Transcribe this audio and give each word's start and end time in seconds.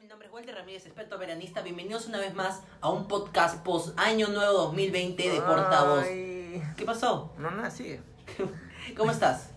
Mi 0.00 0.08
nombre 0.08 0.28
es 0.28 0.34
Walter 0.34 0.54
Ramírez, 0.54 0.86
experto 0.86 1.18
veranista. 1.18 1.62
Bienvenidos 1.62 2.06
una 2.06 2.18
vez 2.18 2.34
más 2.34 2.62
a 2.80 2.90
un 2.90 3.06
podcast 3.06 3.62
post 3.62 3.98
Año 3.98 4.28
Nuevo 4.28 4.52
2020 4.52 5.30
de 5.30 5.40
Portavoz. 5.40 6.04
Ay, 6.04 6.62
¿Qué 6.76 6.84
pasó? 6.84 7.32
No, 7.38 7.50
nada, 7.50 7.70
sigue. 7.70 8.00
¿Cómo 8.96 9.10
estás? 9.10 9.50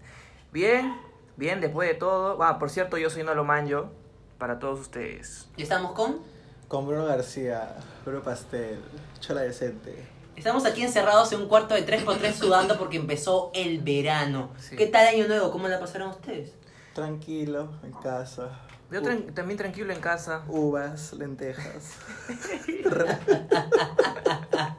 Bien, 0.52 0.96
bien, 1.38 1.62
después 1.62 1.90
de 1.90 1.96
todo. 1.96 2.42
Ah, 2.44 2.60
por 2.60 2.70
cierto, 2.70 2.98
yo 2.98 3.10
soy 3.10 3.24
Nolo 3.24 3.46
Manjo 3.46 3.90
para 4.38 4.60
todos 4.60 4.80
ustedes. 4.80 5.48
¿Ya 5.58 5.64
estamos 5.64 5.94
con? 5.94 6.20
Con 6.68 6.86
Bruno 6.86 7.06
García, 7.06 7.76
Bruno 8.06 8.22
Pastel, 8.22 8.80
Chola 9.20 9.42
Decente. 9.42 10.08
Estamos 10.36 10.66
aquí 10.66 10.84
encerrados 10.84 11.32
en 11.32 11.42
un 11.42 11.48
cuarto 11.48 11.74
de 11.74 11.86
3x3 11.86 12.34
sudando 12.34 12.78
porque 12.78 12.98
empezó 12.98 13.52
el 13.54 13.80
verano. 13.80 14.52
Sí. 14.60 14.76
¿Qué 14.76 14.88
tal 14.88 15.08
Año 15.08 15.28
Nuevo? 15.28 15.52
¿Cómo 15.52 15.68
la 15.68 15.80
pasaron 15.80 16.10
ustedes? 16.10 16.54
Tranquilo, 16.94 17.70
en 17.84 17.92
casa. 17.94 18.67
Yo 18.90 19.02
tran- 19.02 19.34
también 19.34 19.58
tranquilo 19.58 19.92
en 19.92 20.00
casa. 20.00 20.44
Uvas, 20.48 21.12
lentejas. 21.14 21.92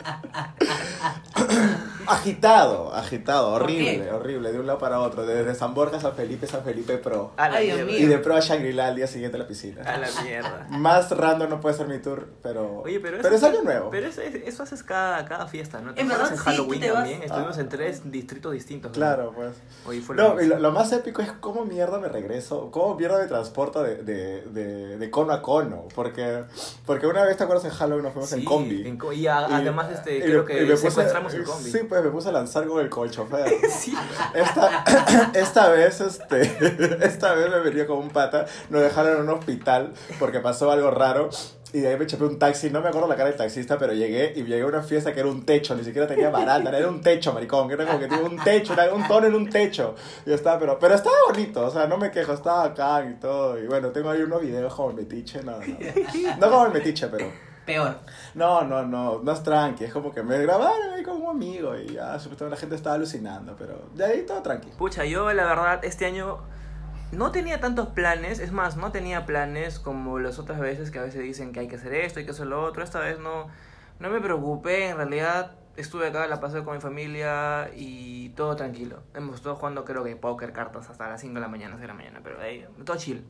agitado, 2.07 2.95
agitado, 2.95 3.53
¿Por 3.53 3.63
horrible, 3.65 4.11
horrible, 4.13 4.53
de 4.53 4.61
un 4.61 4.67
lado 4.67 4.79
para 4.79 5.01
otro. 5.01 5.27
Desde 5.27 5.55
San 5.55 5.75
Borja 5.75 5.99
a 5.99 6.01
San 6.01 6.15
Felipe, 6.15 6.47
San 6.47 6.63
Felipe 6.65 6.97
Pro. 6.97 7.33
A 7.37 7.49
la 7.49 7.59
Ay, 7.59 7.67
Dios 7.67 7.77
mierda. 7.79 7.93
mío. 7.93 8.01
Y 8.01 8.07
de 8.07 8.19
Pro 8.19 8.35
a 8.37 8.41
Shangri-La 8.41 8.87
al 8.89 8.97
día 8.97 9.07
siguiente 9.07 9.37
a 9.37 9.41
la 9.41 9.47
piscina. 9.47 9.83
A 9.83 9.99
la 9.99 10.09
mierda. 10.23 10.67
Más 10.71 11.11
random 11.11 11.51
no 11.51 11.61
puede 11.61 11.77
ser 11.77 11.87
mi 11.89 11.99
tour, 11.99 12.29
pero. 12.43 12.81
Oye, 12.81 13.01
pero, 13.01 13.19
pero 13.21 13.35
es 13.35 13.43
año 13.43 13.63
nuevo. 13.63 13.91
Pero 13.91 14.07
eso, 14.07 14.23
eso 14.23 14.63
haces 14.63 14.83
cada, 14.83 15.25
cada 15.27 15.47
fiesta, 15.47 15.81
¿no? 15.81 15.95
¿Te 15.95 16.01
Es 16.01 16.07
acuerdas 16.07 16.31
verdad, 16.31 16.47
en 16.47 16.53
sí, 16.53 16.59
Halloween 16.59 16.81
te 16.81 16.91
vas- 16.91 16.99
también? 17.01 17.23
Estuvimos 17.23 17.59
Ah. 17.59 17.61
en 17.61 17.69
tres 17.69 18.11
distritos 18.11 18.53
distintos. 18.53 18.91
¿no? 18.91 18.95
Claro, 18.95 19.33
pues. 19.35 19.55
Oye, 19.87 20.01
fue 20.01 20.17
lo 20.17 20.35
No, 20.35 20.41
y 20.41 20.47
lo 20.47 20.73
más 20.73 20.93
épico 20.93 21.21
es 21.23 21.33
cómo 21.33 21.65
mierda 21.65 21.99
me 21.99 22.09
regreso, 22.09 22.71
cómo 22.71 22.95
mierda 22.95 23.19
me 23.19 23.27
transporto 23.27 23.83
de, 23.83 23.98
de, 24.03 24.43
de, 24.43 24.99
de 24.99 25.11
cono 25.11 25.33
a 25.33 25.43
cono. 25.43 25.87
Porque, 25.95 26.45
porque 26.87 27.07
una 27.07 27.25
vez, 27.25 27.37
¿te 27.37 27.45
acuerdas 27.45 27.65
en 27.67 27.71
Halloween 27.73 28.05
nos 28.05 28.13
fuimos 28.13 28.33
en 28.33 28.39
Sí, 28.41 28.45
combi? 28.45 28.87
en 28.87 28.99
y 29.15 29.27
a- 29.27 29.47
además, 29.47 29.91
este, 29.93 30.19
y 30.19 30.23
creo 30.23 30.45
que 30.45 30.63
y 30.63 30.67
me 30.67 30.75
puse- 30.75 30.89
secuestramos 30.91 31.35
el 31.35 31.45
combi. 31.45 31.71
Sí, 31.71 31.79
pues 31.89 32.03
me 32.05 32.11
puse 32.11 32.29
a 32.29 32.33
lanzar 32.33 32.67
con 32.67 32.81
el 32.81 32.89
colchofer. 32.91 33.47
Sí. 33.71 33.95
Esta, 34.35 34.85
esta 35.35 35.69
vez, 35.71 36.01
este, 36.01 36.43
esta 37.07 37.35
vez 37.35 37.51
me 37.51 37.61
venía 37.61 37.87
con 37.87 37.99
un 37.99 38.11
pata, 38.11 38.47
nos 38.71 38.83
dejaron 38.83 39.17
en 39.17 39.23
un 39.23 39.31
hospital 39.31 39.93
porque 40.19 40.41
pasó 40.41 40.71
algo 40.71 40.91
raro. 40.91 41.31
Y 41.73 41.81
de 41.81 41.89
ahí 41.89 41.99
me 41.99 42.07
chapé 42.07 42.25
un 42.25 42.39
taxi, 42.39 42.71
no 42.71 42.81
me 42.81 42.89
acuerdo 42.89 43.09
la 43.09 43.17
cara 43.17 43.29
del 43.29 43.37
taxista, 43.37 43.79
pero 43.79 43.93
llegué 43.93 44.33
y 44.35 44.43
llegué 44.45 44.63
a 44.63 44.67
una 44.67 44.83
fiesta 44.83 45.13
que 45.13 45.21
era 45.21 45.29
un 45.29 45.45
techo, 45.45 45.75
ni 45.75 45.85
siquiera 45.85 46.07
tenía 46.07 46.31
baranda, 46.31 46.77
era 46.77 46.89
un 46.89 47.03
techo, 47.03 47.35
maricón, 47.35 47.69
que 47.69 47.75
era 47.75 47.85
como 47.85 47.99
que 47.99 48.07
tenía 48.07 48.25
un 48.25 48.39
techo, 48.39 48.73
era 48.73 48.95
un 48.95 49.07
tono 49.07 49.27
en 49.27 49.35
un 49.35 49.51
techo. 49.51 49.95
Y 50.25 50.33
estaba, 50.33 50.59
pero, 50.59 50.79
pero 50.79 50.95
estaba 50.95 51.17
bonito, 51.29 51.67
o 51.67 51.71
sea, 51.71 51.87
no 51.87 51.99
me 51.99 52.11
quejo, 52.11 52.33
estaba 52.33 52.65
acá 52.65 53.05
y 53.05 53.21
todo. 53.21 53.59
Y 53.59 53.67
bueno, 53.67 53.91
tengo 53.91 54.09
ahí 54.09 54.23
unos 54.23 54.41
videos 54.41 54.75
como 54.75 54.91
el 54.91 54.97
metiche, 54.97 55.43
no, 55.43 55.59
no. 55.59 56.39
No 56.39 56.51
como 56.51 56.67
el 56.67 56.73
metiche, 56.73 57.09
pero. 57.09 57.27
Peor. 57.67 57.99
No, 58.35 58.63
no, 58.63 58.83
no, 58.87 59.21
no 59.23 59.33
es 59.33 59.43
tranqui, 59.43 59.85
es 59.85 59.93
como 59.93 60.11
que 60.11 60.23
me 60.23 60.39
grabaron 60.39 60.95
ahí 60.95 61.03
con 61.03 61.21
un 61.21 61.29
amigo 61.29 61.77
y 61.77 61.93
ya, 61.93 62.19
supuestamente 62.19 62.57
la 62.57 62.61
gente 62.61 62.77
estaba 62.77 62.95
alucinando, 62.95 63.55
pero 63.59 63.91
de 63.95 64.05
ahí 64.07 64.23
todo 64.25 64.41
tranqui. 64.41 64.71
Pucha, 64.71 65.05
yo 65.05 65.31
la 65.35 65.45
verdad 65.45 65.85
este 65.85 66.07
año 66.07 66.39
no 67.13 67.33
tenía 67.33 67.61
tantos 67.61 67.89
planes, 67.89 68.39
es 68.39 68.53
más, 68.53 68.77
no 68.77 68.93
tenía 68.93 69.25
planes 69.25 69.79
como 69.79 70.19
las 70.19 70.39
otras 70.39 70.61
veces 70.61 70.91
que 70.91 70.99
a 70.99 71.03
veces 71.03 71.23
dicen 71.23 71.53
que 71.53 71.61
hay 71.61 71.69
que 71.69 71.77
hacer 71.77 71.95
esto, 71.95 72.19
hay 72.19 72.25
que 72.25 72.33
hacer 72.33 72.47
lo 72.47 72.63
otro. 72.63 72.83
Esta 72.83 73.01
vez 73.01 73.19
no, 73.19 73.47
no 73.99 74.11
me 74.11 74.21
preocupé, 74.21 74.89
en 74.89 74.97
realidad 74.97 75.53
estuve 75.77 76.09
acá, 76.09 76.27
la 76.27 76.41
pasé 76.41 76.63
con 76.65 76.75
mi 76.75 76.81
familia 76.81 77.71
y 77.75 78.31
todo 78.31 78.57
tranquilo. 78.57 79.03
Hemos 79.15 79.37
estado 79.37 79.57
jugando 79.57 79.85
creo 79.85 80.05
que 80.05 80.17
póker, 80.17 80.53
cartas 80.53 80.91
hasta 80.91 81.09
las 81.09 81.21
5 81.21 81.35
de 81.35 81.41
la 81.41 81.49
mañana, 81.49 81.75
6 81.75 81.81
de 81.83 81.87
la 81.87 81.95
mañana, 81.95 82.21
pero 82.23 82.41
ahí 82.41 82.65
todo 82.85 82.97
chill, 82.99 83.25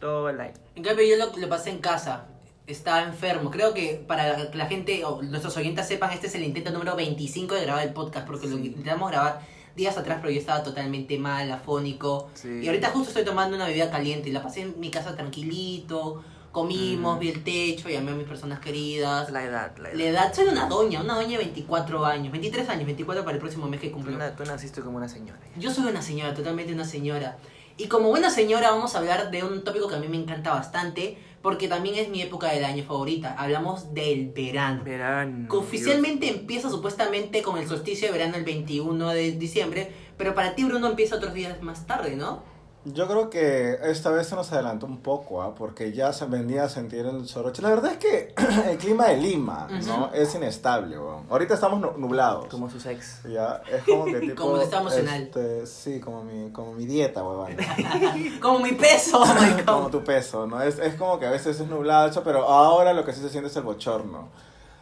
todo 0.00 0.32
light. 0.32 0.56
En 0.74 0.82
cambio 0.82 1.04
yo 1.04 1.16
lo, 1.16 1.36
lo 1.36 1.48
pasé 1.48 1.70
en 1.70 1.78
casa. 1.78 2.26
Estaba 2.66 3.02
enfermo. 3.02 3.50
Creo 3.50 3.74
que 3.74 4.04
para 4.06 4.48
que 4.48 4.56
la 4.56 4.66
gente 4.66 5.04
o 5.04 5.20
nuestros 5.22 5.56
oyentes 5.56 5.88
sepan, 5.88 6.12
este 6.12 6.28
es 6.28 6.34
el 6.36 6.44
intento 6.44 6.70
número 6.70 6.94
25 6.94 7.56
de 7.56 7.62
grabar 7.64 7.84
el 7.84 7.92
podcast 7.92 8.26
porque 8.26 8.46
lo 8.46 8.56
intentamos 8.58 9.10
grabar 9.10 9.40
días 9.76 9.96
atrás, 9.96 10.18
pero 10.20 10.30
yo 10.32 10.38
estaba 10.40 10.62
totalmente 10.62 11.18
mal, 11.18 11.50
afónico. 11.50 12.28
Sí. 12.34 12.48
Y 12.62 12.66
ahorita 12.66 12.90
justo 12.90 13.08
estoy 13.10 13.24
tomando 13.24 13.56
una 13.56 13.66
bebida 13.66 13.90
caliente 13.90 14.28
y 14.28 14.32
la 14.32 14.42
pasé 14.42 14.62
en 14.62 14.78
mi 14.80 14.90
casa 14.90 15.14
tranquilito. 15.16 16.22
Comimos, 16.52 17.16
Mm. 17.16 17.20
vi 17.20 17.28
el 17.28 17.44
techo, 17.44 17.88
llamé 17.88 18.10
a 18.10 18.14
mis 18.14 18.26
personas 18.26 18.58
queridas. 18.58 19.30
La 19.30 19.44
edad, 19.44 19.76
la 19.78 19.90
edad. 19.90 19.96
La 19.98 20.04
edad, 20.04 20.34
soy 20.34 20.46
una 20.48 20.66
doña, 20.66 21.00
una 21.00 21.14
doña 21.14 21.38
de 21.38 21.44
24 21.44 22.04
años, 22.04 22.32
23 22.32 22.68
años, 22.68 22.86
24 22.86 23.22
para 23.24 23.34
el 23.36 23.40
próximo 23.40 23.68
mes 23.68 23.80
que 23.80 23.88
Tú, 23.88 23.94
cumplo. 23.94 24.18
na- 24.18 24.34
tú 24.34 24.42
naciste 24.44 24.80
como 24.80 24.96
una 24.96 25.08
señora. 25.08 25.38
Yo 25.56 25.70
soy 25.72 25.84
una 25.86 26.02
señora, 26.02 26.34
totalmente 26.34 26.72
una 26.72 26.84
señora. 26.84 27.38
Y 27.76 27.86
como 27.86 28.08
buena 28.10 28.30
señora 28.30 28.72
vamos 28.72 28.94
a 28.94 28.98
hablar 28.98 29.30
de 29.30 29.44
un 29.44 29.62
tópico 29.62 29.86
que 29.88 29.94
a 29.94 29.98
mí 30.00 30.08
me 30.08 30.16
encanta 30.16 30.50
bastante, 30.52 31.16
porque 31.42 31.68
también 31.68 31.96
es 31.96 32.08
mi 32.08 32.20
época 32.22 32.52
del 32.52 32.64
año 32.64 32.84
favorita. 32.84 33.34
Hablamos 33.38 33.94
del 33.94 34.30
verano. 34.30 34.84
Verano. 34.84 35.48
Que 35.48 35.56
oficialmente 35.56 36.28
empieza 36.28 36.68
supuestamente 36.68 37.42
con 37.42 37.58
el 37.58 37.66
solsticio 37.66 38.08
de 38.08 38.12
verano 38.12 38.36
el 38.36 38.44
21 38.44 39.08
de 39.10 39.32
diciembre, 39.32 39.90
pero 40.16 40.34
para 40.34 40.54
ti 40.54 40.64
Bruno 40.64 40.88
empieza 40.88 41.16
otros 41.16 41.32
días 41.32 41.62
más 41.62 41.86
tarde, 41.86 42.16
¿no? 42.16 42.42
Yo 42.86 43.06
creo 43.06 43.28
que 43.28 43.78
esta 43.82 44.08
vez 44.10 44.26
se 44.28 44.34
nos 44.34 44.50
adelantó 44.52 44.86
un 44.86 45.00
poco, 45.02 45.42
¿ah? 45.42 45.54
porque 45.54 45.92
ya 45.92 46.14
se 46.14 46.24
venía 46.24 46.64
a 46.64 46.68
sentir 46.70 47.04
el 47.04 47.28
soroche. 47.28 47.60
La 47.60 47.68
verdad 47.68 47.92
es 47.92 47.98
que 47.98 48.34
el 48.70 48.78
clima 48.78 49.08
de 49.08 49.18
Lima, 49.18 49.68
¿no? 49.86 50.10
Es 50.14 50.34
inestable, 50.34 50.98
weón. 50.98 51.26
Ahorita 51.28 51.52
estamos 51.52 51.78
nu- 51.78 51.98
nublados. 51.98 52.46
Como 52.46 52.70
sus 52.70 52.86
ex. 52.86 53.22
Ya, 53.24 53.60
es 53.70 53.84
como 53.84 54.06
que 54.06 54.20
tipo... 54.20 54.42
Como 54.42 54.62
emocional. 54.62 55.22
este, 55.24 55.66
sí, 55.66 56.00
como 56.00 56.24
mi, 56.24 56.50
como 56.52 56.72
mi 56.72 56.86
dieta, 56.86 57.22
weón. 57.22 57.54
Como 58.40 58.60
mi 58.60 58.72
peso, 58.72 59.20
oh 59.20 59.26
my 59.56 59.62
como 59.62 59.90
tu 59.90 60.02
peso, 60.02 60.46
¿no? 60.46 60.62
Es, 60.62 60.78
es 60.78 60.94
como 60.94 61.18
que 61.18 61.26
a 61.26 61.30
veces 61.30 61.60
es 61.60 61.66
nublado, 61.68 62.08
eso, 62.08 62.22
pero 62.24 62.48
ahora 62.48 62.94
lo 62.94 63.04
que 63.04 63.12
sí 63.12 63.20
se 63.20 63.28
siente 63.28 63.50
es 63.50 63.56
el 63.56 63.62
bochorno. 63.62 64.28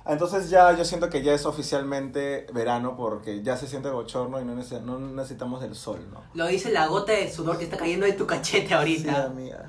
Entonces 0.08 0.48
ya 0.48 0.74
yo 0.74 0.84
siento 0.86 1.10
que 1.10 1.22
ya 1.22 1.34
es 1.34 1.44
oficialmente 1.44 2.46
verano 2.54 2.96
porque 2.96 3.42
ya 3.42 3.56
se 3.58 3.66
siente 3.66 3.90
bochorno 3.90 4.40
y 4.40 4.44
no, 4.44 4.54
nece- 4.54 4.80
no 4.80 4.98
necesitamos 4.98 5.62
el 5.62 5.74
sol, 5.74 6.00
¿no? 6.10 6.22
Lo 6.34 6.46
dice 6.46 6.72
la 6.72 6.86
gota 6.86 7.12
de 7.12 7.30
sudor 7.30 7.58
que 7.58 7.64
está 7.64 7.76
cayendo 7.76 8.06
de 8.06 8.14
tu 8.14 8.26
cachete 8.26 8.68
Sí, 8.68 8.72
ahorita. 8.74 9.24
amiga. 9.26 9.66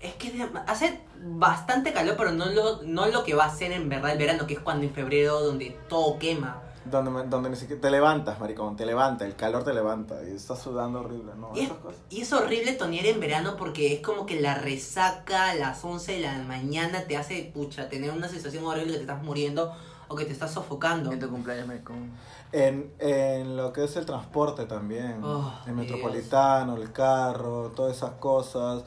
Es 0.00 0.14
que 0.14 0.32
hace 0.66 1.00
bastante 1.22 1.92
calor, 1.92 2.14
pero 2.16 2.32
no 2.32 2.46
lo, 2.46 2.82
no 2.82 3.06
lo 3.06 3.22
que 3.22 3.34
va 3.34 3.44
a 3.44 3.54
ser 3.54 3.70
en 3.72 3.88
verdad 3.88 4.12
el 4.12 4.18
verano, 4.18 4.46
que 4.46 4.54
es 4.54 4.60
cuando 4.60 4.84
en 4.86 4.92
febrero 4.94 5.40
donde 5.40 5.76
todo 5.88 6.18
quema. 6.18 6.61
Donde, 6.84 7.10
me- 7.12 7.22
donde 7.24 7.48
ni 7.50 7.56
siquiera 7.56 7.80
te 7.80 7.90
levantas, 7.90 8.40
maricón, 8.40 8.74
te 8.76 8.84
levanta, 8.84 9.24
el 9.24 9.36
calor 9.36 9.62
te 9.62 9.72
levanta 9.72 10.16
y 10.28 10.34
estás 10.34 10.60
sudando 10.60 11.00
horrible, 11.00 11.32
¿no? 11.38 11.50
Y 11.54 11.60
es, 11.60 11.68
cosas. 11.70 12.00
y 12.10 12.20
es 12.22 12.32
horrible 12.32 12.72
tonear 12.72 13.06
en 13.06 13.20
verano 13.20 13.54
porque 13.56 13.94
es 13.94 14.00
como 14.00 14.26
que 14.26 14.40
la 14.40 14.54
resaca 14.56 15.50
a 15.50 15.54
las 15.54 15.84
11 15.84 16.12
de 16.14 16.20
la 16.20 16.38
mañana 16.38 17.04
te 17.06 17.16
hace, 17.16 17.50
pucha, 17.54 17.88
tener 17.88 18.10
una 18.10 18.28
sensación 18.28 18.64
horrible 18.64 18.92
que 18.92 18.96
te 18.98 19.02
estás 19.02 19.22
muriendo 19.22 19.72
o 20.08 20.16
que 20.16 20.24
te 20.24 20.32
estás 20.32 20.52
sofocando. 20.52 21.12
En 21.12 21.20
tu 21.20 21.30
cumpleaños, 21.30 21.66
maricón. 21.68 22.10
En, 22.50 22.92
en 22.98 23.56
lo 23.56 23.72
que 23.72 23.84
es 23.84 23.96
el 23.96 24.04
transporte 24.04 24.66
también, 24.66 25.22
Oh, 25.24 25.52
el 25.66 25.74
Dios. 25.74 25.76
metropolitano, 25.76 26.76
el 26.76 26.92
carro, 26.92 27.70
todas 27.76 27.96
esas 27.96 28.10
cosas, 28.12 28.82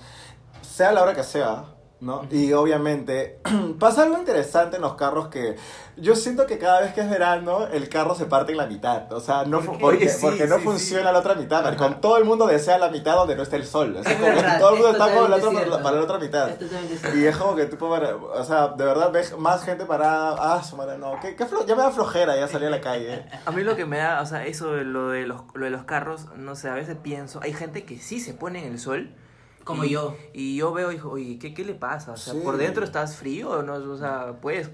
sea 0.61 0.91
la 0.91 1.01
hora 1.01 1.13
que 1.15 1.23
sea, 1.23 1.65
¿no? 2.01 2.27
Y 2.29 2.51
obviamente 2.53 3.39
pasa 3.79 4.03
algo 4.03 4.17
interesante 4.17 4.75
en 4.75 4.81
los 4.81 4.95
carros 4.95 5.29
que 5.29 5.55
yo 5.97 6.13
siento 6.15 6.45
que 6.45 6.57
cada 6.57 6.81
vez 6.81 6.93
que 6.93 6.99
es 7.01 7.09
verano 7.09 7.67
el 7.67 7.87
carro 7.87 8.15
se 8.15 8.25
parte 8.25 8.51
en 8.51 8.57
la 8.57 8.65
mitad, 8.67 9.11
o 9.13 9.19
sea, 9.21 9.45
no 9.45 9.61
¿Por 9.61 9.79
porque, 9.79 10.09
sí, 10.09 10.17
porque 10.21 10.45
no 10.45 10.57
sí, 10.57 10.63
funciona 10.63 11.07
sí. 11.07 11.13
la 11.13 11.19
otra 11.19 11.35
mitad, 11.35 11.63
maricón. 11.63 12.01
todo 12.01 12.17
el 12.17 12.25
mundo 12.25 12.47
desea 12.47 12.77
la 12.77 12.89
mitad 12.89 13.15
donde 13.15 13.35
no 13.35 13.43
esté 13.43 13.55
el 13.55 13.65
sol, 13.65 13.95
Es 14.05 14.13
como 14.17 14.25
que 14.33 14.41
todo 14.59 14.69
el 14.69 14.75
mundo 14.75 14.87
es 14.89 14.93
está 14.95 15.13
con 15.15 15.29
la 15.31 15.37
otra, 15.37 15.83
para, 15.83 15.95
la 15.95 16.01
otra 16.03 16.19
mitad. 16.19 16.49
Es. 16.49 17.15
Y 17.15 17.25
es 17.25 17.37
como 17.37 17.55
que 17.55 17.65
para- 17.65 18.15
o 18.17 18.43
sea, 18.43 18.67
de 18.69 18.83
verdad 18.83 19.11
ves 19.11 19.37
más 19.37 19.63
gente 19.63 19.85
parada, 19.85 20.35
ah, 20.37 20.61
su 20.63 20.75
madre, 20.75 20.97
no, 20.97 21.17
¿qué, 21.21 21.35
qué 21.35 21.45
flo- 21.45 21.65
ya 21.65 21.75
me 21.75 21.81
da 21.83 21.91
flojera 21.91 22.35
ya 22.35 22.47
salir 22.47 22.67
a 22.67 22.71
la 22.71 22.81
calle. 22.81 23.25
A 23.45 23.51
mí 23.51 23.63
lo 23.63 23.75
que 23.77 23.85
me 23.85 23.97
da, 23.99 24.21
o 24.21 24.25
sea, 24.25 24.45
eso 24.45 24.73
de 24.73 24.83
lo 24.83 25.09
de 25.09 25.25
los, 25.25 25.41
lo 25.53 25.63
de 25.65 25.71
los 25.71 25.85
carros, 25.85 26.25
no 26.35 26.55
sé, 26.55 26.67
a 26.69 26.73
veces 26.73 26.97
pienso, 27.01 27.39
hay 27.41 27.53
gente 27.53 27.85
que 27.85 27.99
sí 27.99 28.19
se 28.19 28.33
pone 28.33 28.65
en 28.65 28.73
el 28.73 28.79
sol. 28.79 29.15
Como 29.65 29.83
y- 29.83 29.89
yo. 29.89 30.15
Y 30.31 30.55
yo 30.55 30.71
veo 30.71 30.91
y 30.91 30.95
digo, 30.95 31.11
oye, 31.11 31.37
¿qué, 31.39 31.53
¿qué 31.53 31.65
le 31.65 31.73
pasa? 31.73 32.13
O 32.13 32.17
sea, 32.17 32.33
Sí. 32.33 32.39
¿por 32.41 32.55
dentro 32.55 32.85
estás 32.85 33.17
frío 33.17 33.49
o 33.49 33.61
no? 33.63 33.73
O 33.73 33.97
sea, 33.97 34.37
puedes 34.39 34.69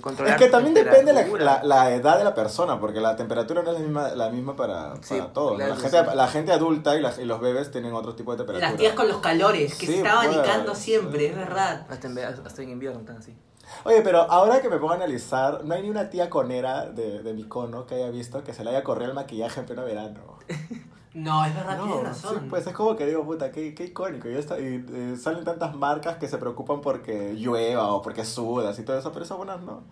controlar 0.00 0.34
Es 0.34 0.38
que 0.42 0.48
también 0.48 0.72
depende 0.72 1.12
la, 1.12 1.26
la, 1.26 1.62
la 1.64 1.90
edad 1.94 2.16
de 2.16 2.24
la 2.24 2.32
persona, 2.34 2.80
porque 2.80 3.00
la 3.00 3.16
temperatura 3.16 3.62
no 3.62 3.72
es 3.72 3.74
la 3.78 3.82
misma, 3.84 4.08
la 4.10 4.30
misma 4.30 4.56
para, 4.56 4.94
Sí, 5.02 5.16
para 5.18 5.32
todos. 5.32 5.58
La, 5.58 5.74
gente, 5.76 5.90
sí. 5.98 6.06
la 6.14 6.28
gente 6.28 6.52
adulta 6.52 6.96
y, 6.96 7.00
las- 7.02 7.18
y 7.18 7.24
los 7.24 7.40
bebés 7.40 7.70
tienen 7.70 7.92
otro 7.92 8.14
tipo 8.14 8.30
de 8.32 8.38
temperatura. 8.38 8.70
Las 8.70 8.78
tías 8.78 8.94
con 8.94 9.08
los 9.08 9.18
calores, 9.18 9.74
que 9.74 9.86
Sí, 9.86 9.92
se 9.92 9.98
estaban 9.98 10.26
pues, 10.26 10.38
abanicando 10.38 10.74
sí. 10.76 10.82
siempre, 10.82 11.26
es 11.26 11.36
verdad. 11.36 11.84
Hasta 11.90 12.06
en, 12.06 12.18
hasta 12.18 12.62
en 12.62 12.70
invierno 12.70 13.00
están 13.00 13.16
así. 13.16 13.34
Oye, 13.82 14.00
pero 14.02 14.20
ahora 14.30 14.60
que 14.62 14.68
me 14.68 14.76
pongo 14.78 14.92
a 14.92 14.94
analizar, 14.94 15.64
no 15.64 15.74
hay 15.74 15.82
ni 15.82 15.90
una 15.90 16.08
tía 16.08 16.30
conera 16.30 16.86
de, 16.86 17.20
de 17.24 17.34
mi 17.34 17.42
cono 17.48 17.84
que 17.84 17.96
haya 17.96 18.10
visto 18.10 18.44
que 18.44 18.54
se 18.54 18.62
le 18.62 18.70
haya 18.70 18.84
corrido 18.84 19.08
el 19.10 19.14
maquillaje 19.16 19.58
en 19.58 19.66
pleno 19.66 19.84
verano. 19.84 20.38
No, 21.18 21.44
es 21.46 21.54
verdad, 21.54 21.76
tienes 21.78 21.96
No, 21.96 22.02
razón. 22.02 22.38
sí, 22.40 22.46
pues 22.50 22.66
es 22.66 22.74
como 22.74 22.94
que 22.94 23.06
digo, 23.06 23.24
puta, 23.24 23.50
qué, 23.50 23.74
qué 23.74 23.84
icónico. 23.84 24.28
Y, 24.28 24.34
está, 24.34 24.58
y 24.60 24.84
eh, 24.92 25.16
salen 25.18 25.44
tantas 25.44 25.74
marcas 25.74 26.16
que 26.18 26.28
se 26.28 26.36
preocupan 26.36 26.80
porque 26.82 27.32
llueva 27.34 27.88
o 27.92 28.02
porque 28.02 28.24
sudas 28.24 28.78
y 28.78 28.82
todo 28.84 28.98
eso, 28.98 29.10
pero 29.12 29.24
esas 29.24 29.36
buenas 29.38 29.60
no. 29.62 29.82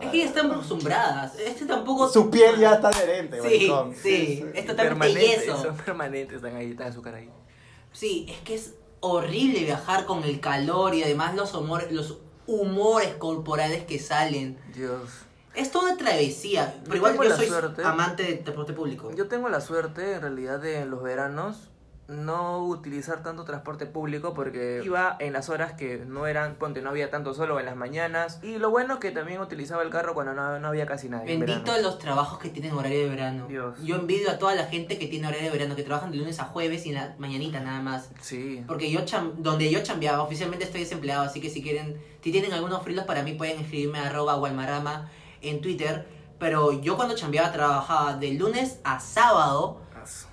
Es 0.00 0.10
que 0.10 0.18
ya 0.18 0.24
están 0.26 0.50
acostumbradas. 0.50 1.38
Este 1.38 1.66
tampoco. 1.66 2.08
Su 2.08 2.30
piel 2.30 2.56
ya 2.58 2.74
está 2.74 2.88
adherente, 2.88 3.36
Sí, 3.42 3.68
maricón. 3.68 3.94
sí. 3.94 4.44
Es 4.54 4.64
totalmente 4.64 5.20
yeso. 5.20 5.60
Son 5.60 5.76
permanentes, 5.76 6.36
están 6.36 6.56
ahí, 6.56 6.70
están 6.70 6.86
en 6.86 6.92
su 6.94 7.02
cara 7.02 7.18
ahí. 7.18 7.30
Sí, 7.92 8.26
es 8.28 8.38
que 8.40 8.54
es. 8.54 8.74
horrible 9.00 9.64
viajar 9.64 10.06
con 10.06 10.24
el 10.24 10.40
calor 10.40 10.94
y 10.94 11.02
además 11.02 11.34
los 11.36 11.52
humores, 11.54 11.92
los 11.92 12.18
humores 12.46 13.14
corporales 13.14 13.84
que 13.84 13.98
salen. 13.98 14.58
Dios. 14.74 15.02
Es 15.58 15.70
toda 15.70 15.86
una 15.92 15.96
travesía. 15.96 16.74
Pero 16.84 16.96
Yo 17.02 17.10
igual 17.12 17.28
yo 17.30 17.36
soy 17.36 17.46
suerte- 17.48 17.82
amante 17.84 18.22
del 18.22 18.38
transporte 18.44 18.72
público. 18.72 19.10
Yo 19.14 19.26
tengo 19.28 19.48
la 19.48 19.60
suerte, 19.60 20.14
en 20.14 20.22
realidad, 20.22 20.60
de 20.60 20.80
en 20.80 20.90
los 20.90 21.02
veranos 21.02 21.68
no 22.06 22.64
utilizar 22.64 23.22
tanto 23.22 23.44
transporte 23.44 23.84
público 23.84 24.32
porque 24.32 24.80
iba 24.82 25.14
en 25.20 25.34
las 25.34 25.50
horas 25.50 25.74
que 25.74 25.98
no 26.06 26.26
eran, 26.26 26.54
ponte, 26.54 26.80
no 26.80 26.88
había 26.88 27.10
tanto 27.10 27.34
solo 27.34 27.60
en 27.60 27.66
las 27.66 27.76
mañanas. 27.76 28.40
Y 28.42 28.56
lo 28.56 28.70
bueno 28.70 28.94
es 28.94 29.00
que 29.00 29.10
también 29.10 29.42
utilizaba 29.42 29.82
el 29.82 29.90
carro 29.90 30.14
cuando 30.14 30.32
no, 30.32 30.58
no 30.58 30.68
había 30.68 30.86
casi 30.86 31.10
nadie. 31.10 31.34
en 31.34 31.40
Bendito 31.40 31.72
verano. 31.72 31.82
los 31.88 31.98
trabajos 31.98 32.38
que 32.38 32.48
tienen 32.48 32.72
horario 32.72 33.00
de 33.00 33.08
verano. 33.10 33.46
Dios. 33.46 33.78
Yo 33.82 33.96
envidio 33.96 34.30
a 34.30 34.38
toda 34.38 34.54
la 34.54 34.64
gente 34.64 34.98
que 34.98 35.06
tiene 35.06 35.26
horario 35.28 35.50
de 35.50 35.58
verano, 35.58 35.76
que 35.76 35.82
trabajan 35.82 36.10
de 36.10 36.16
lunes 36.16 36.40
a 36.40 36.44
jueves 36.44 36.86
y 36.86 36.90
en 36.90 36.94
la 36.94 37.14
mañanita 37.18 37.60
nada 37.60 37.82
más. 37.82 38.08
Sí. 38.22 38.64
Porque 38.66 38.90
yo 38.90 39.00
cham- 39.00 39.34
donde 39.36 39.70
yo 39.70 39.82
chambeaba, 39.82 40.22
oficialmente 40.22 40.64
estoy 40.64 40.80
desempleado, 40.80 41.24
así 41.24 41.42
que 41.42 41.50
si 41.50 41.62
quieren, 41.62 42.00
si 42.24 42.32
tienen 42.32 42.54
algunos 42.54 42.82
frilos 42.84 43.04
para 43.04 43.22
mí 43.22 43.34
pueden 43.34 43.58
escribirme 43.60 43.98
a 43.98 44.06
arroba 44.06 44.36
walmarama 44.38 45.10
en 45.42 45.60
Twitter. 45.60 46.06
Pero 46.38 46.72
yo 46.72 46.96
cuando 46.96 47.14
chambeaba 47.16 47.50
trabajaba 47.52 48.14
de 48.16 48.32
lunes 48.32 48.78
a 48.84 49.00
sábado, 49.00 49.80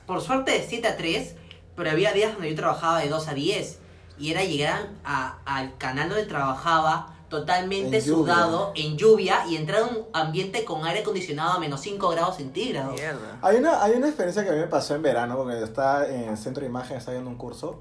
por 0.06 0.22
suerte 0.22 0.52
de 0.52 0.62
7 0.68 0.88
a 0.88 0.98
3, 0.98 1.36
pero 1.76 1.90
había 1.92 2.14
días 2.14 2.34
donde 2.34 2.50
yo 2.52 2.56
trabajaba 2.56 3.00
de 3.00 3.10
2 3.10 3.28
a 3.28 3.34
10. 3.34 3.80
Y 4.18 4.32
era 4.32 4.44
llegar 4.44 4.90
a- 5.04 5.40
al 5.46 5.78
canal 5.78 6.10
donde 6.10 6.26
trabajaba 6.26 7.12
totalmente 7.28 7.98
En 7.98 8.04
lluvia. 8.04 8.34
sudado, 8.36 8.72
en 8.76 8.98
lluvia, 8.98 9.46
y 9.50 9.56
entrar 9.58 9.82
a 9.82 9.86
un 9.86 10.06
ambiente 10.14 10.64
con 10.64 10.86
aire 10.86 11.00
acondicionado 11.02 11.54
a 11.54 11.60
menos 11.60 11.82
5 11.82 12.08
grados 12.10 12.38
centígrados. 12.38 12.94
Mierda. 12.94 13.40
Hay 13.42 13.58
una, 13.58 13.84
hay 13.84 13.94
una 13.94 14.08
experiencia 14.08 14.44
que 14.44 14.52
a 14.52 14.54
mí 14.54 14.60
me 14.60 14.68
pasó 14.68 14.96
en 14.96 15.02
verano, 15.02 15.36
porque 15.36 15.62
estaba 15.62 16.08
en 16.08 16.30
el 16.30 16.38
centro 16.38 16.62
de 16.62 16.68
imagen, 16.70 16.96
estaba 16.98 17.14
viendo 17.16 17.30
un 17.32 17.36
curso. 17.38 17.80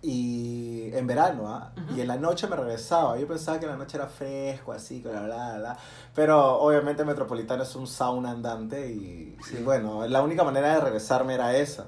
Y 0.00 0.90
en 0.94 1.06
verano, 1.06 1.48
¿ah? 1.48 1.72
Y 1.96 2.00
en 2.00 2.08
la 2.08 2.16
noche 2.16 2.46
me 2.46 2.56
regresaba. 2.56 3.18
Yo 3.18 3.26
pensaba 3.26 3.58
que 3.58 3.66
la 3.66 3.76
noche 3.76 3.96
era 3.96 4.06
fresco, 4.06 4.72
así, 4.72 5.00
bla, 5.00 5.22
bla, 5.22 5.24
bla, 5.24 5.58
bla. 5.58 5.78
Pero 6.14 6.58
obviamente 6.60 7.04
Metropolitano 7.04 7.62
es 7.64 7.74
un 7.74 7.86
sauna 7.86 8.30
andante 8.30 8.90
y, 8.90 9.36
Sí. 9.44 9.56
y 9.58 9.62
bueno, 9.62 10.06
la 10.06 10.22
única 10.22 10.44
manera 10.44 10.74
de 10.74 10.80
regresarme 10.80 11.34
era 11.34 11.56
esa. 11.56 11.86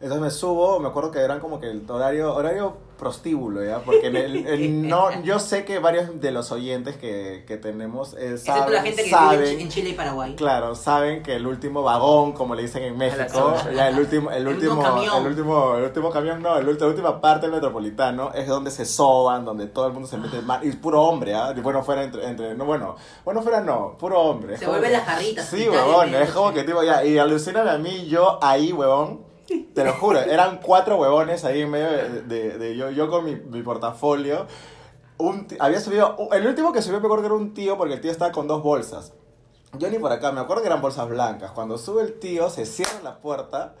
Entonces 0.00 0.20
me 0.20 0.30
subo, 0.30 0.80
me 0.80 0.88
acuerdo 0.88 1.10
que 1.10 1.20
eran 1.20 1.38
como 1.40 1.60
que 1.60 1.70
el 1.70 1.88
horario, 1.88 2.34
horario 2.34 2.76
prostíbulo, 3.02 3.64
¿ya? 3.64 3.80
Porque 3.80 4.06
en 4.06 4.16
el, 4.16 4.46
en- 4.46 4.88
no, 4.88 5.22
yo 5.24 5.40
sé 5.40 5.64
que 5.64 5.80
varios 5.80 6.20
de 6.20 6.30
los 6.30 6.52
oyentes 6.52 6.96
que, 6.96 7.44
que 7.48 7.56
tenemos 7.56 8.14
eh, 8.14 8.34
Excepto 8.34 8.60
saben, 8.60 8.74
la 8.74 8.82
gente 8.82 9.02
que 9.02 9.10
saben 9.10 9.40
vive 9.40 9.50
en 9.50 9.58
Ch- 9.58 9.62
en 9.62 9.68
Chile 9.70 9.90
y 9.90 9.92
Paraguay. 9.94 10.36
Claro, 10.36 10.74
saben 10.76 11.24
que 11.24 11.34
el 11.34 11.46
último 11.46 11.82
vagón, 11.82 12.32
como 12.32 12.54
le 12.54 12.62
dicen 12.62 12.84
en 12.84 12.96
México, 12.96 13.24
zona. 13.58 13.72
ya 13.72 13.88
el 13.88 13.98
último, 13.98 14.30
el 14.30 14.42
El 14.42 14.48
último, 14.54 14.74
último 14.74 14.94
camión. 14.94 15.16
el 15.20 15.26
último, 15.26 15.74
el 15.76 15.82
último 15.84 16.10
camión, 16.10 16.42
no, 16.42 16.56
el 16.56 16.66
ulti- 16.68 16.80
la 16.80 16.86
última 16.86 17.20
parte 17.20 17.46
del 17.46 17.52
metropolitano 17.56 18.30
es 18.34 18.46
donde 18.46 18.70
se 18.70 18.84
soban, 18.84 19.44
donde 19.44 19.66
todo 19.66 19.88
el 19.88 19.92
mundo 19.92 20.06
se 20.08 20.16
mete 20.16 20.40
mal, 20.42 20.64
y 20.64 20.70
puro 20.72 21.02
hombre, 21.02 21.34
¿ah? 21.34 21.52
Y 21.56 21.60
bueno 21.60 21.82
fuera 21.82 22.04
entre, 22.04 22.24
entre, 22.26 22.54
no, 22.54 22.64
bueno, 22.64 22.94
bueno 23.24 23.42
fuera 23.42 23.60
no, 23.60 23.96
puro 23.98 24.20
hombre. 24.20 24.54
es 24.54 24.60
Se 24.60 24.66
vuelven 24.66 24.90
que- 24.90 24.96
las 24.96 25.04
jarritas. 25.06 25.46
Sí, 25.48 25.68
huevón, 25.68 26.10
medio, 26.12 26.24
es 26.24 26.30
como 26.30 26.52
que 26.52 26.62
tipo 26.62 26.82
ya, 26.84 27.04
y 27.04 27.18
alucíname 27.18 27.70
a 27.70 27.78
mí, 27.78 28.06
yo 28.06 28.38
ahí, 28.42 28.72
huevón, 28.72 29.31
te 29.74 29.84
lo 29.84 29.92
juro, 29.94 30.18
eran 30.20 30.60
cuatro 30.62 30.96
huevones 30.96 31.44
ahí 31.44 31.62
en 31.62 31.70
medio 31.70 31.90
de, 32.22 32.58
de- 32.58 32.76
yo, 32.76 32.90
yo 32.90 33.08
con 33.08 33.24
mi, 33.24 33.36
mi 33.36 33.62
portafolio. 33.62 34.46
Un 35.18 35.46
había 35.60 35.80
subido, 35.80 36.16
el 36.32 36.46
último 36.46 36.72
que 36.72 36.82
subió 36.82 37.00
me 37.00 37.06
acuerdo 37.06 37.22
que 37.22 37.26
era 37.26 37.34
un 37.36 37.54
tío 37.54 37.76
porque 37.78 37.94
el 37.94 38.00
tío 38.00 38.10
estaba 38.10 38.32
con 38.32 38.48
dos 38.48 38.62
bolsas. 38.62 39.12
Yo 39.78 39.88
ni 39.88 39.98
por 39.98 40.12
acá, 40.12 40.32
me 40.32 40.40
acuerdo 40.40 40.62
que 40.62 40.68
eran 40.68 40.82
bolsas 40.82 41.08
blancas. 41.08 41.52
Cuando 41.52 41.78
sube 41.78 42.02
el 42.02 42.18
tío, 42.18 42.50
se 42.50 42.66
cierra 42.66 43.00
la 43.02 43.18
puerta 43.20 43.74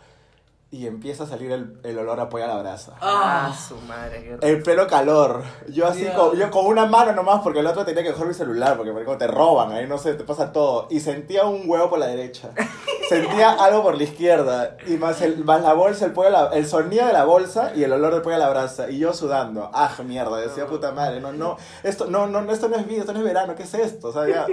y 0.72 0.86
empieza 0.86 1.24
a 1.24 1.26
salir 1.26 1.52
el, 1.52 1.76
el 1.84 1.98
olor 1.98 2.18
a 2.18 2.28
pollo 2.28 2.44
a 2.44 2.48
la 2.48 2.56
brasa. 2.56 2.94
Ah. 3.00 3.50
Ah, 3.50 3.54
su 3.54 3.76
madre, 3.82 4.36
qué 4.40 4.48
El 4.48 4.62
pelo 4.62 4.86
calor. 4.88 5.44
Yo 5.68 5.86
así, 5.86 6.04
con, 6.16 6.34
yo 6.36 6.50
con 6.50 6.64
una 6.66 6.86
mano 6.86 7.12
nomás, 7.12 7.42
porque 7.42 7.60
el 7.60 7.66
otro 7.66 7.84
tenía 7.84 8.02
que 8.02 8.12
coger 8.12 8.26
mi 8.26 8.34
celular, 8.34 8.76
porque 8.76 8.90
marico, 8.90 9.16
te 9.18 9.26
roban, 9.26 9.70
ahí 9.72 9.86
no 9.86 9.98
sé, 9.98 10.14
te 10.14 10.24
pasa 10.24 10.50
todo. 10.50 10.88
Y 10.90 10.98
sentía 11.00 11.44
un 11.44 11.62
huevo 11.68 11.90
por 11.90 11.98
la 11.98 12.06
derecha. 12.06 12.50
Sentía 13.08 13.50
algo 13.52 13.82
por 13.82 13.96
la 13.98 14.04
izquierda. 14.04 14.76
Y 14.86 14.92
más, 14.92 15.20
el, 15.20 15.44
más 15.44 15.60
la 15.62 15.74
bolsa, 15.74 16.06
el 16.06 16.12
pollo, 16.12 16.28
a 16.28 16.30
la- 16.30 16.48
el 16.54 16.66
sonido 16.66 17.06
de 17.06 17.12
la 17.12 17.24
bolsa 17.24 17.72
y 17.76 17.82
el 17.82 17.92
olor 17.92 18.14
del 18.14 18.22
pollo 18.22 18.36
a 18.36 18.38
la 18.38 18.48
brasa. 18.48 18.88
Y 18.88 18.98
yo 19.00 19.12
sudando. 19.12 19.68
Ah, 19.74 19.90
mierda, 20.06 20.38
decía 20.38 20.66
puta 20.66 20.92
madre. 20.92 21.20
No, 21.20 21.30
no, 21.32 21.58
esto 21.82 22.06
no, 22.06 22.26
no, 22.26 22.50
esto 22.50 22.68
no 22.68 22.76
es 22.76 22.86
vida, 22.86 23.00
esto 23.00 23.12
no 23.12 23.18
es 23.18 23.24
verano, 23.26 23.54
¿qué 23.54 23.64
es 23.64 23.74
esto? 23.74 24.08
O 24.08 24.12
sea, 24.14 24.26
ya, 24.28 24.46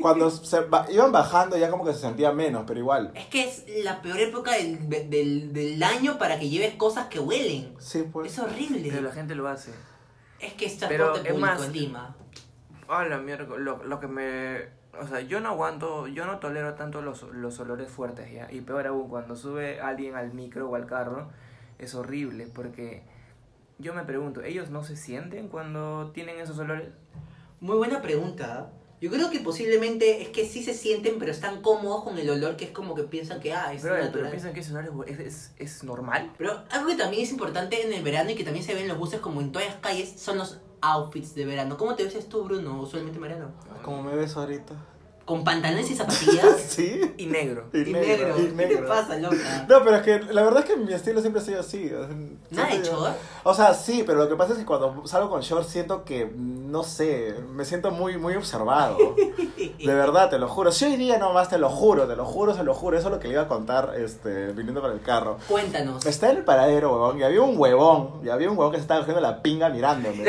cuando 0.00 0.30
se 0.30 0.60
ba- 0.60 0.86
iban 0.88 1.12
bajando 1.12 1.58
ya 1.58 1.68
como 1.68 1.84
que 1.84 1.92
se 1.92 2.00
sentía 2.00 2.32
menos, 2.32 2.64
pero 2.66 2.80
igual. 2.80 3.10
Es 3.14 3.26
que 3.26 3.44
es 3.46 3.64
la 3.84 4.00
peor 4.00 4.18
época 4.18 4.52
del, 4.52 4.88
del, 4.88 5.52
del 5.52 5.65
año 5.82 6.18
para 6.18 6.38
que 6.38 6.48
lleves 6.48 6.74
cosas 6.74 7.06
que 7.06 7.18
huelen. 7.18 7.74
Sí, 7.78 8.04
pues. 8.12 8.32
Es 8.32 8.38
horrible. 8.38 8.88
Pero 8.90 9.02
la 9.02 9.12
gente 9.12 9.34
lo 9.34 9.48
hace. 9.48 9.72
Es 10.40 10.52
que 10.54 10.66
es 10.66 10.74
Pero, 10.74 11.12
transporte 11.12 11.28
es 11.28 11.34
público 11.34 11.54
más, 11.54 11.64
en 11.64 11.72
Lima. 11.72 12.16
Ah, 12.88 13.04
la 13.04 13.18
mierda, 13.18 13.56
lo, 13.56 13.82
lo 13.84 14.00
que 14.00 14.06
me... 14.06 14.76
O 14.98 15.06
sea, 15.06 15.20
yo 15.20 15.40
no 15.40 15.50
aguanto, 15.50 16.06
yo 16.06 16.24
no 16.24 16.38
tolero 16.38 16.74
tanto 16.74 17.02
los, 17.02 17.22
los 17.22 17.58
olores 17.60 17.90
fuertes, 17.90 18.32
¿ya? 18.32 18.50
Y 18.50 18.62
peor 18.62 18.86
aún, 18.86 19.08
cuando 19.08 19.36
sube 19.36 19.80
alguien 19.80 20.14
al 20.14 20.32
micro 20.32 20.70
o 20.70 20.74
al 20.74 20.86
carro, 20.86 21.28
es 21.78 21.94
horrible, 21.94 22.46
porque 22.46 23.02
yo 23.78 23.92
me 23.92 24.04
pregunto, 24.04 24.42
¿ellos 24.42 24.70
no 24.70 24.84
se 24.84 24.96
sienten 24.96 25.48
cuando 25.48 26.12
tienen 26.14 26.38
esos 26.38 26.58
olores? 26.58 26.88
Muy 27.60 27.76
buena 27.76 28.00
pregunta. 28.00 28.70
Yo 29.00 29.10
creo 29.10 29.30
que 29.30 29.40
posiblemente 29.40 30.22
es 30.22 30.28
que 30.28 30.46
sí 30.46 30.62
se 30.64 30.72
sienten, 30.72 31.18
pero 31.18 31.30
están 31.30 31.60
cómodos 31.60 32.02
con 32.04 32.18
el 32.18 32.30
olor, 32.30 32.56
que 32.56 32.64
es 32.66 32.70
como 32.70 32.94
que 32.94 33.02
piensan 33.02 33.40
que, 33.40 33.52
ah, 33.52 33.72
es 33.74 33.82
Pero, 33.82 33.94
pero 33.94 34.06
natural. 34.06 34.30
piensan 34.30 34.54
que 34.54 34.60
ese 34.60 34.72
olor 34.74 35.04
es, 35.06 35.18
es, 35.20 35.50
es 35.58 35.84
normal. 35.84 36.32
Pero 36.38 36.62
algo 36.70 36.88
que 36.88 36.96
también 36.96 37.22
es 37.22 37.30
importante 37.30 37.84
en 37.86 37.92
el 37.92 38.02
verano 38.02 38.30
y 38.30 38.34
que 38.34 38.44
también 38.44 38.64
se 38.64 38.74
ve 38.74 38.82
en 38.82 38.88
los 38.88 38.96
buses 38.98 39.20
como 39.20 39.40
en 39.42 39.52
todas 39.52 39.68
las 39.68 39.76
calles 39.76 40.14
son 40.16 40.38
los 40.38 40.60
outfits 40.80 41.34
de 41.34 41.44
verano. 41.44 41.76
¿Cómo 41.76 41.94
te 41.94 42.04
ves 42.04 42.28
tú, 42.28 42.44
Bruno, 42.44 42.80
usualmente 42.80 43.16
en 43.16 43.22
verano? 43.22 43.50
Como 43.82 44.02
me 44.02 44.14
ves 44.16 44.36
ahorita. 44.36 44.74
¿Con 45.26 45.44
pantalones 45.44 45.90
y 45.90 45.94
zapatillas? 45.94 46.46
Sí. 46.76 47.00
Y 47.18 47.26
negro. 47.26 47.64
Y 47.72 47.78
y 47.80 47.92
negro, 47.92 48.36
negro. 48.36 48.38
y 48.38 48.42
¿Qué 48.42 48.48
te 48.48 48.54
negro. 48.74 48.88
pasa, 48.88 49.16
loca? 49.16 49.66
No, 49.68 49.82
pero 49.82 49.96
es 49.96 50.02
que 50.02 50.20
la 50.32 50.42
verdad 50.42 50.60
es 50.60 50.66
que 50.66 50.76
mi 50.76 50.92
estilo 50.92 51.20
siempre 51.20 51.40
ha 51.42 51.44
sido 51.44 51.60
así. 51.60 51.90
¿Nada 52.50 52.68
de 52.68 52.78
yo- 52.78 52.92
short? 52.92 53.16
O 53.44 53.54
sea, 53.54 53.74
sí, 53.74 54.02
pero 54.06 54.18
lo 54.18 54.28
que 54.28 54.36
pasa 54.36 54.52
es 54.52 54.58
que 54.58 54.64
cuando 54.66 55.06
salgo 55.06 55.28
con 55.30 55.40
short 55.40 55.66
siento 55.68 56.04
que, 56.04 56.30
no 56.36 56.82
sé, 56.84 57.34
me 57.52 57.64
siento 57.64 57.90
muy, 57.90 58.16
muy 58.18 58.34
observado. 58.36 58.96
De 59.16 59.94
verdad, 59.94 60.28
te 60.30 60.38
lo 60.38 60.48
juro. 60.48 60.70
Si 60.72 60.84
hoy 60.84 60.96
día 60.96 61.18
nomás 61.18 61.48
te 61.48 61.58
lo 61.58 61.68
juro, 61.70 62.06
te 62.06 62.14
lo 62.16 62.24
juro, 62.24 62.54
se 62.54 62.62
lo 62.64 62.74
juro. 62.74 62.96
Eso 62.98 63.08
es 63.08 63.14
lo 63.14 63.20
que 63.20 63.28
le 63.28 63.34
iba 63.34 63.42
a 63.42 63.48
contar 63.48 63.94
este, 63.96 64.48
viniendo 64.52 64.80
para 64.82 64.92
el 64.94 65.00
carro. 65.00 65.38
Cuéntanos. 65.48 66.04
Está 66.06 66.30
en 66.30 66.38
el 66.38 66.44
paradero, 66.44 66.92
huevón, 66.92 67.18
y 67.18 67.22
había 67.22 67.40
un 67.42 67.58
huevón, 67.58 68.20
y 68.24 68.28
había 68.28 68.50
un 68.50 68.56
huevón 68.58 68.72
que 68.72 68.78
se 68.78 68.82
estaba 68.82 69.00
cogiendo 69.00 69.20
la 69.22 69.42
pinga 69.42 69.68
mirándome. 69.70 70.24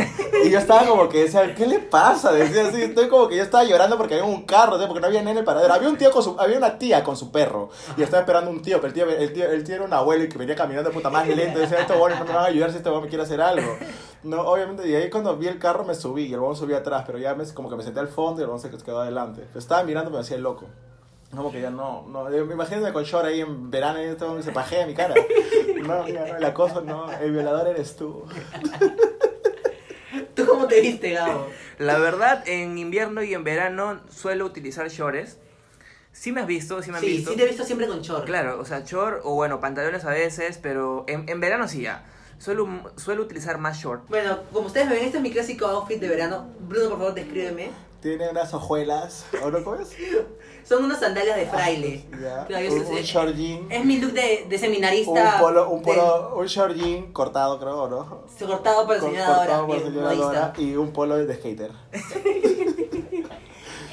Y 0.45 0.49
yo 0.49 0.59
estaba 0.59 0.85
como 0.85 1.09
que 1.09 1.23
decía, 1.23 1.53
¿qué 1.55 1.65
le 1.67 1.79
pasa? 1.79 2.31
Decía 2.31 2.67
así, 2.67 2.81
estoy 2.83 3.07
como 3.09 3.27
que 3.27 3.35
yo 3.37 3.43
estaba 3.43 3.63
llorando 3.63 3.97
porque 3.97 4.15
había 4.15 4.25
un 4.25 4.43
carro, 4.45 4.77
porque 4.87 5.01
no 5.01 5.07
había 5.07 5.21
nadie 5.21 5.33
en 5.33 5.37
el 5.39 5.43
paradero. 5.43 5.73
Había 5.73 5.89
un 5.89 5.97
tío 5.97 6.11
con 6.11 6.23
su, 6.23 6.35
había 6.39 6.57
una 6.57 6.77
tía 6.77 7.03
con 7.03 7.15
su 7.15 7.31
perro, 7.31 7.69
y 7.95 8.03
estaba 8.03 8.21
esperando 8.21 8.49
un 8.51 8.61
tío, 8.61 8.81
pero 8.81 8.87
el 8.87 8.93
tío, 8.93 9.09
el 9.09 9.33
tío, 9.33 9.49
el 9.49 9.63
tío 9.63 9.75
era 9.75 9.83
un 9.83 9.93
abuelo 9.93 10.23
y 10.23 10.29
que 10.29 10.37
venía 10.37 10.55
caminando 10.55 10.91
puta 10.91 11.09
más 11.09 11.27
lento. 11.27 11.59
Decía, 11.59 11.79
estos 11.79 11.95
huevones 11.95 12.19
no 12.19 12.25
me 12.25 12.33
van 12.33 12.43
a 12.43 12.47
ayudar 12.47 12.71
si 12.71 12.77
este 12.77 12.89
huevón 12.89 13.03
me 13.03 13.09
quiere 13.09 13.23
hacer 13.23 13.41
algo. 13.41 13.77
No, 14.23 14.41
obviamente, 14.41 14.87
y 14.87 14.95
ahí 14.95 15.09
cuando 15.09 15.37
vi 15.37 15.47
el 15.47 15.59
carro 15.59 15.83
me 15.83 15.95
subí, 15.95 16.25
y 16.25 16.33
el 16.33 16.39
huevón 16.39 16.55
subía 16.55 16.77
atrás, 16.77 17.03
pero 17.05 17.17
ya 17.17 17.35
me, 17.35 17.45
como 17.53 17.69
que 17.69 17.75
me 17.75 17.83
senté 17.83 17.99
al 17.99 18.07
fondo 18.07 18.41
y 18.41 18.43
el 18.43 18.49
huevón 18.49 18.61
se 18.61 18.69
quedó 18.69 19.01
adelante. 19.01 19.43
Pero 19.47 19.59
estaba 19.59 19.83
mirando, 19.83 20.11
me 20.11 20.19
hacía 20.19 20.37
el 20.37 20.43
loco. 20.43 20.65
Como 21.35 21.51
que 21.51 21.61
ya 21.61 21.69
no, 21.69 22.05
no, 22.07 22.33
imagínate 22.33 22.93
con 22.93 23.03
short 23.03 23.25
ahí 23.25 23.41
en 23.41 23.69
verano 23.69 24.01
y 24.01 24.05
esto 24.05 24.41
se 24.41 24.51
pajea 24.51 24.87
mi 24.87 24.93
cara. 24.93 25.13
No, 25.81 26.07
ya 26.07 26.25
no, 26.25 26.37
el 26.37 26.45
acoso 26.45 26.81
no, 26.81 27.11
el 27.11 27.31
violador 27.31 27.67
eres 27.67 27.95
tú. 27.95 28.23
¿Tú 30.67 30.75
cómo 30.75 30.81
te 30.81 30.81
viste, 30.81 31.11
Gabo? 31.13 31.49
La 31.79 31.97
verdad, 31.97 32.43
en 32.47 32.77
invierno 32.77 33.23
y 33.23 33.33
en 33.33 33.43
verano 33.43 34.01
suelo 34.09 34.45
utilizar 34.45 34.87
shorts. 34.89 35.37
Sí 36.11 36.31
me 36.31 36.41
has 36.41 36.47
visto, 36.47 36.81
sí 36.81 36.89
me 36.91 36.97
han 36.97 37.03
Sí, 37.03 37.09
visto. 37.17 37.31
sí 37.31 37.37
te 37.37 37.43
he 37.43 37.47
visto 37.47 37.63
siempre 37.63 37.87
con 37.87 38.01
short. 38.01 38.25
Claro, 38.25 38.59
o 38.59 38.65
sea, 38.65 38.79
short 38.83 39.21
o 39.23 39.35
bueno, 39.35 39.59
pantalones 39.61 40.03
a 40.05 40.09
veces, 40.09 40.57
pero 40.61 41.05
en, 41.07 41.29
en 41.29 41.39
verano 41.39 41.67
sí 41.67 41.81
ya. 41.83 42.03
Suelo, 42.39 42.67
suelo 42.97 43.23
utilizar 43.23 43.57
más 43.57 43.77
short. 43.79 44.07
Bueno, 44.09 44.37
como 44.53 44.67
ustedes 44.67 44.89
ven, 44.89 45.03
este 45.03 45.17
es 45.17 45.23
mi 45.23 45.31
clásico 45.31 45.65
outfit 45.65 45.99
de 45.99 46.07
verano. 46.07 46.47
Bruno, 46.59 46.89
por 46.89 46.97
favor, 46.99 47.13
descríbeme. 47.15 47.71
Tiene 48.01 48.29
unas 48.29 48.53
hojuelas, 48.53 49.25
¿o 49.43 49.49
no 49.49 49.63
comes? 49.63 49.89
Son 50.63 50.83
unas 50.85 50.99
sandalias 50.99 51.35
de 51.35 51.45
fraile. 51.47 52.05
Ya. 52.21 52.45
Claro, 52.45 52.67
Un, 52.73 52.81
un 52.85 53.01
short 53.01 53.33
jean. 53.35 53.71
Es 53.71 53.83
mi 53.85 53.97
look 53.99 54.11
de, 54.13 54.45
de 54.47 54.55
Un 54.55 54.61
seminarista. 54.61 55.39
polo, 55.39 55.69
un 55.69 55.79
de- 55.81 55.85
polo, 55.85 56.35
un 56.37 56.45
short 56.45 56.75
jean 56.75 57.11
cortado 57.11 57.57
creo, 57.59 57.83
¿o 57.83 57.89
¿no? 57.89 58.23
cortado 58.47 58.85
por 58.85 58.95
el 58.95 59.01
señor 59.01 59.25
cortado 59.25 59.53
ahora, 59.55 59.65
por. 59.65 59.93
Dora, 60.17 60.53
y 60.57 60.75
un 60.75 60.93
polo 60.93 61.17
de 61.17 61.33
skater. 61.35 61.71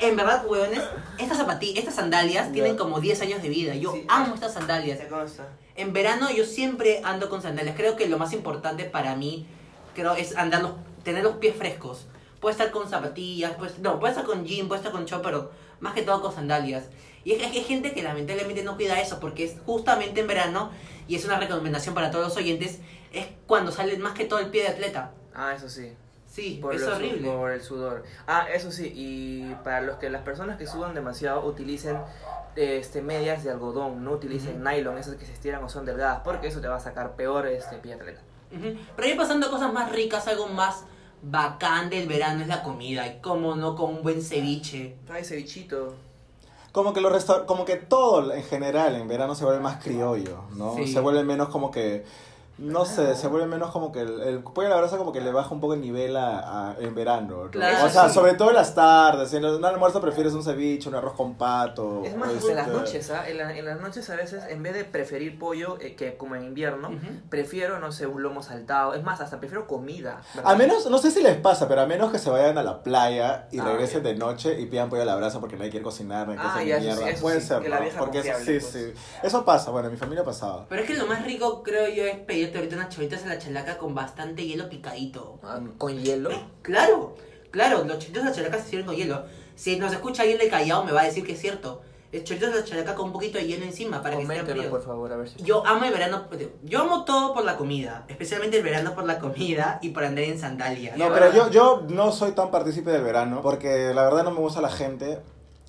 En 0.01 0.17
verdad, 0.17 0.45
huevones, 0.47 0.83
estas 1.19 1.39
zapatillas, 1.39 1.79
estas 1.79 1.95
sandalias 1.95 2.49
Ya. 2.49 2.53
tienen 2.53 2.77
como 2.77 3.01
10 3.01 3.23
años 3.23 3.41
de 3.43 3.49
vida. 3.49 3.75
Yo 3.75 3.93
Sí. 3.93 4.05
amo 4.09 4.35
estas 4.35 4.53
sandalias. 4.53 4.99
En 5.77 5.93
verano 5.93 6.31
yo 6.31 6.45
siempre 6.45 7.01
ando 7.05 7.29
con 7.29 7.43
sandalias. 7.43 7.77
Creo 7.77 7.97
que 7.97 8.09
lo 8.09 8.19
más 8.19 8.33
importante 8.33 8.85
para 8.85 9.17
mí 9.17 9.47
creo 9.95 10.15
es 10.15 10.37
andar 10.37 10.63
los- 10.63 10.73
tener 11.03 11.23
los 11.25 11.37
pies 11.37 11.57
frescos. 11.57 12.07
Puede 12.41 12.53
estar 12.53 12.71
con 12.71 12.89
zapatillas, 12.89 13.53
pues, 13.59 13.79
no, 13.79 13.99
puede 13.99 14.13
estar 14.13 14.27
con 14.27 14.45
jean, 14.45 14.69
puede 14.69 14.81
estar 14.81 14.93
con 14.93 15.05
short, 15.07 15.23
pero 15.25 15.51
más 15.81 15.95
que 15.95 16.03
todo 16.03 16.21
con 16.23 16.35
sandalias. 16.35 16.85
Y 17.25 17.33
es 17.33 17.39
que 17.39 17.47
hay 17.47 17.65
gente 17.65 17.93
que 17.93 18.03
lamentablemente 18.03 18.63
no 18.63 18.77
cuida 18.77 19.01
eso 19.01 19.19
porque 19.19 19.45
es 19.45 19.57
justamente 19.65 20.21
en 20.21 20.27
verano, 20.27 20.71
y 21.09 21.17
es 21.17 21.25
una 21.25 21.39
recomendación 21.41 21.95
para 21.95 22.11
todos 22.11 22.27
los 22.29 22.37
oyentes, 22.37 22.81
es 23.13 23.27
cuando 23.47 23.73
sale 23.73 23.97
más 23.99 24.13
que 24.13 24.27
todo 24.27 24.41
el 24.41 24.49
pie 24.51 24.63
de 24.63 24.69
atleta. 24.69 25.13
Ah, 25.35 25.55
eso 25.57 25.69
sí. 25.69 25.93
Sí, 26.35 26.59
Por, 26.61 26.75
es 26.75 26.81
los- 26.81 26.97
horrible. 26.97 27.31
por 27.31 27.53
el 27.53 27.63
sudor. 27.63 28.03
Ah, 28.27 28.47
eso 28.53 28.73
sí, 28.73 28.91
y 28.93 29.55
para 29.63 29.81
los 29.83 29.99
que 29.99 30.11
las 30.11 30.23
personas 30.23 30.59
que 30.59 30.67
sudan 30.67 30.93
demasiado 30.93 31.47
utilicen 31.47 31.97
este 32.57 33.03
medias 33.03 33.45
de 33.45 33.51
algodón, 33.53 34.03
no 34.03 34.11
utilicen 34.13 34.63
nylon, 34.65 34.99
esas 34.99 35.15
que 35.15 35.27
se 35.27 35.33
estiran 35.33 35.63
o 35.63 35.69
son 35.69 35.85
delgadas, 35.85 36.23
porque 36.25 36.49
eso 36.49 36.61
te 36.61 36.67
va 36.67 36.77
a 36.77 36.81
sacar 36.81 37.15
peor 37.15 37.47
este 37.47 37.77
pie 37.77 37.95
de 37.95 38.01
atleta. 38.01 38.21
Ujú. 38.53 38.77
Pero 38.97 39.09
ahí 39.09 39.15
pasando 39.17 39.49
cosas 39.49 39.73
más 39.73 39.93
ricas, 39.93 40.27
algo 40.27 40.49
más 40.49 40.85
bacán 41.23 41.89
del 41.89 42.09
verano 42.09 42.43
es 42.43 42.49
la 42.49 42.63
comida. 42.65 43.07
Y 43.07 43.21
cómo 43.21 43.55
no, 43.55 43.77
con 43.77 43.91
un 43.95 44.03
buen 44.03 44.21
ceviche. 44.21 44.97
Ay, 45.09 45.25
cevichito. 45.25 45.95
Como 46.73 46.93
que, 46.93 47.01
los 47.01 47.13
resta- 47.13 47.47
como 47.47 47.65
que 47.65 47.77
todo 47.77 48.33
en 48.33 48.43
general 48.43 48.97
en 48.97 49.07
verano 49.07 49.37
se 49.37 49.45
vuelve 49.45 49.61
más 49.61 49.83
criollo, 49.83 50.43
¿no? 50.57 50.75
Sí. 50.75 50.89
Se 50.89 50.99
vuelve 50.99 51.23
menos 51.23 51.49
como 51.49 51.71
que, 51.71 52.05
no 52.59 52.85
sé, 52.85 53.15
se 53.17 53.27
vuelve 53.29 53.47
menos 53.49 53.71
como 53.73 53.91
que 53.91 54.01
el, 54.03 54.21
el 54.21 54.43
pollo 54.43 54.69
a 54.69 54.71
la 54.71 54.77
brasa 54.77 54.97
como 54.97 55.13
que 55.13 55.21
le 55.21 55.33
baja 55.33 55.53
un 55.53 55.61
poco 55.61 55.75
el 55.75 55.81
nivel 55.81 56.17
a, 56.17 56.71
a- 56.71 56.77
en 56.79 56.95
verano. 56.95 57.45
¿no? 57.45 57.51
Claro, 57.51 57.85
o 57.85 57.89
sea, 57.89 58.09
sí. 58.09 58.15
sobre 58.15 58.35
todo 58.35 58.51
en 58.51 58.55
las 58.55 58.75
tardes, 58.75 59.33
en 59.35 59.45
un 59.45 59.65
almuerzo 59.65 60.01
prefieres 60.01 60.33
un 60.35 60.43
ceviche, 60.45 60.89
un 60.89 60.95
arroz 60.95 61.15
con 61.15 61.35
pato. 61.35 62.03
Es 62.05 62.17
más, 62.17 62.33
este, 62.33 62.51
en 62.51 62.57
las 62.57 62.69
noches, 62.69 63.11
¿ah? 63.11 63.29
En, 63.29 63.39
la- 63.39 63.57
en 63.57 63.65
las 63.65 63.81
noches 63.81 64.09
a 64.11 64.17
veces, 64.17 64.45
en 64.49 64.63
vez 64.63 64.75
de 64.75 64.85
preferir 64.85 65.39
pollo, 65.39 65.79
eh, 65.81 65.97
que 65.97 66.17
como 66.17 66.37
en 66.37 66.45
invierno, 66.45 66.91
prefiero, 67.29 67.79
no 67.81 67.91
sé, 67.93 68.07
un 68.07 68.23
lomo 68.23 68.43
saltado. 68.43 68.95
Es 68.95 69.03
más, 69.03 69.21
hasta 69.21 69.41
prefiero 69.41 69.67
comida. 69.67 70.23
¿verdad? 70.35 70.53
A 70.53 70.57
menos, 70.57 70.89
no 70.91 70.99
sé 70.99 71.11
si 71.11 71.23
les 71.23 71.37
pasa, 71.37 71.67
pero 71.69 71.81
a 71.81 71.87
menos 71.87 72.13
que 72.13 72.19
se 72.19 72.31
vayan 72.31 72.57
a 72.59 72.63
la 72.63 72.83
playa 72.83 73.49
y 73.51 73.59
Ah, 73.59 73.65
regresen 73.65 74.03
de 74.03 74.15
noche 74.15 74.61
y 74.61 74.67
pidan 74.67 74.91
pollo 74.91 75.03
a 75.03 75.07
la 75.07 75.17
brasa 75.17 75.41
porque 75.41 75.57
nadie 75.57 75.71
quiere 75.71 75.83
cocinar, 75.85 76.29
ni 76.29 76.37
Ah, 76.39 76.55
sí, 76.59 76.65
mierda. 76.67 77.09
eso 77.11 77.23
Puede 77.23 77.41
sí, 77.41 77.49
ser, 77.49 77.63
que 77.63 77.69
la 77.69 77.77
¿no? 77.79 77.83
vieja 77.83 77.99
Porque 77.99 78.19
eso 78.21 78.39
sí, 78.45 78.59
pues. 78.61 78.67
sí. 78.67 78.93
Eso 79.23 79.45
pasa, 79.45 79.71
bueno, 79.71 79.89
en 79.89 79.95
mi 79.95 79.99
familia 79.99 80.23
pasaba. 80.25 80.67
Pero 80.69 80.83
es 80.83 80.87
que 80.89 80.95
lo 80.97 81.07
más 81.07 81.25
rico, 81.25 81.63
creo 81.63 81.89
yo, 81.89 82.05
es 82.05 82.19
pedirte 82.51 82.59
ahorita 82.59 82.77
unas 82.77 82.95
choritas 82.95 83.25
a 83.25 83.29
la 83.29 83.39
chalaca 83.39 83.79
con 83.79 83.95
bastante 83.95 84.47
hielo 84.47 84.69
picadito. 84.69 85.39
Ah, 85.43 85.61
¿Con 85.79 85.99
hielo? 85.99 86.31
Claro, 86.63 87.17
claro, 87.51 87.85
los 87.85 87.99
choritos 87.99 88.23
a 88.23 88.27
la 88.27 88.33
chalaca 88.33 88.59
se 88.59 88.71
sirven 88.71 88.87
con 88.87 88.97
hielo. 88.97 89.25
Si 89.55 89.79
nos 89.79 89.93
escucha 89.93 90.23
alguien 90.23 90.39
de 90.39 90.49
Callao, 90.49 90.85
me 90.85 90.93
va 90.93 91.03
a 91.03 91.05
decir 91.05 91.25
que 91.25 91.33
es 91.33 91.41
cierto. 91.41 91.83
Es 92.13 92.23
choritos 92.25 92.53
a 92.53 92.57
la 92.57 92.65
chalaca 92.65 92.95
con 92.95 93.07
un 93.07 93.13
poquito 93.13 93.39
de 93.39 93.47
hielo 93.47 93.65
encima 93.65 94.01
para 94.03 94.17
que 94.17 94.23
estén 94.23 94.47
fríos. 94.47 94.67
por 94.67 94.85
favor, 94.85 95.13
a 95.13 95.17
ver 95.17 95.29
si... 95.29 95.43
Yo 95.43 95.67
amo 95.67 95.85
el 95.85 95.93
verano, 95.93 96.27
yo 96.63 96.81
amo 96.81 97.05
todo 97.05 97.35
por 97.35 97.45
la 97.45 97.57
comida, 97.57 98.05
especialmente 98.09 98.57
el 98.57 98.63
verano 98.63 98.95
por 98.95 99.05
la 99.05 99.19
comida 99.19 99.81
y 99.83 99.91
por 99.91 100.05
andar 100.05 100.25
en 100.25 100.39
sandalias. 100.39 100.97
No, 100.97 101.13
pero 101.13 101.33
yo, 101.33 101.51
yo 101.51 101.83
no 101.89 102.13
soy 102.13 102.33
tan 102.33 102.53
partícipe 102.53 102.91
del 102.91 103.03
verano 103.03 103.41
porque 103.43 103.93
la 103.93 104.05
verdad 104.05 104.23
no 104.23 104.31
me 104.31 104.39
gusta 104.39 104.61
la 104.61 104.71
gente 104.71 105.19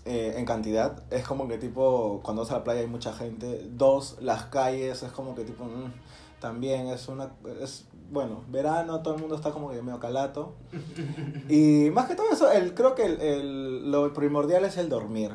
eh, 0.08 0.36
en 0.38 0.46
cantidad. 0.46 1.02
Es 1.10 1.26
como 1.26 1.48
que 1.48 1.58
tipo, 1.58 2.22
cuando 2.24 2.44
vas 2.44 2.52
a 2.52 2.60
la 2.60 2.64
playa 2.64 2.82
hay 2.82 2.88
mucha 2.88 3.12
gente. 3.12 3.66
Dos, 3.72 4.18
las 4.22 4.46
calles, 4.46 5.02
es 5.02 5.12
como 5.12 5.34
que 5.34 5.44
tipo, 5.46 5.64
mm, 5.64 5.92
también 6.46 6.88
es 6.90 7.08
una... 7.08 7.32
Es, 7.60 7.86
bueno, 8.12 8.44
verano, 8.50 9.02
todo 9.02 9.16
el 9.16 9.20
mundo 9.20 9.36
está 9.36 9.50
como 9.50 9.72
que 9.72 9.82
medio 9.82 10.00
calato. 10.00 10.54
Y 11.50 11.90
más 11.90 12.06
que 12.06 12.14
todo 12.14 12.28
eso, 12.32 12.52
el, 12.52 12.76
creo 12.76 12.94
que 12.94 13.04
el, 13.06 13.20
el- 13.20 13.92
lo 13.92 14.14
primordial 14.14 14.64
es 14.64 14.78
el 14.78 14.90
dormir. 14.90 15.32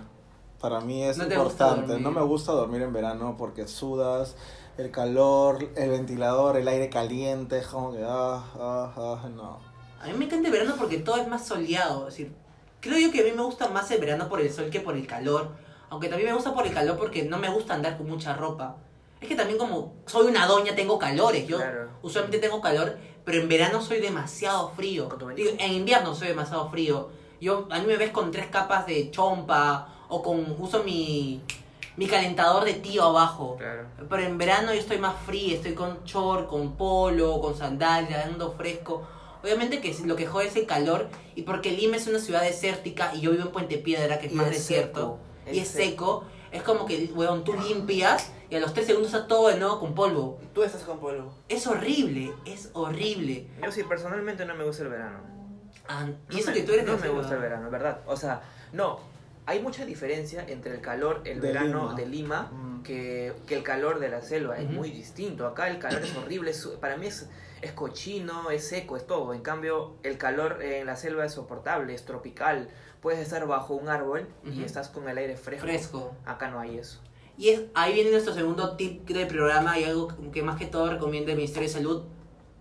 Para 0.61 0.81
mí 0.81 1.02
es 1.02 1.19
¿No 1.19 1.26
te 1.26 1.37
gusta 1.37 1.69
importante. 1.71 2.00
No 2.00 2.12
me 2.12 2.23
gusta 2.23 2.52
dormir 2.52 2.83
en 2.83 2.93
verano 2.93 3.35
porque 3.37 3.67
sudas, 3.67 4.37
el 4.79 4.93
calor, 4.93 5.69
el 5.75 5.90
ventilador, 5.90 6.57
el 6.57 6.69
aire 6.69 6.88
caliente, 6.90 7.59
es 7.59 7.67
como 7.67 7.90
que, 7.93 8.05
ah, 8.07 8.45
ah, 8.55 8.93
ah, 8.97 9.29
no. 9.35 9.59
A 10.00 10.07
mí 10.07 10.12
me 10.17 10.26
encanta 10.26 10.47
el 10.47 10.52
verano 10.52 10.76
porque 10.79 10.99
todo 10.99 11.17
es 11.17 11.26
más 11.26 11.45
soleado. 11.45 12.07
Es 12.07 12.14
decir, 12.14 12.33
creo 12.81 12.99
yo 13.00 13.11
que 13.11 13.23
a 13.23 13.25
mí 13.25 13.33
me 13.35 13.43
gusta 13.43 13.69
más 13.69 13.90
el 13.90 14.00
verano 14.00 14.29
por 14.29 14.40
el 14.40 14.52
sol 14.52 14.71
que 14.71 14.79
por 14.81 14.95
el 14.95 15.09
calor. 15.09 15.49
Aunque 15.88 16.09
también 16.09 16.29
me 16.31 16.37
gusta 16.37 16.55
por 16.55 16.64
el 16.69 16.73
calor 16.73 16.97
porque 16.97 17.25
no 17.25 17.38
me 17.38 17.49
gusta 17.50 17.75
andar 17.75 17.97
con 17.99 18.09
mucha 18.09 18.35
ropa. 18.37 18.76
Es 19.21 19.29
que 19.29 19.35
también 19.37 19.59
como 19.59 19.95
soy 20.07 20.27
una 20.27 20.47
doña 20.47 20.75
tengo 20.75 20.99
calores. 20.99 21.47
Yo 21.47 21.59
Claro. 21.59 21.89
usualmente 22.03 22.39
tengo 22.39 22.61
calor, 22.61 22.97
pero 23.25 23.41
en 23.41 23.49
verano 23.49 23.83
soy 23.83 24.00
demasiado 24.00 24.71
frío. 24.71 25.09
Digo, 25.37 25.50
en 25.59 25.73
invierno 25.73 26.15
soy 26.15 26.29
demasiado 26.29 26.71
frío. 26.71 27.11
Yo, 27.41 27.67
a 27.71 27.79
mí 27.79 27.87
me 27.87 27.97
ves 27.97 28.11
con 28.11 28.31
tres 28.31 28.47
capas 28.47 28.87
de 28.87 29.11
chompa 29.11 29.95
o 30.09 30.23
con 30.23 30.57
uso 30.59 30.83
mi, 30.85 31.43
mi 31.97 32.07
calentador 32.07 32.65
de 32.65 32.75
tío 32.75 33.05
abajo. 33.05 33.57
Claro. 33.59 33.87
Pero 34.09 34.23
en 34.23 34.39
verano 34.39 34.73
yo 34.73 34.81
estoy 34.81 34.99
más 34.99 35.15
frío, 35.27 35.55
estoy 35.57 35.75
con 35.75 36.03
short, 36.05 36.49
con 36.49 36.77
polo, 36.77 37.41
con 37.41 37.57
sandalias, 37.57 38.25
ando 38.27 38.53
fresco. 38.53 39.03
Obviamente 39.43 39.81
que 39.81 39.95
lo 40.05 40.17
que 40.17 40.27
jode 40.27 40.47
es 40.49 40.57
el 40.57 40.67
calor 40.67 41.09
y 41.35 41.43
porque 41.43 41.71
Lima 41.73 41.97
es 41.97 42.07
una 42.07 42.19
ciudad 42.19 42.43
desértica 42.43 43.12
y 43.15 43.21
yo 43.21 43.31
vivo 43.31 43.45
en 43.45 43.53
Puente 43.53 43.79
Piedra, 43.79 44.19
que 44.19 44.27
es 44.27 44.33
Y 44.33 44.37
más 44.37 44.49
es 44.49 44.53
desierto, 44.57 45.19
seco, 45.45 45.53
y 45.55 45.59
es 45.61 45.69
es 45.69 45.73
seco, 45.73 46.25
es 46.53 46.62
como 46.62 46.85
que, 46.85 47.11
weón, 47.15 47.43
tú 47.45 47.55
limpias 47.55 48.33
y 48.50 48.57
a 48.57 48.61
los 48.61 48.75
tres 48.75 48.87
segundos 48.87 49.12
está 49.14 49.26
todo 49.28 49.49
de 49.49 49.59
nuevo 49.59 49.78
con 49.80 49.95
polvo. 49.95 50.38
Tú 50.52 50.62
estás 50.62 50.83
con 50.83 50.99
polvo. 50.99 51.33
Es 51.49 51.66
horrible, 51.66 52.33
es 52.45 52.71
horrible. 52.73 53.49
Yo 53.62 53.71
sí, 53.71 53.83
personalmente 53.85 54.45
no 54.45 54.54
me 54.54 54.64
gusta 54.64 54.83
el 54.83 54.88
verano. 54.90 55.19
Ah, 55.88 56.07
y 56.28 56.35
No 56.35 56.38
eso 56.38 56.49
me- 56.50 56.54
que 56.57 56.62
tú 56.62 56.73
eres 56.73 56.85
No 56.85 56.92
de 56.92 56.97
me 56.99 57.02
selva. 57.02 57.19
gusta 57.19 57.35
el 57.35 57.40
verano, 57.40 57.71
¿verdad? 57.71 58.00
O 58.07 58.16
sea, 58.16 58.42
no. 58.73 58.99
Hay 59.47 59.61
mucha 59.61 59.85
diferencia 59.85 60.45
entre 60.47 60.75
el 60.75 60.80
calor, 60.80 61.23
el 61.25 61.40
De 61.40 61.49
verano 61.49 61.85
Lima. 61.88 61.95
de 61.95 62.07
Lima, 62.07 62.42
Mm. 62.52 62.83
que, 62.83 63.33
que 63.47 63.57
el 63.57 63.62
calor 63.64 63.99
de 63.99 64.09
la 64.09 64.21
selva. 64.23 64.59
Es 64.59 64.69
muy 64.71 64.90
distinto. 64.90 65.47
Acá 65.47 65.69
el 65.69 65.78
calor 65.78 66.02
es 66.02 66.14
horrible. 66.16 66.50
es- 66.50 66.66
para 66.80 66.97
mí 66.97 67.07
es, 67.07 67.28
es 67.62 67.73
cochino, 67.73 68.50
es 68.50 68.69
seco, 68.69 68.97
es 68.97 69.07
todo. 69.07 69.35
En 69.35 69.40
cambio, 69.42 69.95
el 70.04 70.19
calor 70.19 70.62
en 70.62 70.87
la 70.87 70.95
selva 70.97 71.25
es 71.25 71.33
soportable, 71.33 71.95
es 71.95 72.04
tropical. 72.04 72.69
Puedes 73.00 73.19
estar 73.21 73.47
bajo 73.47 73.75
un 73.75 73.88
árbol 73.88 74.28
y 74.45 74.62
estás 74.62 74.88
con 74.88 75.09
el 75.09 75.16
aire 75.19 75.37
fresco. 75.37 75.66
Fresco. 75.66 76.14
Acá 76.26 76.49
no 76.50 76.61
hay 76.61 76.78
eso. 76.78 77.00
Y 77.40 77.49
es, 77.49 77.62
ahí 77.73 77.94
viene 77.94 78.11
nuestro 78.11 78.35
segundo 78.35 78.76
tip 78.76 79.09
del 79.09 79.26
programa 79.26 79.78
y 79.78 79.85
algo 79.85 80.09
que 80.30 80.42
más 80.42 80.59
que 80.59 80.66
todo 80.66 80.90
recomienda 80.90 81.30
el 81.30 81.38
Ministerio 81.38 81.68
de 81.70 81.73
Salud. 81.73 82.02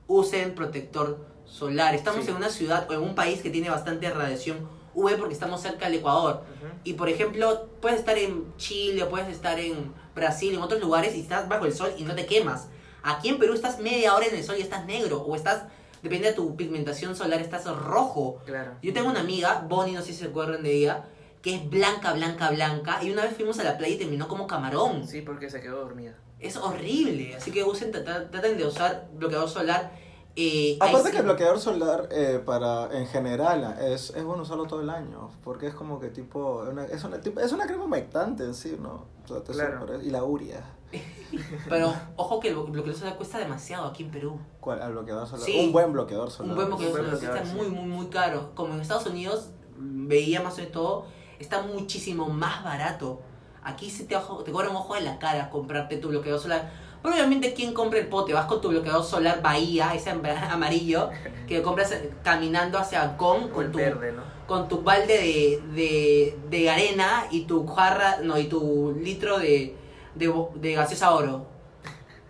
Usen 0.07 0.55
protector 0.55 1.17
solar. 1.43 1.93
Estamos 1.95 2.23
Sí. 2.23 2.31
en 2.31 2.37
una 2.37 2.47
ciudad 2.49 2.89
o 2.89 2.93
en 2.93 3.01
un 3.01 3.13
país 3.13 3.41
que 3.41 3.49
tiene 3.49 3.69
bastante 3.69 4.09
radiación 4.09 4.69
UV 4.95 5.17
porque 5.17 5.33
estamos 5.33 5.59
cerca 5.61 5.87
del 5.89 5.95
Ecuador. 5.99 6.43
Ujú. 6.55 6.71
Y 6.85 6.93
por 6.93 7.09
ejemplo, 7.09 7.67
puedes 7.81 7.99
estar 7.99 8.17
en 8.17 8.55
Chile 8.55 9.03
puedes 9.05 9.27
estar 9.27 9.59
en 9.59 9.93
Brasil, 10.15 10.53
en 10.55 10.61
otros 10.61 10.79
lugares 10.79 11.13
y 11.13 11.19
estás 11.19 11.49
bajo 11.49 11.65
el 11.65 11.73
sol 11.73 11.91
y 11.97 12.03
no 12.03 12.15
te 12.15 12.25
quemas. 12.25 12.69
Aquí 13.03 13.27
en 13.27 13.37
Perú 13.37 13.53
estás 13.55 13.79
media 13.79 14.15
hora 14.15 14.27
en 14.27 14.35
el 14.35 14.45
sol 14.45 14.55
y 14.57 14.61
estás 14.61 14.85
negro 14.85 15.21
o 15.23 15.35
estás, 15.35 15.63
depende 16.01 16.29
de 16.29 16.33
tu 16.35 16.55
pigmentación 16.55 17.17
solar, 17.17 17.41
estás 17.41 17.65
rojo. 17.65 18.41
Claro. 18.45 18.71
Yo 18.81 18.93
tengo 18.93 19.09
una 19.09 19.19
amiga, 19.19 19.65
Bonnie, 19.67 19.93
no 19.93 20.01
sé 20.01 20.13
si 20.13 20.19
se 20.19 20.25
acuerdan 20.27 20.63
de 20.63 20.73
ella, 20.73 21.05
que 21.41 21.55
es 21.55 21.69
blanca, 21.69 22.13
blanca, 22.13 22.49
blanca. 22.51 23.03
Y 23.03 23.11
una 23.11 23.23
vez 23.23 23.33
fuimos 23.35 23.59
a 23.59 23.63
la 23.63 23.77
playa 23.77 23.95
y 23.95 23.97
terminó 23.97 24.27
como 24.27 24.47
camarón. 24.47 25.07
Sí, 25.07 25.21
porque 25.21 25.49
se 25.49 25.61
quedó 25.61 25.79
dormida. 25.81 26.15
Es 26.39 26.55
horrible. 26.57 27.35
Así 27.35 27.51
que 27.51 27.63
usen, 27.63 27.91
traten 27.91 28.57
de 28.57 28.65
usar 28.65 29.09
bloqueador 29.13 29.49
solar. 29.49 29.91
Eh, 30.35 30.77
Aparte 30.79 31.11
que 31.11 31.17
el 31.17 31.23
bloqueador 31.23 31.59
solar 31.59 32.07
eh, 32.11 32.41
para 32.45 32.97
en 32.97 33.07
general 33.07 33.75
es, 33.81 34.11
es 34.11 34.23
bueno 34.23 34.43
usarlo 34.43 34.65
todo 34.67 34.79
el 34.81 34.89
año 34.89 35.31
porque 35.43 35.67
es 35.67 35.73
como 35.73 35.99
que 35.99 36.09
tipo 36.09 36.63
una- 36.69 36.85
es 36.85 37.03
una 37.03 37.19
tipo- 37.19 37.41
es 37.41 37.51
una 37.51 37.65
crema 37.65 37.83
humectante 37.85 38.43
en 38.43 38.53
sí 38.53 38.77
no 38.79 39.05
O 39.25 39.27
sea, 39.27 39.43
te 39.43 39.51
Claro. 39.51 40.01
y 40.01 40.09
la 40.11 40.23
uria 40.23 40.63
Pero 41.67 41.93
ojo 42.15 42.39
que 42.39 42.49
el 42.49 42.55
bloqueador 42.55 42.93
solar 42.95 43.17
cuesta 43.17 43.39
demasiado 43.39 43.87
aquí 43.87 44.03
en 44.03 44.11
Perú. 44.11 44.39
¿Cuál? 44.61 44.81
al 44.81 44.91
bloqueador 44.93 45.27
solar 45.27 45.45
Sí. 45.45 45.59
un 45.59 45.71
buen 45.73 45.91
bloqueador 45.93 46.31
solar 46.31 46.51
Un 46.51 46.55
buen 46.55 46.67
bloqueador 46.69 46.93
buen 47.01 47.05
solar 47.05 47.19
bloqueador, 47.19 47.37
está 47.47 47.49
sí. 47.51 47.57
muy, 47.57 47.69
muy, 47.75 47.89
muy 47.97 48.07
caro. 48.07 48.51
Como 48.55 48.75
en 48.75 48.81
Estados 48.81 49.07
Unidos, 49.07 49.49
veía 49.77 50.41
más 50.41 50.55
de 50.57 50.67
todo, 50.67 51.05
está 51.39 51.61
muchísimo 51.61 52.27
más 52.29 52.63
barato. 52.63 53.21
Aquí 53.63 53.89
se 53.89 54.05
te, 54.05 54.15
ojo- 54.15 54.43
te 54.43 54.51
cobran 54.51 54.75
ojo 54.75 54.95
de 54.95 55.01
la 55.01 55.19
cara 55.19 55.49
comprarte 55.49 55.97
tu 55.97 56.09
bloqueador 56.09 56.39
solar. 56.41 56.69
Pero 57.01 57.15
obviamente, 57.15 57.53
¿quién 57.53 57.73
compra 57.73 57.99
el 57.99 58.07
pote? 58.07 58.33
Vas 58.33 58.45
con 58.45 58.59
tu 58.61 58.69
bloqueador 58.69 59.03
solar 59.05 59.41
Bahía, 59.41 59.93
ese 59.95 60.09
am- 60.09 60.21
amarillo, 60.51 61.09
que 61.47 61.57
lo 61.57 61.63
compras 61.63 61.91
eh, 61.93 62.11
caminando 62.23 62.77
hacia 62.77 63.15
con 63.49 63.65
el 63.65 63.71
tu, 63.71 63.77
verde, 63.77 64.11
¿no? 64.11 64.23
con 64.47 64.67
tu 64.67 64.81
balde 64.81 65.17
de, 65.17 65.61
de, 65.73 66.39
de 66.49 66.69
arena 66.69 67.25
y 67.31 67.45
tu 67.45 67.65
jarra, 67.67 68.17
no, 68.21 68.37
y 68.37 68.47
tu 68.47 68.93
litro 69.01 69.39
de, 69.39 69.75
de, 70.15 70.33
de 70.55 70.73
gaseosa 70.73 71.13
oro. 71.13 71.47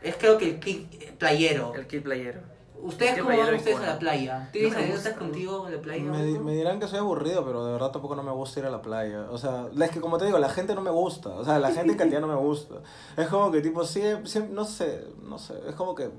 Es 0.04 0.16
creo 0.18 0.38
que 0.38 0.46
el 0.50 0.60
kit 0.60 1.14
playero. 1.18 1.74
El 1.76 1.88
kit 1.88 2.04
playero. 2.04 2.42
¿Ustedes 2.82 3.16
¿Qué 3.16 3.22
cómo 3.22 3.38
van 3.38 3.56
ustedes 3.56 3.78
a 3.80 3.86
la 3.88 4.00
playa? 4.00 4.50
¿Tienes 4.52 4.74
No 4.74 4.80
anécdotas 4.80 5.14
contigo 5.14 5.66
a 5.66 5.70
la 5.70 5.82
playa? 5.82 6.04
me, 6.04 6.40
me 6.40 6.54
dirán 6.56 6.80
que 6.80 6.88
soy 6.88 7.00
aburrido 7.00 7.44
pero 7.46 7.66
de 7.66 7.74
verdad 7.74 7.92
tampoco 7.92 8.16
no 8.16 8.24
me 8.24 8.32
gusta 8.32 8.60
ir 8.62 8.66
a 8.66 8.70
la 8.70 8.82
playa 8.82 9.28
o 9.30 9.38
sea 9.38 9.68
es 9.80 9.92
que 9.92 10.00
como 10.00 10.18
te 10.18 10.26
digo 10.26 10.38
la 10.40 10.50
gente 10.50 10.74
no 10.76 10.82
me 10.82 10.92
gusta 10.92 11.30
o 11.30 11.44
sea 11.44 11.60
la 11.60 11.72
gente 11.72 11.92
en 11.92 11.98
cantidad 11.98 12.22
no 12.22 12.28
me 12.28 12.36
gusta 12.36 12.76
es 13.18 13.28
como 13.28 13.52
que 13.52 13.62
tipo 13.62 13.84
sí, 13.84 14.02
sí, 14.26 14.44
no 14.50 14.66
sé 14.66 15.08
no 15.24 15.38
sé 15.38 15.56
es 15.68 15.76
como 15.76 15.94
que 15.96 16.10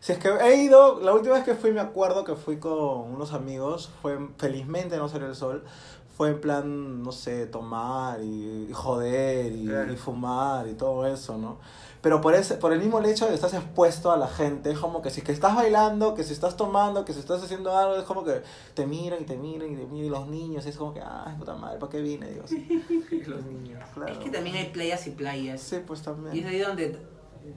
si 0.00 0.12
es 0.12 0.18
que 0.18 0.28
he 0.30 0.62
ido 0.62 1.00
la 1.00 1.12
última 1.12 1.34
vez 1.34 1.44
que 1.44 1.54
fui 1.54 1.72
me 1.72 1.80
acuerdo 1.80 2.24
que 2.24 2.34
fui 2.36 2.58
con 2.58 3.12
unos 3.12 3.32
amigos 3.32 3.90
fue 4.00 4.18
felizmente 4.38 4.96
no 4.96 5.08
salió 5.08 5.26
el 5.28 5.36
sol 5.36 5.64
fue 6.14 6.28
en 6.28 6.40
plan, 6.42 7.02
no 7.02 7.10
sé, 7.10 7.46
tomar 7.46 8.22
y, 8.22 8.66
y 8.68 8.72
joder 8.72 9.50
y, 9.50 9.66
Claro. 9.66 9.92
y 9.92 9.96
fumar 9.96 10.68
y 10.68 10.74
todo 10.74 11.06
eso, 11.06 11.38
¿no? 11.38 11.56
Pero 12.02 12.20
por, 12.20 12.34
ese, 12.34 12.56
por 12.56 12.72
el 12.72 12.80
mismo 12.80 13.00
hecho 13.00 13.26
de 13.26 13.30
que 13.30 13.36
estás 13.36 13.54
expuesto 13.54 14.10
a 14.10 14.16
la 14.16 14.26
gente, 14.26 14.72
es 14.72 14.78
como 14.78 15.00
que 15.02 15.10
si 15.10 15.22
que 15.22 15.30
estás 15.30 15.54
bailando, 15.54 16.14
que 16.14 16.24
si 16.24 16.32
estás 16.32 16.56
tomando, 16.56 17.04
que 17.04 17.12
si 17.12 17.20
estás 17.20 17.44
haciendo 17.44 17.76
algo, 17.76 17.94
es 17.94 18.02
como 18.02 18.24
que 18.24 18.42
te 18.74 18.86
miran 18.86 19.22
y 19.22 19.24
te 19.24 19.36
miran 19.36 19.72
y 19.72 19.76
te 19.76 19.86
miran 19.86 20.06
y 20.06 20.10
los 20.10 20.26
niños, 20.26 20.66
y 20.66 20.70
es 20.70 20.76
como 20.76 20.92
que, 20.92 21.00
ay, 21.00 21.36
puta 21.38 21.54
madre, 21.54 21.78
¿para 21.78 21.92
qué 21.92 22.00
vine, 22.00 22.28
Dios? 22.28 22.50
Los 23.28 23.44
niños. 23.44 23.78
Claro. 23.94 24.12
Es 24.12 24.18
que 24.18 24.30
también 24.30 24.56
hay 24.56 24.70
playas 24.70 25.06
y 25.06 25.10
playas. 25.10 25.60
Sí, 25.60 25.76
pues 25.86 26.02
también. 26.02 26.34
Y 26.34 26.40
es 26.40 26.46
ahí 26.46 26.58
donde 26.58 26.98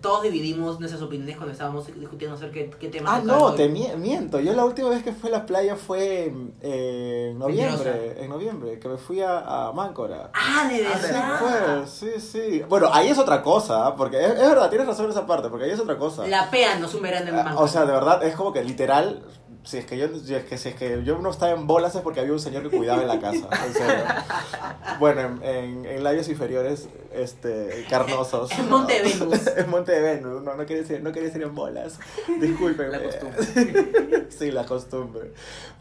todos 0.02 0.24
dividimos 0.24 0.80
nuestras 0.80 1.02
opiniones 1.02 1.36
cuando 1.38 1.52
estábamos 1.54 1.88
discutiendo 1.88 2.36
acerca 2.36 2.60
de 2.60 2.70
qué 2.72 2.88
tema 2.90 3.16
Ah, 3.16 3.22
no, 3.24 3.54
te 3.54 3.70
mie- 3.70 3.96
miento. 3.98 4.40
Yo 4.40 4.54
la 4.54 4.66
última 4.66 4.90
vez 4.90 5.04
que 5.04 5.14
fui 5.14 5.30
a 5.30 5.34
la 5.34 5.46
playa 5.46 5.76
fue 5.76 6.34
eh, 6.62 7.30
en 7.32 7.40
noviembre, 7.40 7.92
Mentirosa. 7.92 8.22
en 8.24 8.30
noviembre, 8.30 8.80
que 8.80 8.88
me 8.88 8.98
fui 8.98 9.22
a, 9.22 9.68
a 9.68 9.72
Máncora. 9.74 10.32
Ah, 10.34 10.68
de 10.70 10.86
Ah, 10.86 10.98
Sí, 11.00 11.12
verdad. 11.12 11.86
sí, 11.88 12.10
sí. 12.20 12.64
Bueno, 12.68 12.90
ahí 12.92 13.10
es 13.10 13.18
otra 13.18 13.42
cosa, 13.42 13.96
porque 13.96 14.24
es, 14.24 14.32
es 14.32 14.50
verdad, 14.50 14.70
tienes 14.70 14.88
razón 14.88 15.06
en 15.06 15.12
esa 15.12 15.26
parte, 15.26 15.50
porque 15.50 15.66
ahí 15.66 15.72
es 15.72 15.80
otra 15.80 15.98
cosa. 15.98 16.28
La 16.28 16.50
péanos 16.50 16.94
un 16.94 17.02
verano 17.02 17.30
en 17.30 17.40
Ah, 17.40 17.44
Manco. 17.44 17.62
O 17.64 17.68
sea, 17.68 17.86
de 17.86 17.92
verdad, 17.94 18.24
es 18.24 18.36
como 18.36 18.52
que 18.54 18.64
literal, 18.64 19.24
si 19.66 19.78
es 19.80 19.86
que 19.86 19.98
yo, 19.98 20.08
si 20.20 20.34
es 20.36 20.46
que, 20.46 20.58
si 20.58 20.70
es 20.70 20.76
que 20.76 21.04
yo 21.04 21.18
no 21.20 21.30
estaba 21.32 21.52
en 21.52 21.68
bolas 21.68 21.94
es 21.96 22.02
porque 22.02 22.22
había 22.22 22.32
un 22.34 22.40
señor 22.40 22.64
que 22.70 22.78
cuidaba 22.78 23.02
en 23.02 23.08
la 23.08 23.20
casa, 23.20 23.50
en 23.68 23.74
serio. 23.74 24.04
Bueno, 25.00 25.22
en, 25.22 25.44
en, 25.44 25.86
en 25.86 26.04
labios 26.06 26.30
inferiores, 26.30 26.88
este, 27.14 27.86
carnosos. 27.90 28.50
En 28.58 28.70
Monte 28.70 29.02
Venus. 29.02 29.48
en 29.58 29.70
Monte 29.70 30.00
Venus, 30.00 30.42
no, 30.42 30.56
no 30.56 30.66
quería 30.66 30.84
decir, 30.84 31.02
no 31.04 31.12
quería 31.12 31.28
decir 31.28 31.44
en 31.44 31.54
bolas. 31.54 32.00
Disculpen. 32.40 32.92
La 32.92 33.04
costumbre. 33.04 34.28
sí, 34.30 34.52
la 34.52 34.66
costumbre. 34.66 35.32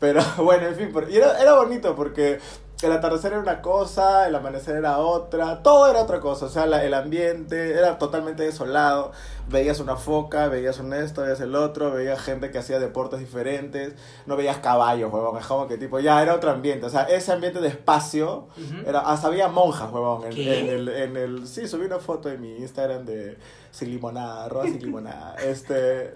Pero 0.01 0.21
bueno, 0.39 0.67
en 0.67 0.75
fin, 0.75 0.91
por- 0.93 1.09
y 1.09 1.17
era, 1.17 1.41
era 1.41 1.55
bonito 1.55 1.95
porque 1.95 2.41
el 2.83 2.93
atardecer 2.93 3.33
era 3.33 3.41
una 3.41 3.63
cosa, 3.63 4.27
el 4.27 4.35
amanecer 4.35 4.77
era 4.77 4.99
otra, 4.99 5.63
todo 5.63 5.89
era 5.89 6.03
otra 6.03 6.21
cosa, 6.21 6.47
o 6.47 6.49
sea, 6.49 6.67
la- 6.67 6.85
el 6.85 6.93
ambiente 6.93 7.73
era 7.73 7.99
totalmente 7.99 8.43
desolado, 8.43 9.13
veías 9.49 9.81
una 9.81 9.97
foca, 9.97 10.49
veías 10.49 10.79
un 10.81 10.93
esto, 10.93 11.23
veías 11.23 11.41
el 11.41 11.55
otro, 11.55 11.93
veías 11.93 12.21
gente 12.21 12.51
que 12.51 12.59
hacía 12.59 12.79
deportes 12.81 13.21
diferentes, 13.21 13.95
no 14.27 14.37
veías 14.37 14.59
caballos, 14.59 15.11
huevón, 15.13 15.39
es 15.39 15.47
como 15.47 15.67
que 15.69 15.79
tipo, 15.79 15.99
ya 16.01 16.21
era 16.21 16.35
otro 16.35 16.51
ambiente, 16.51 16.85
o 16.85 16.91
sea, 16.91 17.05
ese 17.05 17.33
ambiente 17.33 17.61
de 17.61 17.69
espacio, 17.69 18.49
Ujú. 18.59 18.87
era, 18.89 19.01
hasta 19.01 19.29
había 19.29 19.49
monjas, 19.49 19.91
huevón, 19.93 20.25
en, 20.25 20.41
en 20.47 20.69
el, 20.69 20.89
en 20.89 21.17
el, 21.17 21.47
sí, 21.49 21.67
subí 21.69 21.87
una 21.87 22.01
foto 22.01 22.29
en 22.29 22.41
mi 22.41 22.57
Instagram 22.57 23.05
de 23.07 23.39
sin 23.71 23.91
limonada, 23.91 24.45
arroba 24.45 24.65
sin 24.65 24.83
limonada, 24.83 25.37
este... 25.37 26.15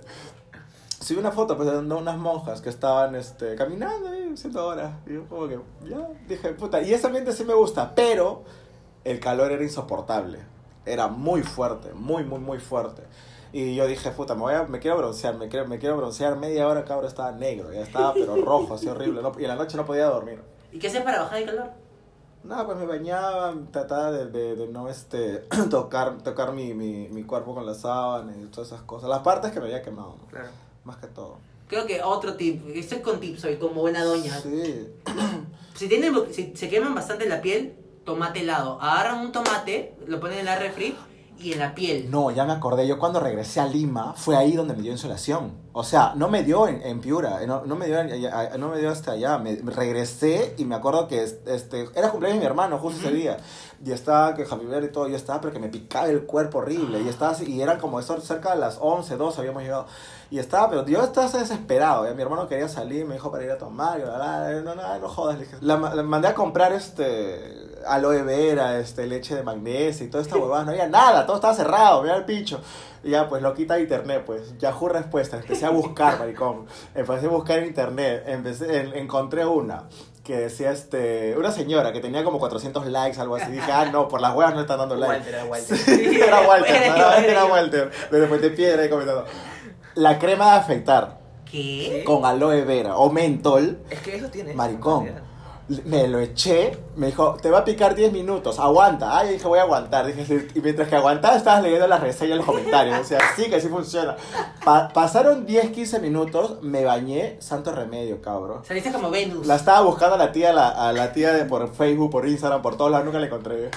Subí 1.08 1.20
una 1.20 1.32
foto 1.32 1.56
pues, 1.56 1.66
de 1.70 1.78
unas 1.78 2.18
monjas 2.18 2.60
que 2.60 2.68
estaban 2.68 3.14
este, 3.14 3.54
caminando 3.54 4.10
ahí, 4.10 4.30
haciendo 4.30 4.66
horas. 4.66 4.92
Y 5.06 5.14
yo 5.14 5.26
como 5.26 5.48
que, 5.48 5.58
ya, 5.88 6.06
dije, 6.28 6.50
puta, 6.50 6.82
y 6.82 6.92
ese 6.92 7.06
ambiente 7.06 7.32
sí 7.32 7.46
me 7.46 7.54
gusta, 7.54 7.94
pero 7.94 8.42
el 9.04 9.18
calor 9.18 9.50
era 9.50 9.62
insoportable. 9.62 10.40
Era 10.84 11.08
muy 11.08 11.42
fuerte, 11.42 11.94
muy, 11.94 12.24
muy, 12.24 12.40
muy 12.40 12.58
fuerte. 12.58 13.04
Y 13.54 13.74
yo 13.74 13.86
dije, 13.86 14.10
puta, 14.10 14.34
me, 14.34 14.42
voy 14.42 14.52
a, 14.52 14.64
me 14.64 14.80
quiero 14.80 14.98
broncear, 14.98 15.38
me 15.38 15.48
quiero, 15.48 15.66
me 15.66 15.78
quiero 15.78 15.96
broncear. 15.96 16.36
Media 16.36 16.68
hora, 16.68 16.84
cabrón, 16.84 17.06
estaba 17.06 17.32
negro, 17.32 17.72
ya 17.72 17.80
estaba, 17.80 18.12
pero 18.12 18.36
rojo, 18.44 18.74
así 18.74 18.86
horrible. 18.86 19.22
no- 19.22 19.32
y 19.38 19.44
en 19.44 19.48
la 19.48 19.56
noche 19.56 19.78
no 19.78 19.86
podía 19.86 20.04
dormir. 20.10 20.42
¿Y 20.72 20.78
qué 20.78 20.88
haces 20.88 21.00
para 21.00 21.22
bajar 21.22 21.38
el 21.38 21.46
calor? 21.46 21.70
Nada, 22.44 22.66
pues 22.66 22.76
me 22.76 22.84
bañaba, 22.84 23.54
trataba 23.72 24.12
de, 24.12 24.26
de, 24.26 24.56
de 24.56 24.68
no 24.68 24.90
este, 24.90 25.46
tocar, 25.70 26.18
tocar 26.18 26.52
mi, 26.52 26.74
mi, 26.74 27.08
mi 27.08 27.22
cuerpo 27.24 27.54
con 27.54 27.64
la 27.64 27.72
sábana 27.72 28.36
y 28.36 28.44
todas 28.48 28.68
esas 28.72 28.82
cosas. 28.82 29.08
Las 29.08 29.20
partes 29.20 29.52
que 29.52 29.58
me 29.58 29.68
había 29.68 29.80
quemado, 29.80 30.16
¿no? 30.20 30.26
Claro. 30.26 30.67
Más 30.84 30.96
que 30.96 31.06
todo. 31.08 31.38
Creo 31.68 31.86
que 31.86 32.02
otro 32.02 32.34
tip, 32.34 32.62
estoy 32.74 33.00
con 33.00 33.20
tips 33.20 33.44
hoy, 33.44 33.56
como 33.56 33.82
buena 33.82 34.04
doña. 34.04 34.38
Sí. 34.40 34.88
Si, 35.74 35.88
tienen, 35.88 36.12
si 36.32 36.56
se 36.56 36.68
queman 36.68 36.92
bastante 36.92 37.28
la 37.28 37.40
piel, 37.40 37.76
tomate 38.04 38.40
helado. 38.40 38.80
Agarran 38.80 39.20
un 39.20 39.30
tomate, 39.30 39.94
lo 40.08 40.18
ponen 40.18 40.40
en 40.40 40.46
la 40.46 40.58
refri 40.58 40.96
y 41.38 41.52
en 41.52 41.60
la 41.60 41.74
piel. 41.74 42.10
No, 42.10 42.30
ya 42.30 42.44
me 42.44 42.52
acordé. 42.52 42.86
Yo 42.86 42.98
cuando 42.98 43.20
regresé 43.20 43.60
a 43.60 43.66
Lima, 43.66 44.14
fue 44.14 44.36
ahí 44.36 44.52
donde 44.52 44.74
me 44.74 44.82
dio 44.82 44.90
insolación. 44.90 45.52
O 45.72 45.84
sea, 45.84 46.14
no 46.16 46.28
me 46.28 46.42
dio 46.42 46.66
en, 46.66 46.82
en 46.82 47.00
Piura, 47.00 47.42
eh, 47.42 47.46
no, 47.46 47.64
no, 47.64 47.76
me 47.76 47.86
dio, 47.86 48.02
no 48.58 48.68
me 48.70 48.78
dio 48.78 48.90
hasta 48.90 49.12
allá. 49.12 49.38
Me, 49.38 49.56
me 49.62 49.70
regresé 49.70 50.54
y 50.58 50.64
me 50.64 50.74
acuerdo 50.74 51.06
que 51.06 51.22
este, 51.22 51.86
era 51.94 52.10
cumpleaños 52.10 52.40
de 52.40 52.40
mi 52.40 52.46
hermano 52.46 52.78
justo 52.78 53.06
ese 53.06 53.14
día. 53.14 53.36
Y 53.84 53.92
estaba 53.92 54.34
que 54.34 54.44
Javi 54.44 54.66
Ver 54.66 54.82
y 54.84 54.88
todo, 54.88 55.06
yo 55.06 55.14
estaba, 55.16 55.40
pero 55.40 55.52
que 55.52 55.60
me 55.60 55.68
picaba 55.68 56.08
el 56.08 56.24
cuerpo 56.24 56.58
horrible. 56.58 57.00
Y 57.00 57.08
estaba 57.08 57.30
así, 57.30 57.44
y 57.48 57.62
eran 57.62 57.78
como 57.78 58.00
eso, 58.00 58.20
cerca 58.20 58.50
de 58.52 58.58
las 58.58 58.78
11, 58.80 59.16
12 59.16 59.40
habíamos 59.40 59.62
llegado. 59.62 59.86
Y 60.30 60.40
estaba, 60.40 60.68
pero 60.68 60.84
yo 60.84 61.02
estaba 61.04 61.28
desesperado. 61.28 62.12
Mi 62.14 62.20
hermano 62.22 62.48
quería 62.48 62.68
salir, 62.68 63.06
me 63.06 63.14
dijo 63.14 63.30
para 63.30 63.44
ir 63.44 63.50
a 63.52 63.58
tomar. 63.58 64.00
Y 64.00 64.02
bla, 64.02 64.50
no, 64.64 64.74
no, 64.74 64.98
no 64.98 65.08
jodas. 65.08 65.38
Le 65.38 65.44
dije, 65.44 65.56
la, 65.60 65.76
la 65.76 66.02
mandé 66.02 66.26
a 66.28 66.34
comprar 66.34 66.72
este 66.72 67.78
aloe 67.86 68.22
vera, 68.24 68.78
este, 68.80 69.06
leche 69.06 69.36
de 69.36 69.42
magnesia 69.44 70.04
y 70.04 70.10
toda 70.10 70.22
esta 70.24 70.36
huevada. 70.38 70.64
No 70.64 70.70
había 70.72 70.88
nada, 70.88 71.24
todo 71.24 71.36
estaba 71.36 71.54
cerrado, 71.54 72.02
mira 72.02 72.16
el 72.16 72.24
picho. 72.24 72.60
Y 73.04 73.10
ya, 73.10 73.28
pues 73.28 73.42
lo 73.42 73.54
quita 73.54 73.74
de 73.74 73.82
internet, 73.82 74.24
pues. 74.26 74.58
Yahoo 74.58 74.88
Respuestas. 74.88 75.42
Empecé 75.42 75.66
a 75.66 75.70
buscar, 75.70 76.18
maricón. 76.18 76.66
Empecé 76.96 77.26
a 77.26 77.30
buscar 77.30 77.60
en 77.60 77.66
internet. 77.66 78.24
Empecé, 78.26 78.80
en- 78.80 78.94
encontré 78.96 79.46
una 79.46 79.84
que 80.28 80.36
decía, 80.36 80.72
este, 80.72 81.34
una 81.38 81.50
señora 81.50 81.90
que 81.90 82.00
tenía 82.00 82.22
como 82.22 82.38
400 82.38 82.84
likes, 82.88 83.18
algo 83.18 83.36
así. 83.36 83.50
Dije, 83.50 83.72
ah, 83.72 83.86
no, 83.90 84.08
por 84.08 84.20
las 84.20 84.34
huevas 84.36 84.54
no 84.54 84.60
están 84.60 84.76
dando 84.76 84.94
likes. 84.94 85.16
Walter, 85.16 85.34
era 85.34 85.44
Walter. 85.46 85.76
Sí, 85.78 86.20
era 86.20 86.40
Walter, 86.48 87.30
Era. 87.30 87.44
Walter. 87.46 87.90
Desde 88.10 88.26
Puente 88.26 88.50
Piedra 88.50 88.82
ahí 88.82 88.90
comentando. 88.90 89.24
La 89.94 90.18
crema 90.18 90.52
de 90.52 90.58
afeitar 90.58 91.18
¿Qué? 91.50 92.02
con 92.04 92.26
aloe 92.26 92.62
vera 92.66 92.98
o 92.98 93.10
mentol 93.10 93.78
Es 93.88 94.00
que 94.02 94.16
eso 94.16 94.28
tiene. 94.28 94.52
Maricón. 94.52 95.08
Me 95.84 96.08
lo 96.08 96.18
eché, 96.18 96.78
me 96.96 97.08
dijo, 97.08 97.36
te 97.42 97.50
va 97.50 97.58
a 97.58 97.64
picar 97.64 97.94
10 97.94 98.12
minutos, 98.12 98.58
aguanta. 98.58 99.18
Ay, 99.18 99.34
dije, 99.34 99.46
voy 99.46 99.58
a 99.58 99.62
aguantar. 99.62 100.06
Dije, 100.06 100.48
y 100.54 100.60
mientras 100.60 100.88
que 100.88 100.96
aguantaba, 100.96 101.36
estabas 101.36 101.62
leyendo 101.62 101.86
las 101.86 102.00
reseñas, 102.00 102.38
los 102.38 102.46
comentarios. 102.46 102.98
O 103.00 103.04
sea, 103.04 103.20
sí, 103.36 103.50
que 103.50 103.60
sí 103.60 103.68
funciona. 103.68 104.16
Pa- 104.64 104.88
pasaron 104.88 105.44
10, 105.44 105.70
15 105.70 106.00
minutos, 106.00 106.62
me 106.62 106.84
bañé, 106.84 107.36
santo 107.40 107.72
remedio, 107.72 108.22
cabrón. 108.22 108.64
Saliste 108.64 108.90
como 108.92 109.10
Venus. 109.10 109.46
La 109.46 109.56
estaba 109.56 109.82
buscando 109.82 110.14
a 110.14 110.18
la 110.18 110.32
tía, 110.32 110.52
la, 110.54 110.68
a 110.68 110.92
la 110.92 111.12
tía 111.12 111.32
de 111.32 111.44
por 111.44 111.72
Facebook, 111.74 112.10
por 112.10 112.26
Instagram, 112.26 112.62
por 112.62 112.76
todos 112.78 112.90
lados, 112.90 113.04
nunca 113.04 113.18
la 113.18 113.26
encontré. 113.26 113.70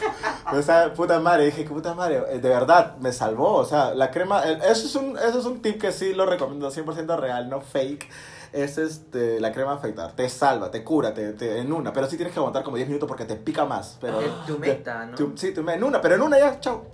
O 0.53 0.61
sea, 0.61 0.93
puta 0.93 1.19
madre, 1.19 1.45
dije, 1.45 1.63
puta 1.65 1.93
madre, 1.93 2.23
eh, 2.29 2.39
de 2.39 2.49
verdad, 2.49 2.95
me 2.99 3.11
salvó. 3.11 3.55
O 3.55 3.65
sea, 3.65 3.93
la 3.93 4.11
crema, 4.11 4.43
el- 4.43 4.61
eso 4.61 4.85
es 4.87 4.95
un, 4.95 5.17
eso 5.17 5.39
es 5.39 5.45
un 5.45 5.61
tip 5.61 5.79
que 5.81 5.91
sí 5.91 6.13
lo 6.13 6.25
recomiendo, 6.25 6.71
100% 6.71 7.17
real, 7.19 7.49
no 7.49 7.59
fake. 7.59 8.07
Es 8.53 8.77
este, 8.77 9.39
la 9.39 9.53
crema 9.53 9.75
afeitar, 9.75 10.11
te 10.11 10.27
salva, 10.27 10.69
te 10.71 10.83
cura, 10.83 11.13
te, 11.13 11.31
te- 11.31 11.59
en 11.59 11.71
una, 11.81 11.91
pero 11.93 12.07
sí 12.07 12.15
tienes 12.15 12.33
que 12.33 12.39
aguantar 12.39 12.63
como 12.63 12.77
10 12.77 12.87
minutos 12.87 13.07
porque 13.07 13.25
te 13.25 13.35
pica 13.35 13.65
más. 13.65 13.97
Pero, 13.99 14.19
Ah, 14.19 14.43
te 14.45 14.53
humecta, 14.53 15.05
¿no? 15.05 15.15
tu- 15.17 15.33
sí, 15.35 15.53
tu- 15.53 15.67
en 15.69 15.83
una, 15.83 15.99
pero 16.01 16.15
en 16.15 16.21
una 16.21 16.39
ya, 16.39 16.59
chao. 16.59 16.85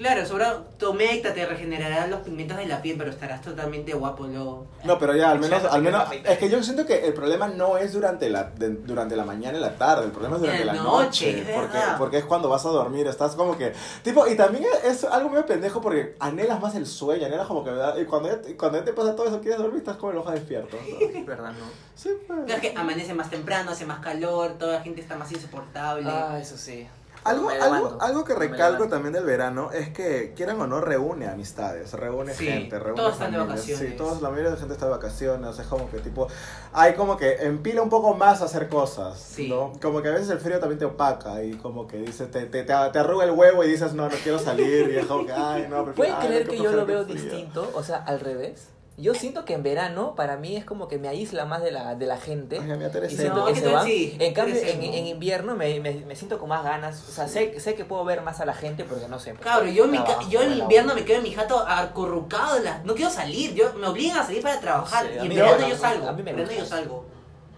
Claro, 0.00 0.24
sobre 0.24 0.46
tu 0.78 0.92
humecta 0.92 1.34
te 1.34 1.44
regenerará 1.44 2.06
los 2.06 2.20
pigmentos 2.20 2.56
de 2.56 2.64
la 2.64 2.80
piel, 2.80 2.96
pero 2.96 3.10
estarás 3.10 3.42
totalmente 3.42 3.92
guapo 3.92 4.24
luego. 4.26 4.66
No, 4.82 4.98
pero 4.98 5.14
ya, 5.14 5.30
al 5.30 5.38
menos, 5.40 5.62
al 5.62 5.82
menos, 5.82 6.04
es 6.24 6.38
que 6.38 6.48
yo 6.48 6.62
siento 6.62 6.86
que 6.86 7.04
el 7.06 7.12
problema 7.12 7.48
no 7.48 7.76
es 7.76 7.92
durante 7.92 8.30
la, 8.30 8.44
de- 8.44 8.70
durante 8.70 9.14
la 9.14 9.26
mañana 9.26 9.58
y 9.58 9.60
la 9.60 9.76
tarde, 9.76 10.06
el 10.06 10.10
problema 10.10 10.36
es 10.36 10.40
durante 10.40 10.64
la 10.64 10.72
la 10.72 10.82
noche, 10.82 11.04
noche, 11.04 11.40
es 11.40 11.54
porque, 11.54 11.76
verdad. 11.76 11.98
porque 11.98 12.16
es 12.16 12.24
cuando 12.24 12.48
vas 12.48 12.64
a 12.64 12.70
dormir, 12.70 13.06
estás 13.08 13.34
como 13.34 13.58
que, 13.58 13.74
tipo, 14.02 14.26
y 14.26 14.36
también 14.36 14.64
es 14.84 15.04
algo 15.04 15.28
medio 15.28 15.44
pendejo 15.44 15.82
porque 15.82 16.16
anhelas 16.18 16.58
más 16.62 16.74
el 16.76 16.86
sueño, 16.86 17.26
anhelas 17.26 17.46
como 17.46 17.62
que, 17.62 17.68
¿verdad? 17.70 17.98
y 17.98 18.06
cuando 18.06 18.30
ya, 18.30 18.40
cuando 18.56 18.78
ya 18.78 18.84
te 18.86 18.94
pasa 18.94 19.14
todo 19.14 19.26
eso, 19.26 19.38
quieres 19.42 19.58
dormir, 19.58 19.80
estás 19.80 19.98
como 19.98 20.12
el 20.12 20.16
ojo 20.18 20.30
despierto. 20.30 20.78
¿sabes? 20.78 21.14
Es 21.14 21.26
verdad, 21.26 21.52
¿no? 21.52 21.66
Sí, 21.94 22.08
pues. 22.26 22.40
Claro 22.46 22.60
que 22.62 22.72
amanece 22.74 23.12
más 23.12 23.28
temprano, 23.28 23.72
hace 23.72 23.84
más 23.84 23.98
calor, 23.98 24.52
toda 24.58 24.76
la 24.78 24.80
gente 24.80 25.02
está 25.02 25.16
más 25.18 25.30
insoportable. 25.30 26.08
Ah, 26.10 26.38
eso 26.40 26.56
sí. 26.56 26.88
Algo, 27.22 27.50
algo, 27.50 27.98
algo 28.00 28.24
que 28.24 28.34
recalco 28.34 28.88
también 28.88 29.12
del 29.12 29.24
verano 29.24 29.70
es 29.72 29.90
que, 29.90 30.32
quieran 30.34 30.58
o 30.60 30.66
no, 30.66 30.80
reúne 30.80 31.28
amistades, 31.28 31.92
reúne 31.92 32.32
Sí, 32.34 32.46
gente, 32.46 32.78
reúne 32.78 32.96
todos 32.96 33.12
están 33.12 33.32
de 33.32 33.38
familias. 33.38 33.58
vacaciones. 33.66 33.90
Sí, 33.90 33.96
todos, 33.96 34.22
la 34.22 34.30
mayoría 34.30 34.50
de 34.50 34.54
la 34.56 34.60
gente 34.60 34.72
está 34.74 34.86
de 34.86 34.92
vacaciones, 34.92 35.58
es 35.58 35.66
como 35.66 35.90
que 35.90 35.98
tipo, 35.98 36.28
hay 36.72 36.94
como 36.94 37.16
que 37.18 37.34
empila 37.42 37.82
un 37.82 37.90
poco 37.90 38.14
más 38.14 38.40
a 38.40 38.46
hacer 38.46 38.68
cosas, 38.68 39.18
Sí. 39.18 39.48
¿no? 39.48 39.72
Como 39.82 40.00
que 40.00 40.08
a 40.08 40.12
veces 40.12 40.30
el 40.30 40.40
frío 40.40 40.58
también 40.60 40.78
te 40.78 40.86
opaca 40.86 41.42
y 41.44 41.52
como 41.56 41.86
que 41.86 41.98
dices, 41.98 42.30
te, 42.30 42.46
te, 42.46 42.62
te, 42.62 42.72
te 42.90 42.98
arruga 42.98 43.24
el 43.24 43.32
huevo 43.32 43.62
y 43.64 43.68
dices, 43.68 43.92
no, 43.92 44.08
no 44.08 44.16
quiero 44.22 44.38
salir 44.38 44.90
y 44.90 44.96
es 44.96 45.06
como 45.06 45.26
que, 45.26 45.32
ay, 45.32 45.66
no, 45.68 45.84
prefiero, 45.84 45.94
¿Pueden 45.96 46.14
ay, 46.18 46.26
creer 46.26 46.46
no, 46.46 46.50
que 46.52 46.58
yo 46.58 46.72
lo 46.72 46.86
veo 46.86 47.06
qué 47.06 47.12
frío". 47.12 47.22
distinto? 47.24 47.70
O 47.74 47.82
sea, 47.82 47.98
al 47.98 48.20
revés. 48.20 48.68
Yo 49.00 49.14
siento 49.14 49.44
que 49.46 49.54
en 49.54 49.62
verano, 49.62 50.14
para 50.14 50.36
mí, 50.36 50.56
es 50.56 50.64
como 50.64 50.86
que 50.86 50.98
me 50.98 51.08
aísla 51.08 51.46
más 51.46 51.62
de 51.62 51.70
la, 51.70 51.94
de 51.94 52.06
la 52.06 52.18
gente. 52.18 52.58
Ay, 52.60 52.66
mira, 52.76 52.90
Y 53.08 53.16
siento 53.16 53.40
No, 53.40 53.46
que 53.46 53.54
¿qué 53.54 53.60
se 53.60 53.68
van. 53.68 53.86
Sí, 53.86 54.16
en 54.18 54.34
cambio, 54.34 54.56
en, 54.60 54.82
en 54.82 55.06
invierno 55.06 55.56
me, 55.56 55.80
me, 55.80 55.92
me 55.94 56.14
siento 56.14 56.38
con 56.38 56.50
más 56.50 56.62
ganas. 56.62 57.08
O 57.08 57.12
sea, 57.12 57.26
sé, 57.26 57.58
sé 57.60 57.74
que 57.74 57.84
puedo 57.86 58.04
ver 58.04 58.20
más 58.22 58.40
a 58.40 58.44
la 58.44 58.52
gente 58.52 58.84
porque 58.84 59.08
no 59.08 59.18
sé. 59.18 59.32
pues, 59.32 59.44
Cabrón, 59.44 59.72
yo, 59.72 59.84
en 59.86 59.90
mi 59.92 59.98
yo 60.28 60.42
en 60.42 60.52
invierno 60.58 60.94
me 60.94 61.04
quedo 61.04 61.16
en 61.18 61.22
mi 61.22 61.32
jato 61.32 61.58
acurrucado, 61.66 62.58
la- 62.60 62.82
no 62.84 62.94
quiero 62.94 63.10
salir, 63.10 63.54
yo, 63.54 63.72
me 63.74 63.86
obligan 63.86 64.18
a 64.18 64.24
salir 64.24 64.42
para 64.42 64.60
trabajar 64.60 65.06
Sí, 65.06 65.12
y 65.14 65.26
en 65.26 65.34
verano 65.34 65.58
no, 65.58 65.68
yo 65.68 65.76
salgo, 65.76 66.08
a 66.08 66.12
mí 66.12 66.22
me 66.22 66.30
en 66.30 66.36
verano 66.36 66.52
yo 66.52 66.66
salgo. 66.66 67.04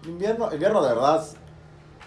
Invierno, 0.05 0.53
invierno 0.53 0.81
de 0.81 0.89
verdad, 0.93 1.25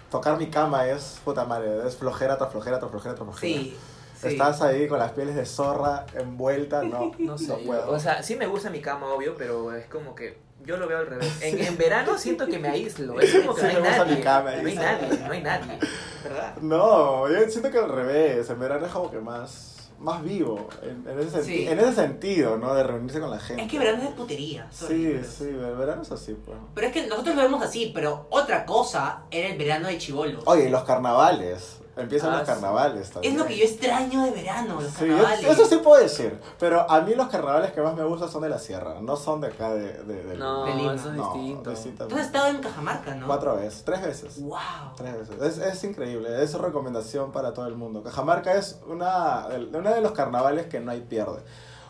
tocar 0.09 0.37
mi 0.37 0.47
cama 0.47 0.87
es, 0.87 1.19
puta 1.23 1.45
madre, 1.45 1.87
es 1.87 1.95
flojera 1.95 2.37
tras 2.37 2.51
flojera 2.51 2.79
tras 2.79 2.89
flojera 2.91 3.15
tras 3.15 3.25
flojera. 3.27 3.61
Sí, 3.61 3.77
sí. 4.19 4.27
Estás 4.29 4.61
ahí 4.61 4.87
con 4.87 4.99
las 4.99 5.11
pieles 5.11 5.35
de 5.35 5.45
zorra 5.45 6.05
envuelta, 6.13 6.83
no, 6.83 7.11
No 7.19 7.37
sé, 7.37 7.53
puedo. 7.65 7.91
o 7.91 7.99
sea, 7.99 8.21
sí 8.23 8.35
me 8.35 8.47
gusta 8.47 8.69
mi 8.69 8.81
cama, 8.81 9.07
obvio, 9.13 9.35
pero 9.37 9.73
es 9.73 9.85
como 9.87 10.13
que 10.15 10.37
Yo 10.65 10.75
lo 10.77 10.87
veo 10.87 10.97
al 10.99 11.07
revés. 11.07 11.41
En, 11.41 11.59
en 11.59 11.77
verano 11.77 12.17
siento 12.17 12.45
que 12.47 12.59
me 12.59 12.67
aíslo. 12.69 13.19
Es 13.21 13.33
como 13.39 13.53
que 13.55 13.61
Sí, 13.61 13.67
no 13.73 13.83
hay 13.85 13.97
nadie. 13.99 14.21
cama, 14.21 14.51
no 14.55 14.67
hay 14.67 14.75
nadie, 14.75 15.19
no 15.25 15.31
hay 15.31 15.41
nadie. 15.43 15.79
¿Verdad? 16.23 16.55
No, 16.61 17.29
yo 17.29 17.49
siento 17.49 17.71
que 17.71 17.77
al 17.77 17.89
revés. 17.89 18.49
En 18.49 18.59
verano 18.59 18.85
es 18.85 18.91
como 18.91 19.09
que 19.11 19.19
más, 19.19 19.91
más 19.99 20.21
vivo. 20.23 20.67
En, 20.81 21.07
en 21.07 21.19
ese 21.19 21.43
Sí. 21.43 21.67
en 21.67 21.79
ese 21.79 21.93
sentido, 21.93 22.57
¿no? 22.57 22.73
De 22.73 22.83
reunirse 22.83 23.19
con 23.21 23.29
la 23.31 23.39
gente. 23.39 23.63
Es 23.63 23.71
que 23.71 23.79
verano 23.79 23.99
es 24.03 24.09
de 24.09 24.15
putería. 24.15 24.67
Sí, 24.71 25.19
sí, 25.23 25.43
el 25.45 25.75
verano 25.77 26.01
es 26.01 26.11
así, 26.11 26.33
pues. 26.33 26.57
Pero 26.73 26.87
es 26.87 26.93
que 26.93 27.07
nosotros 27.07 27.35
lo 27.35 27.43
vemos 27.43 27.63
así, 27.63 27.91
pero 27.95 28.27
otra 28.31 28.65
cosa 28.65 29.23
era 29.31 29.47
el 29.49 29.57
verano 29.57 29.87
de 29.87 29.97
chivolos. 29.99 30.43
Oye, 30.47 30.65
y 30.65 30.69
los 30.69 30.83
carnavales. 30.83 31.79
Empiezan 31.97 32.33
Ah, 32.33 32.37
los 32.39 32.47
carnavales 32.47 33.09
también. 33.09 33.33
Es 33.33 33.39
lo 33.39 33.45
que 33.45 33.57
yo 33.57 33.63
extraño 33.65 34.23
de 34.23 34.31
verano, 34.31 34.79
los 34.81 34.91
Sí, 34.91 35.05
carnavales. 35.07 35.43
eso 35.45 35.65
sí 35.65 35.77
puedo 35.77 36.01
decir. 36.01 36.39
Pero 36.59 36.89
a 36.89 37.01
mí 37.01 37.15
los 37.15 37.27
carnavales 37.27 37.71
que 37.71 37.81
más 37.81 37.95
me 37.95 38.03
gustan 38.03 38.29
son 38.29 38.41
de 38.43 38.49
la 38.49 38.59
sierra. 38.59 38.99
No 39.01 39.15
son 39.15 39.41
de 39.41 39.47
acá 39.47 39.69
de, 39.73 39.93
de, 40.03 40.23
de 40.23 40.37
No, 40.37 40.65
De 40.65 40.75
Lima. 40.75 40.93
eso 40.93 41.09
es 41.09 41.15
No, 41.15 41.33
distinto. 41.33 42.07
Tú 42.07 42.15
has 42.15 42.21
estado 42.25 42.47
en 42.47 42.59
Cajamarca, 42.59 43.15
¿no? 43.15 43.27
Cuatro 43.27 43.55
veces, 43.55 43.83
tres 43.83 44.01
veces. 44.01 44.41
Wow. 44.41 44.57
Tres 44.95 45.29
veces. 45.29 45.57
Es, 45.57 45.57
es 45.75 45.83
increíble, 45.83 46.43
es 46.43 46.53
recomendación 46.53 47.31
para 47.31 47.53
todo 47.53 47.67
el 47.67 47.75
mundo. 47.75 48.03
Cajamarca 48.03 48.53
es 48.53 48.79
una, 48.87 49.47
una 49.73 49.93
de 49.93 50.01
los 50.01 50.11
carnavales 50.11 50.67
que 50.67 50.79
no 50.79 50.91
hay 50.91 51.01
pierde. 51.01 51.41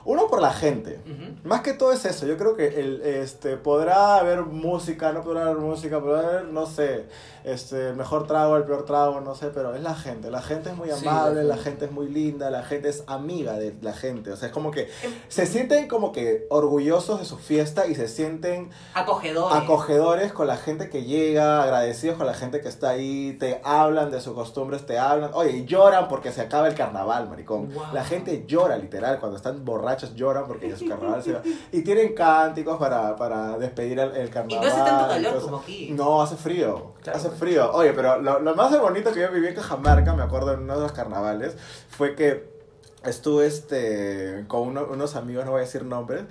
Uno 0.09 0.27
por 0.27 0.41
la 0.41 0.53
gente. 0.53 1.01
Más 1.43 1.61
que 1.61 1.73
todo 1.73 1.91
es 1.91 2.05
eso. 2.05 2.25
Yo 2.25 2.37
creo 2.37 2.55
que 2.55 2.79
el, 2.79 3.01
este, 3.01 3.57
podrá 3.57 4.15
haber 4.15 4.43
música, 4.43 5.11
no 5.11 5.21
podrá 5.21 5.41
haber 5.43 5.57
música, 5.57 5.99
podrá 5.99 6.19
haber, 6.29 6.45
no 6.45 6.65
sé, 6.65 7.07
este, 7.43 7.89
el 7.89 7.95
mejor 7.97 8.25
trago, 8.25 8.55
el 8.55 8.63
peor 8.63 8.85
trago, 8.85 9.19
no 9.19 9.35
sé, 9.35 9.47
pero 9.53 9.75
es 9.75 9.81
la 9.83 9.95
gente. 9.95 10.31
La 10.31 10.41
gente 10.41 10.69
es 10.69 10.77
muy 10.77 10.89
amable, 10.91 11.43
la 11.43 11.49
la 11.49 11.55
gente. 11.55 11.67
gente 11.67 11.85
es 11.85 11.91
muy 11.91 12.07
linda, 12.07 12.49
la 12.49 12.63
gente 12.63 12.87
es 12.87 13.03
amiga 13.07 13.53
de 13.59 13.75
la 13.81 13.91
gente. 13.91 14.31
O 14.31 14.37
sea, 14.37 14.47
es 14.47 14.53
como 14.53 14.71
que 14.71 14.83
Em- 15.03 15.13
se 15.27 15.45
sienten 15.45 15.89
como 15.89 16.13
que 16.13 16.47
orgullosos 16.49 17.19
de 17.19 17.25
su 17.25 17.37
fiesta 17.37 17.85
y 17.87 17.93
se 17.95 18.07
sienten 18.07 18.69
Acogedores. 18.93 19.57
acogedores 19.57 20.31
con 20.31 20.47
la 20.47 20.55
gente 20.55 20.89
que 20.89 21.03
llega, 21.03 21.63
agradecidos 21.63 22.15
con 22.17 22.27
la 22.27 22.33
gente 22.33 22.61
que 22.61 22.69
está 22.69 22.89
ahí, 22.91 23.35
te 23.39 23.59
hablan 23.65 24.09
de 24.11 24.21
sus 24.21 24.33
costumbres, 24.33 24.85
te 24.85 24.97
hablan, 24.99 25.31
oye, 25.33 25.51
y 25.51 25.65
lloran 25.65 26.07
porque 26.07 26.31
se 26.31 26.39
acaba 26.41 26.67
el 26.69 26.75
carnaval, 26.75 27.29
maricón. 27.29 27.73
Wow. 27.73 27.83
La 27.93 28.05
gente 28.05 28.45
llora, 28.47 28.77
literal, 28.77 29.19
cuando 29.19 29.35
están 29.35 29.65
borrachos 29.65 29.96
lloran 30.15 30.45
porque 30.47 30.69
ya 30.69 30.75
su 30.77 30.87
carnaval 30.87 31.21
se 31.23 31.33
va. 31.33 31.41
Y 31.71 31.81
tienen 31.81 32.13
cánticos 32.13 32.77
para, 32.77 33.15
para 33.15 33.57
despedir 33.57 33.99
el, 33.99 34.15
el 34.15 34.27
y 34.27 34.29
carnaval. 34.29 34.61
no 34.67 34.73
hace 34.73 34.83
tanto 34.83 35.07
calor 35.07 35.41
como 35.41 35.57
aquí. 35.57 35.89
No, 35.91 36.21
hace 36.21 36.35
frío, 36.35 36.93
Claro. 37.01 37.17
hace 37.19 37.29
frío. 37.31 37.71
Oye, 37.73 37.93
pero 37.93 38.21
lo, 38.21 38.39
lo 38.39 38.55
más 38.55 38.77
bonito 38.79 39.11
que 39.11 39.21
yo 39.21 39.31
viví 39.31 39.47
en 39.47 39.55
Cajamarca, 39.55 40.13
me 40.13 40.23
acuerdo 40.23 40.53
en 40.53 40.61
uno 40.61 40.75
de 40.75 40.81
los 40.81 40.91
carnavales, 40.91 41.55
fue 41.89 42.15
que 42.15 42.55
estuve 43.03 43.45
este, 43.45 44.45
con 44.47 44.67
uno- 44.67 44.87
unos 44.91 45.15
amigos, 45.15 45.45
no 45.45 45.51
voy 45.51 45.59
a 45.61 45.63
decir 45.63 45.85
nombres, 45.85 46.23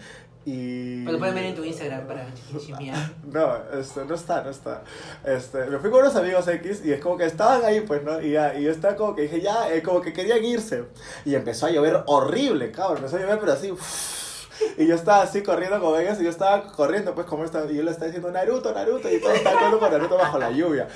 y... 0.47 1.03
Pero 1.03 1.13
lo 1.13 1.19
pueden 1.19 1.35
ver 1.35 1.45
en 1.47 1.55
tu 1.57 1.65
Instagram 1.65 2.07
para 2.07 2.27
chismear. 2.59 2.97
No, 3.33 3.57
este, 3.79 4.05
no 4.05 4.15
está, 4.15 4.43
no 4.43 4.51
está. 4.51 4.83
Este, 5.25 5.67
me 5.67 5.79
fui 5.79 5.91
con 5.91 6.01
unos 6.01 6.15
amigos 6.15 6.47
X 6.47 6.83
y 6.85 6.93
es 6.93 7.01
como 7.01 7.17
que 7.17 7.25
estaban 7.25 7.65
ahí, 7.65 7.81
pues, 7.81 8.05
¿no? 8.05 8.21
Y, 8.23 8.33
ya, 8.33 8.55
y 8.55 8.63
yo 8.63 8.71
estaba 8.71 8.95
como 8.95 9.17
que 9.17 9.23
dije, 9.23 9.41
ya, 9.41 9.73
eh, 9.75 9.83
como 9.83 10.01
que 10.01 10.13
querían 10.13 10.45
irse. 10.45 10.85
Y 11.25 11.35
empezó 11.35 11.67
a 11.67 11.71
llover 11.71 12.05
horrible, 12.07 12.71
cabrón. 12.71 12.99
Empezó 12.99 13.17
a 13.17 13.21
llover, 13.21 13.41
pero 13.41 13.53
así. 13.53 13.75
Y 14.79 14.87
yo 14.87 14.95
estaba 14.95 15.23
así 15.23 15.43
corriendo 15.43 15.81
con 15.81 15.99
ellos 16.01 16.19
y 16.21 16.25
yo 16.25 16.31
estaba 16.31 16.71
corriendo, 16.73 17.15
pues, 17.15 17.27
como 17.27 17.45
estaba. 17.45 17.71
Y 17.71 17.77
yo 17.77 17.83
le 17.83 17.91
estaba 17.91 18.07
diciendo, 18.07 18.31
Naruto, 18.31 18.73
Naruto. 18.73 19.11
Y 19.11 19.21
todos 19.21 19.35
estaban 19.37 19.59
corriendo 19.59 19.79
con 19.81 19.93
Naruto 19.93 20.17
bajo 20.17 20.39
la 20.39 20.51
lluvia. 20.51 20.89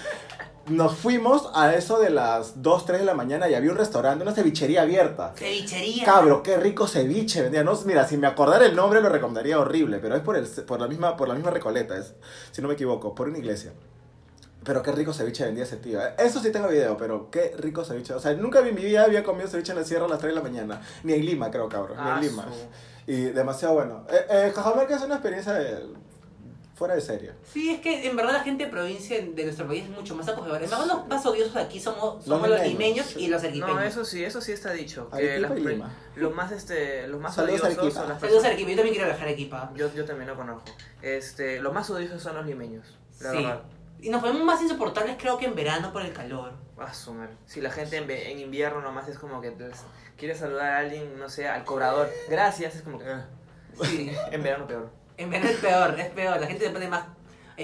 Nos 0.66 0.94
fuimos 0.96 1.50
a 1.54 1.74
eso 1.74 1.98
de 1.98 2.10
las 2.10 2.62
2, 2.62 2.84
3 2.84 3.00
de 3.00 3.04
la 3.06 3.14
mañana 3.14 3.48
y 3.48 3.54
había 3.54 3.70
un 3.72 3.78
restaurante, 3.78 4.22
una 4.22 4.32
cevichería 4.32 4.82
abierta. 4.82 5.32
Cevichería. 5.36 6.04
Cabro, 6.04 6.42
qué 6.42 6.58
rico 6.58 6.86
ceviche 6.86 7.42
vendía. 7.42 7.64
No, 7.64 7.74
mira, 7.86 8.06
si 8.06 8.16
me 8.18 8.26
acordara 8.28 8.66
el 8.66 8.76
nombre 8.76 9.00
lo 9.00 9.08
recomendaría 9.08 9.58
horrible, 9.58 9.98
pero 9.98 10.14
es 10.14 10.20
por, 10.22 10.36
el, 10.36 10.44
por, 10.46 10.80
la, 10.80 10.86
misma, 10.86 11.16
por 11.16 11.26
la 11.26 11.34
misma 11.34 11.50
recoleta, 11.50 11.96
es, 11.96 12.14
si 12.52 12.62
no 12.62 12.68
me 12.68 12.74
equivoco, 12.74 13.14
por 13.14 13.28
una 13.28 13.38
iglesia. 13.38 13.72
Pero 14.62 14.82
qué 14.82 14.92
rico 14.92 15.12
ceviche 15.14 15.44
vendía 15.44 15.64
ese 15.64 15.78
tío. 15.78 16.00
¿eh? 16.00 16.12
Eso 16.18 16.38
sí 16.40 16.52
tengo 16.52 16.68
video, 16.68 16.96
pero 16.96 17.30
qué 17.30 17.54
rico 17.58 17.82
ceviche. 17.84 18.12
O 18.12 18.20
sea, 18.20 18.34
nunca 18.34 18.60
en 18.60 18.74
mi 18.74 18.82
vida 18.82 19.04
había 19.04 19.24
comido 19.24 19.48
ceviche 19.48 19.72
en 19.72 19.78
la 19.78 19.84
sierra 19.84 20.04
a 20.04 20.08
las 20.08 20.18
3 20.18 20.34
de 20.34 20.36
la 20.40 20.42
mañana. 20.42 20.82
Ni 21.02 21.14
en 21.14 21.24
Lima, 21.24 21.50
creo, 21.50 21.68
cabrón. 21.68 21.96
Ni 21.96 22.02
Ah, 22.10 22.14
en 22.20 22.28
Lima. 22.28 22.46
Y 23.10 23.24
demasiado 23.32 23.74
bueno. 23.74 24.06
Eh, 24.08 24.24
eh, 24.30 24.52
Cajamarca 24.54 24.94
es 24.94 25.02
una 25.02 25.14
experiencia 25.16 25.52
de- 25.54 25.84
fuera 26.76 26.94
de 26.94 27.00
serie. 27.00 27.32
Sí, 27.52 27.70
es 27.70 27.80
que 27.80 28.08
en 28.08 28.14
verdad 28.16 28.32
la 28.34 28.40
gente 28.40 28.64
de 28.66 28.70
provincia 28.70 29.20
de 29.20 29.44
nuestro 29.44 29.66
país 29.66 29.82
es 29.84 29.90
mucho 29.90 30.14
más 30.14 30.28
acogedora. 30.28 30.64
En 30.64 30.70
verdad 30.70 30.86
los 30.86 31.08
más 31.08 31.26
odiosos 31.26 31.56
aquí 31.56 31.80
somos, 31.80 32.24
somos 32.24 32.48
los, 32.48 32.60
limeños, 32.60 32.68
limeños 32.72 33.06
sí. 33.06 33.20
y 33.24 33.26
los 33.26 33.42
arequipeños. 33.42 33.76
No, 33.76 33.82
eso 33.82 34.04
sí, 34.04 34.24
eso 34.24 34.40
sí 34.40 34.52
está 34.52 34.70
dicho. 34.72 35.10
Que 35.10 35.40
las 35.40 35.50
y 35.58 35.60
Lima. 35.60 35.92
los 36.14 36.32
más, 36.34 36.52
este, 36.52 37.08
los 37.08 37.20
más 37.20 37.34
Saludos, 37.34 37.62
odiosos 37.62 37.78
Arequipa. 37.78 38.00
son 38.00 38.08
las 38.08 38.20
Saludos 38.20 38.20
personas... 38.20 38.44
a 38.44 38.46
Arequipa, 38.46 38.70
yo 38.70 38.76
también 38.76 38.94
quiero 38.94 39.08
viajar 39.08 39.22
a 39.22 39.28
Arequipa. 39.28 39.72
Yo, 39.74 39.92
yo 39.92 40.04
también 40.04 40.28
lo 40.28 40.36
conozco. 40.36 40.70
Este, 41.02 41.60
los 41.60 41.74
más 41.74 41.90
odiosos 41.90 42.22
son 42.22 42.36
los 42.36 42.46
limeños, 42.46 42.86
la 43.20 43.30
sí. 43.32 43.36
verdad. 43.38 43.62
Y 44.00 44.08
nos 44.08 44.22
ponemos 44.22 44.42
más 44.44 44.62
insoportables 44.62 45.16
creo 45.18 45.36
que 45.36 45.46
en 45.46 45.54
verano 45.56 45.92
por 45.92 46.02
el 46.02 46.12
calor. 46.12 46.52
Ah. 46.80 46.92
Si 47.46 47.60
la 47.60 47.70
gente 47.70 47.96
en, 47.98 48.10
en 48.10 48.38
invierno 48.40 48.80
nomás 48.80 49.08
es 49.08 49.18
como 49.18 49.40
que 49.40 49.50
les- 49.50 49.84
quiere 50.16 50.34
saludar 50.34 50.72
a 50.72 50.78
alguien, 50.78 51.18
no 51.18 51.28
sé, 51.28 51.48
al 51.48 51.64
cobrador. 51.64 52.10
Gracias, 52.28 52.76
es 52.76 52.82
como 52.82 52.98
que... 52.98 53.04
ah. 53.06 53.26
Sí. 53.82 54.10
En 54.32 54.42
verano 54.42 54.66
peor. 54.66 54.90
En 55.16 55.30
verano 55.30 55.50
es 55.50 55.56
peor, 55.58 56.00
es 56.00 56.08
peor. 56.10 56.40
La 56.40 56.46
gente 56.46 56.64
se 56.64 56.70
pone 56.70 56.88
más 56.88 57.04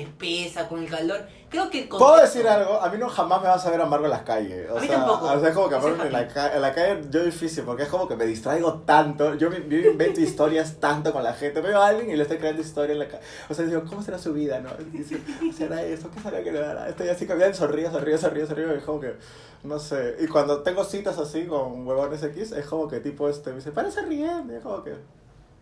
espesa 0.00 0.68
con 0.68 0.82
el 0.82 0.88
calor. 0.90 1.20
Creo 1.48 1.70
que 1.70 1.82
el 1.82 1.88
¿Puedo 1.88 2.04
contexto- 2.04 2.38
decir 2.38 2.48
algo? 2.48 2.80
A 2.80 2.88
mí 2.90 2.98
no 2.98 3.08
jamás 3.08 3.40
me 3.40 3.48
vas 3.48 3.64
a 3.64 3.70
ver 3.70 3.80
amargo 3.80 4.04
en 4.06 4.10
las 4.10 4.22
calles. 4.22 4.68
O 4.70 4.78
A 4.78 4.80
mí 4.80 4.86
sea, 4.88 4.96
tampoco. 4.96 5.26
O 5.26 5.40
sea, 5.40 5.48
es 5.48 5.54
como 5.54 5.68
que 5.68 5.74
amargo 5.76 6.02
en 6.04 6.12
la, 6.12 6.28
ca- 6.28 6.54
en 6.54 6.60
la 6.62 6.74
calle 6.74 7.02
yo 7.10 7.24
difícil, 7.24 7.64
porque 7.64 7.84
es 7.84 7.88
como 7.88 8.08
que 8.08 8.16
me 8.16 8.26
distraigo 8.26 8.80
tanto. 8.80 9.34
Yo, 9.36 9.48
me- 9.50 9.66
yo 9.68 9.90
invento 9.90 10.20
historias 10.20 10.76
tanto 10.80 11.12
con 11.12 11.22
la 11.22 11.32
gente. 11.34 11.60
Veo 11.60 11.80
a 11.80 11.86
alguien 11.88 12.10
y 12.10 12.16
le 12.16 12.22
estoy 12.22 12.38
creando 12.38 12.62
historia 12.62 12.92
en 12.94 12.98
la 12.98 13.06
calle. 13.08 13.22
O 13.48 13.54
sea, 13.54 13.64
digo, 13.64 13.82
¿cómo 13.88 14.02
será 14.02 14.18
su 14.18 14.32
vida? 14.32 14.60
¿no? 14.60 14.70
Dice, 14.92 15.20
¿será 15.56 15.82
eso? 15.82 16.10
¿Qué 16.12 16.20
será 16.20 16.42
que 16.42 16.52
le 16.52 16.60
dará? 16.60 16.88
Estoy 16.88 17.08
así 17.08 17.26
caminando, 17.26 17.56
sonrío, 17.56 17.90
sonrío, 17.90 18.18
sonrío, 18.18 18.46
sonrío. 18.46 18.74
Y 18.74 18.78
es 18.78 18.84
como 18.84 19.00
que, 19.00 19.14
no 19.62 19.78
sé. 19.78 20.16
Y 20.20 20.26
cuando 20.26 20.62
tengo 20.62 20.84
citas 20.84 21.16
así 21.18 21.46
con 21.46 21.86
huevones 21.86 22.22
X, 22.22 22.52
es 22.52 22.66
como 22.66 22.88
que 22.88 23.00
tipo 23.00 23.28
este 23.28 23.50
me 23.50 23.56
dice, 23.56 23.70
parece 23.72 24.02
riendo. 24.02 24.52
Y 24.52 24.56
es 24.56 24.62
como 24.62 24.82
que 24.82 24.94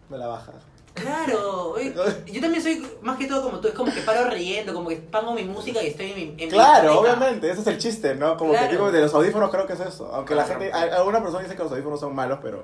me 0.08 0.18
la 0.18 0.26
baja. 0.28 0.52
Claro, 0.94 1.74
yo 1.76 2.40
también 2.40 2.62
soy 2.62 2.86
más 3.02 3.18
que 3.18 3.26
todo 3.26 3.42
como 3.42 3.58
tú, 3.60 3.66
es 3.66 3.74
como 3.74 3.92
que 3.92 4.00
paro 4.02 4.30
riendo, 4.30 4.72
como 4.72 4.88
que 4.88 4.96
pongo 4.96 5.32
mi 5.34 5.42
música 5.42 5.82
y 5.82 5.88
estoy 5.88 6.12
en 6.12 6.16
mi... 6.16 6.22
en 6.22 6.36
mi 6.36 6.48
Claro, 6.48 6.90
discoteca. 6.92 7.14
obviamente, 7.16 7.50
ese 7.50 7.60
es 7.62 7.66
el 7.66 7.78
chiste, 7.78 8.14
¿no? 8.14 8.36
Como 8.36 8.52
Claro. 8.52 8.66
que 8.68 8.72
digo, 8.74 8.92
de 8.92 9.00
los 9.00 9.12
audífonos 9.12 9.50
creo 9.50 9.66
que 9.66 9.72
es 9.72 9.80
eso. 9.80 10.08
Aunque 10.14 10.36
la 10.36 10.44
Claro, 10.44 10.60
gente, 10.60 10.70
claro. 10.72 10.92
hay- 10.92 10.96
alguna 10.98 11.20
persona 11.20 11.42
dice 11.42 11.56
que 11.56 11.62
los 11.64 11.72
audífonos 11.72 11.98
son 11.98 12.14
malos, 12.14 12.38
pero 12.40 12.62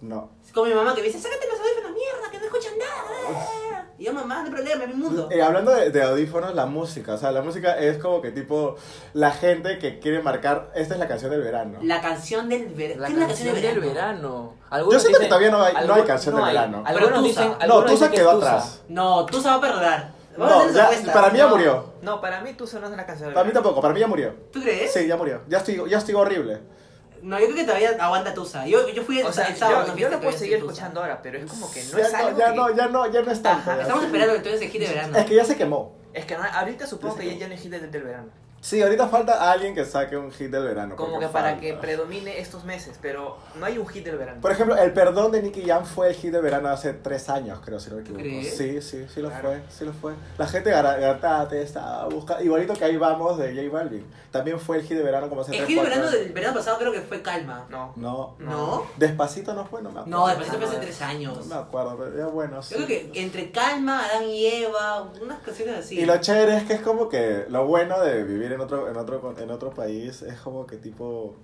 no. 0.00 0.30
Es 0.46 0.52
como 0.52 0.66
mi 0.66 0.74
mamá 0.74 0.94
que 0.94 1.00
me 1.00 1.08
dice, 1.08 1.18
sácate 1.20 1.44
los 1.50 1.58
audífonos, 1.58 1.90
mierda, 1.92 2.30
que 2.30 2.38
no 2.38 2.44
escuchan 2.44 2.72
nada. 2.78 3.85
Y 3.98 4.04
yo, 4.04 4.12
mamá, 4.12 4.40
no 4.40 4.44
hay 4.44 4.50
problema, 4.50 4.84
es 4.84 4.88
mi 4.90 4.94
mundo. 5.02 5.28
Eh, 5.30 5.40
hablando 5.42 5.72
de, 5.74 5.90
de 5.90 6.02
audífonos, 6.02 6.54
la 6.54 6.66
música, 6.66 7.14
o 7.14 7.18
sea, 7.18 7.32
la 7.32 7.40
música 7.40 7.78
es 7.78 7.96
como 7.96 8.20
que 8.20 8.30
tipo 8.30 8.76
la 9.14 9.30
gente 9.30 9.78
que 9.78 9.98
quiere 9.98 10.20
marcar, 10.22 10.70
esta 10.74 10.94
es 10.94 11.00
la 11.00 11.08
canción 11.08 11.30
del 11.30 11.40
verano. 11.42 11.78
La 11.82 12.02
canción 12.02 12.48
del 12.50 12.66
verano. 12.66 13.00
La 13.00 13.06
¿Qué 13.08 13.12
es 13.14 13.18
la 13.20 13.26
canción 13.26 13.54
del 13.54 13.80
verano. 13.80 14.54
Yo 14.54 14.54
Algunos 14.70 15.00
siento 15.02 15.18
que 15.18 15.24
dicen- 15.24 15.28
todavía 15.30 15.50
no 15.50 15.62
hay, 15.62 15.72
no 15.72 15.78
hay 15.78 15.84
algunos- 15.86 16.06
canción 16.06 16.34
no 16.34 16.40
de 16.42 16.46
hay. 16.48 16.54
verano. 16.56 16.82
Algunos 16.86 17.08
Pero 17.08 17.22
dicen, 17.22 17.44
Tusa. 17.52 17.56
No, 17.56 17.62
algunos 17.74 17.82
Tusa 17.84 17.92
dicen 17.94 18.10
que 18.10 18.16
quedó 18.16 18.34
Tusa. 18.34 18.48
atrás. 18.52 18.80
No, 18.88 19.26
tú 19.26 19.40
se 19.40 19.48
va 19.48 19.54
a 19.54 19.60
perdonar. 19.60 20.16
No, 20.36 20.70
ya, 20.70 20.90
para 21.14 21.30
mí 21.30 21.38
ya 21.38 21.44
No. 21.44 21.50
murió. 21.56 21.84
No, 22.02 22.20
para 22.20 22.40
mí 22.42 22.52
Tusa 22.52 22.78
no 22.78 22.88
es 22.88 22.92
la 22.94 23.06
canción 23.06 23.28
del 23.28 23.34
Para 23.34 23.44
mí 23.44 23.48
verano. 23.52 23.62
tampoco, 23.64 23.80
para 23.80 23.94
mí 23.94 24.00
ya 24.00 24.06
murió. 24.06 24.34
¿Tú 24.52 24.60
crees? 24.60 24.92
Sí, 24.92 25.06
ya 25.06 25.16
murió. 25.16 25.40
Ya 25.48 25.56
estoy, 25.58 25.82
ya 25.88 25.96
estoy 25.96 26.14
horrible. 26.14 26.58
No, 27.22 27.38
yo 27.40 27.46
creo 27.46 27.56
que 27.56 27.64
todavía 27.64 27.96
aguanta 28.00 28.32
Tusa. 28.34 28.66
Yo, 28.66 28.88
yo 28.88 29.02
fui 29.02 29.20
el, 29.20 29.26
O 29.26 29.32
sea, 29.32 29.46
el 29.48 29.56
sábado. 29.56 29.86
yo, 29.86 29.92
una 29.92 30.00
yo 30.00 30.08
lo 30.10 30.20
que 30.20 30.26
puedo 30.26 30.38
seguir 30.38 30.56
escuchando 30.58 31.00
ahora, 31.00 31.20
pero 31.22 31.38
es 31.38 31.50
como 31.50 31.70
que 31.70 31.82
no 31.84 31.98
ya 31.98 32.06
es 32.06 32.14
algo 32.14 32.38
ya 32.38 32.50
que- 32.50 32.56
no, 32.56 32.74
ya 32.76 32.86
no, 32.88 33.12
ya 33.12 33.22
no 33.22 33.30
es 33.32 33.42
tanto. 33.42 33.62
Ajá, 33.70 33.76
ya, 33.76 33.82
estamos 33.82 34.02
sí. 34.02 34.06
esperando 34.06 34.34
entonces 34.34 34.62
el 34.62 34.68
hit 34.70 34.80
de 34.82 34.88
verano. 34.88 35.18
Es 35.18 35.24
que 35.26 35.34
ya 35.34 35.44
se 35.44 35.56
quemó. 35.56 35.96
Es 36.12 36.24
que 36.24 36.36
no- 36.36 36.44
ahorita 36.44 36.86
supongo 36.86 37.16
que 37.16 37.26
ya, 37.26 37.34
ya 37.34 37.46
no 37.48 37.52
hay 37.54 37.58
hit 37.58 37.70
del, 37.70 37.90
del 37.90 38.02
verano. 38.02 38.28
Sí, 38.66 38.82
ahorita 38.82 39.06
falta 39.06 39.48
alguien 39.52 39.76
que 39.76 39.84
saque 39.84 40.16
un 40.16 40.32
hit 40.32 40.50
del 40.50 40.64
verano. 40.64 40.96
Como 40.96 41.20
que 41.20 41.28
para 41.28 41.50
falta. 41.50 41.60
que 41.60 41.74
predomine 41.74 42.40
estos 42.40 42.64
meses, 42.64 42.98
pero 43.00 43.36
no 43.54 43.64
hay 43.64 43.78
un 43.78 43.86
hit 43.86 44.04
del 44.04 44.16
verano. 44.16 44.40
Por 44.40 44.50
ejemplo, 44.50 44.76
el 44.76 44.92
perdón 44.92 45.30
de 45.30 45.40
Nicky 45.40 45.62
Jam 45.64 45.84
fue 45.84 46.08
el 46.08 46.14
hit 46.16 46.32
de 46.32 46.40
verano 46.40 46.68
hace 46.70 46.92
tres 46.92 47.28
años, 47.28 47.60
creo, 47.64 47.78
si 47.78 47.90
no 47.90 47.96
me 47.96 48.02
equivoco. 48.02 48.22
¿Crees? 48.24 48.56
Sí, 48.56 48.82
sí, 48.82 49.06
sí 49.14 49.22
lo 49.22 49.28
Claro. 49.28 49.50
fue, 49.50 49.62
sí 49.70 49.84
lo 49.84 49.92
fue. 49.92 50.14
La 50.36 50.48
gente 50.48 50.70
garatate 50.70 51.62
estaba 51.62 52.06
buscando, 52.08 52.42
igualito 52.42 52.74
que 52.74 52.84
ahí 52.84 52.96
vamos 52.96 53.38
de 53.38 53.54
J 53.54 53.72
Balvin. 53.72 54.04
También 54.32 54.58
fue 54.58 54.78
el 54.78 54.82
hit 54.82 54.96
de 54.96 55.02
verano 55.04 55.28
como 55.28 55.42
hace 55.42 55.52
El 55.52 55.58
tres, 55.58 55.68
hit 55.68 55.76
de 55.76 55.82
verano 55.84 56.02
años. 56.08 56.12
del 56.20 56.32
verano 56.32 56.54
pasado 56.56 56.78
creo 56.78 56.90
que 56.92 57.02
fue 57.02 57.22
Calma. 57.22 57.66
No. 57.70 57.92
No. 57.94 58.34
¿No? 58.40 58.84
Despacito 58.96 59.54
no 59.54 59.64
fue, 59.64 59.80
no 59.80 59.90
me 59.92 60.00
acuerdo. 60.00 60.18
No, 60.18 60.26
Despacito 60.26 60.56
fue 60.58 60.66
hace 60.66 60.76
no, 60.78 60.82
tres 60.82 61.00
No 61.00 61.06
años. 61.06 61.46
me 61.46 61.54
acuerdo, 61.54 61.96
pero 61.98 62.18
ya 62.18 62.26
bueno. 62.26 62.60
sí. 62.64 62.74
Yo 62.76 62.84
creo 62.84 62.88
que 62.88 63.22
entre 63.22 63.52
Calma, 63.52 64.04
Adán 64.06 64.24
y 64.24 64.44
Eva, 64.44 65.02
unas 65.22 65.38
canciones 65.38 65.78
así. 65.78 66.00
Y 66.00 66.04
lo 66.04 66.16
chévere 66.20 66.56
es 66.56 66.64
que 66.64 66.72
es 66.72 66.80
como 66.80 67.08
que 67.08 67.44
lo 67.48 67.64
bueno 67.66 68.00
de 68.00 68.24
vivir 68.24 68.55
en 68.56 68.60
otro, 68.62 68.88
en 68.88 68.96
otro, 68.96 69.34
en 69.38 69.50
otro 69.50 69.70
país 69.70 70.22
es 70.22 70.40
como 70.40 70.66
que 70.66 70.76
tipo 70.78 71.34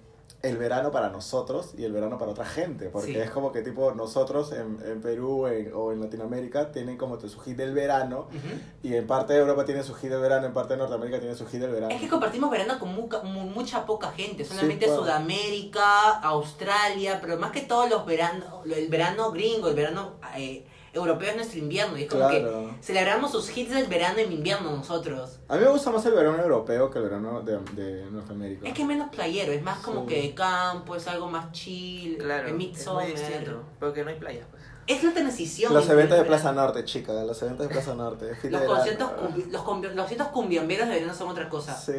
el 0.43 0.57
verano 0.57 0.91
para 0.91 1.09
nosotros 1.09 1.73
y 1.79 1.85
el 1.85 1.93
verano 1.93 2.19
para 2.19 2.33
otra 2.33 2.45
gente. 2.45 2.89
Porque 2.89 3.13
Sí. 3.13 3.17
es 3.19 3.31
como 3.31 3.53
que 3.53 3.63
tipo 3.63 3.93
nosotros 3.93 4.51
en, 4.51 4.77
en 4.85 5.01
Perú 5.01 5.47
en- 5.47 5.71
o 5.73 5.93
en 5.93 6.01
Latinoamérica 6.01 6.73
tienen 6.73 6.97
como 6.97 7.21
su 7.21 7.39
hit 7.39 7.57
del 7.57 7.73
verano 7.73 8.27
Ujú. 8.29 8.59
y 8.83 8.95
en 8.97 9.07
parte 9.07 9.35
de 9.35 9.39
Europa 9.39 9.65
tiene 9.65 9.85
su 9.85 9.95
hit 9.95 10.11
del 10.11 10.21
verano, 10.21 10.47
en 10.49 10.53
parte 10.53 10.73
de 10.75 10.79
Norteamérica 10.79 11.21
tiene 11.21 11.37
su 11.37 11.47
hit 11.47 11.61
del 11.61 11.71
verano. 11.71 11.95
Es 11.95 12.01
que 12.01 12.09
compartimos 12.09 12.51
verano 12.51 12.77
con 12.81 12.93
muca- 12.93 13.23
mu- 13.23 13.45
mucha 13.51 13.87
poca 13.87 14.11
gente, 14.11 14.45
solamente 14.45 14.87
pues. 14.87 14.99
Sudamérica, 14.99 16.19
Australia, 16.21 17.19
pero 17.21 17.37
más 17.39 17.53
que 17.53 17.61
todo 17.61 17.87
los 17.87 18.05
veranos, 18.05 18.47
el 18.67 18.89
verano 18.89 19.31
gringo, 19.31 19.69
el 19.69 19.75
verano 19.77 20.15
eh, 20.37 20.67
europeo 20.93 21.31
es 21.31 21.37
nuestro 21.37 21.59
invierno. 21.59 21.97
Y 21.99 22.03
es 22.03 22.09
como 22.11 22.29
Claro. 22.29 22.69
que 22.77 22.83
celebramos 22.85 23.33
sus 23.33 23.57
hits 23.57 23.73
del 23.75 23.87
verano 23.87 24.19
en 24.19 24.33
invierno 24.33 24.71
nosotros. 24.77 25.39
A 25.49 25.57
mí 25.57 25.61
me 25.65 25.71
gusta 25.71 25.91
más 25.91 26.05
el 26.07 26.13
verano 26.15 26.43
europeo 26.43 26.91
que 26.91 26.99
el 26.99 27.05
verano 27.05 27.41
de, 27.43 27.59
de 27.73 28.05
Norteamérica. 28.11 28.67
Es 28.69 28.75
que 28.75 28.83
es 28.83 28.89
menos 28.89 29.09
playero, 29.11 29.53
es 29.53 29.63
más 29.63 29.79
como 29.79 30.03
Sí. 30.03 30.07
que 30.09 30.23
de 30.23 30.35
campo, 30.35 30.95
es 30.97 31.07
algo 31.09 31.29
más 31.31 31.53
chill, 31.53 32.19
Claro, 32.19 32.43
de 32.45 32.49
es 32.51 32.55
muy 32.57 32.67
midsummer. 32.69 33.07
distinto. 33.09 33.63
Porque 33.81 34.05
no 34.05 34.11
hay 34.11 34.17
playas, 34.17 34.47
pues. 34.51 34.63
Es 34.89 35.05
la 35.05 35.13
transición. 35.15 35.73
Los 35.73 35.89
eventos 35.89 36.19
de 36.19 36.25
Plaza. 36.25 36.51
Norte, 36.53 36.85
chica, 36.85 37.13
los 37.13 37.41
eventos 37.41 37.69
de 37.69 37.73
Plaza 37.73 37.95
Norte. 37.95 38.33
Los 38.51 38.63
conciertos, 38.63 39.11
los 39.49 39.63
conciertos 39.63 40.29
cumbiamberos 40.29 40.89
de 40.89 40.95
verano 40.95 41.15
son 41.15 41.29
otra 41.29 41.49
cosa. 41.49 41.77
Sí. 41.77 41.93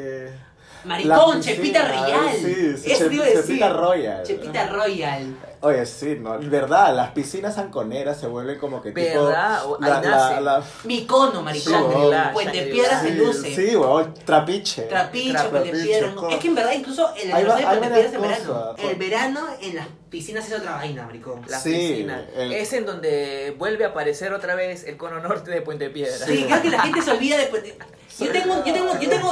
Maricón, 0.86 1.42
Chepita 1.42 1.88
Royal. 1.88 2.30
sí, 2.36 2.78
sí, 2.78 2.92
Eso 2.92 3.08
te 3.08 3.14
iba 3.16 3.26
a 3.26 3.28
decir. 3.30 3.46
Chepita 3.46 3.70
Royal. 3.70 4.24
Chepita 4.24 4.68
Royal. 4.68 5.38
Oye, 5.62 5.86
sí, 5.86 6.18
¿no? 6.20 6.38
Verdad, 6.40 6.94
las 6.94 7.12
piscinas 7.12 7.58
anconeras 7.58 8.20
se 8.20 8.28
vuelven 8.28 8.60
como 8.60 8.82
que 8.82 8.92
tipo... 8.92 9.26
¿Verdad? 9.28 9.66
O- 9.66 9.76
ahí 9.82 9.90
La, 9.90 10.02
la, 10.02 10.10
nace. 10.10 10.42
la- 10.42 10.64
Mi 10.84 11.06
cono, 11.06 11.42
maricón. 11.42 11.86
Puente. 12.34 12.64
Piedra 12.64 13.00
se 13.00 13.08
sí, 13.10 13.14
luce. 13.16 13.56
sí, 13.56 13.76
weón, 13.76 14.14
trapiche. 14.26 14.82
Trapiche, 14.84 15.34
Tra- 15.38 15.50
Puente 15.50 15.72
Piedra. 15.72 16.14
Es 16.32 16.38
que 16.40 16.48
en 16.50 16.56
verdad 16.56 16.72
incluso 16.74 17.10
el 17.16 17.34
Hay 17.34 17.46
va- 17.46 17.54
aniversario 17.56 17.66
de 17.66 17.72
hay 17.72 17.78
Puente 17.78 17.94
Piedra 17.96 18.10
es 18.10 18.14
en 18.14 18.22
varias 18.22 18.48
verano. 18.48 18.76
El 18.90 18.96
verano 18.98 19.48
en 19.62 19.76
las 19.78 19.88
piscinas 20.14 20.48
es 20.48 20.54
otra 20.60 20.74
vaina, 20.76 21.08
maricón. 21.08 21.42
Las 21.50 21.64
Sí, 21.64 21.72
piscinas. 21.72 22.22
el- 22.36 22.54
Es 22.54 22.72
en 22.74 22.86
donde 22.86 23.56
vuelve 23.58 23.84
a 23.84 23.88
aparecer 23.88 24.32
otra 24.32 24.54
vez 24.54 24.84
el 24.84 24.96
cono 24.96 25.20
norte 25.20 25.50
de 25.50 25.64
Puente 25.64 25.90
Piedra. 25.90 26.24
Sí, 26.28 26.46
creo 26.48 26.62
que 26.62 26.70
la 26.70 26.82
gente 26.84 27.02
se 27.02 27.10
olvida 27.12 27.36
de 27.38 27.48
Puente 27.48 27.76
Yo 28.20 28.32
tengo, 28.32 28.64
yo 28.64 28.74
tengo, 28.74 29.00
yo 29.00 29.10
tengo, 29.10 29.32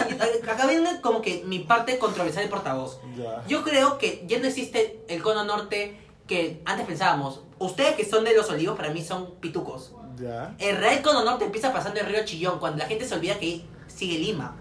acá 0.52 0.66
viene 0.66 1.00
como 1.02 1.22
que 1.22 1.44
mi 1.46 1.60
parte 1.60 2.00
controversial 2.00 2.44
de 2.46 2.50
portavoz. 2.50 3.00
Ya. 3.16 3.44
Yo 3.48 3.62
creo 3.64 4.00
que 4.00 4.24
ya 4.26 4.40
no 4.40 4.48
existe 4.48 5.00
el 5.08 5.22
cono 5.22 5.44
norte 5.46 5.98
que 6.26 6.62
antes 6.66 6.88
pensábamos. 6.88 7.42
Ustedes 7.60 7.94
que 7.96 8.04
son 8.06 8.24
de 8.24 8.34
los 8.36 8.50
olivos, 8.50 8.76
para 8.76 8.90
mí 8.90 9.04
son 9.04 9.36
pitucos. 9.36 9.92
Ya. 10.20 10.56
El 10.58 10.78
real 10.78 11.00
cono 11.04 11.24
norte 11.24 11.46
empieza 11.46 11.72
pasando 11.72 12.00
el 12.00 12.08
río 12.08 12.26
Chillón, 12.26 12.58
cuando 12.58 12.80
la 12.80 12.86
gente 12.88 13.06
se 13.08 13.14
olvida 13.14 13.38
que 13.38 13.62
sigue 13.88 14.18
Lima. 14.18 14.58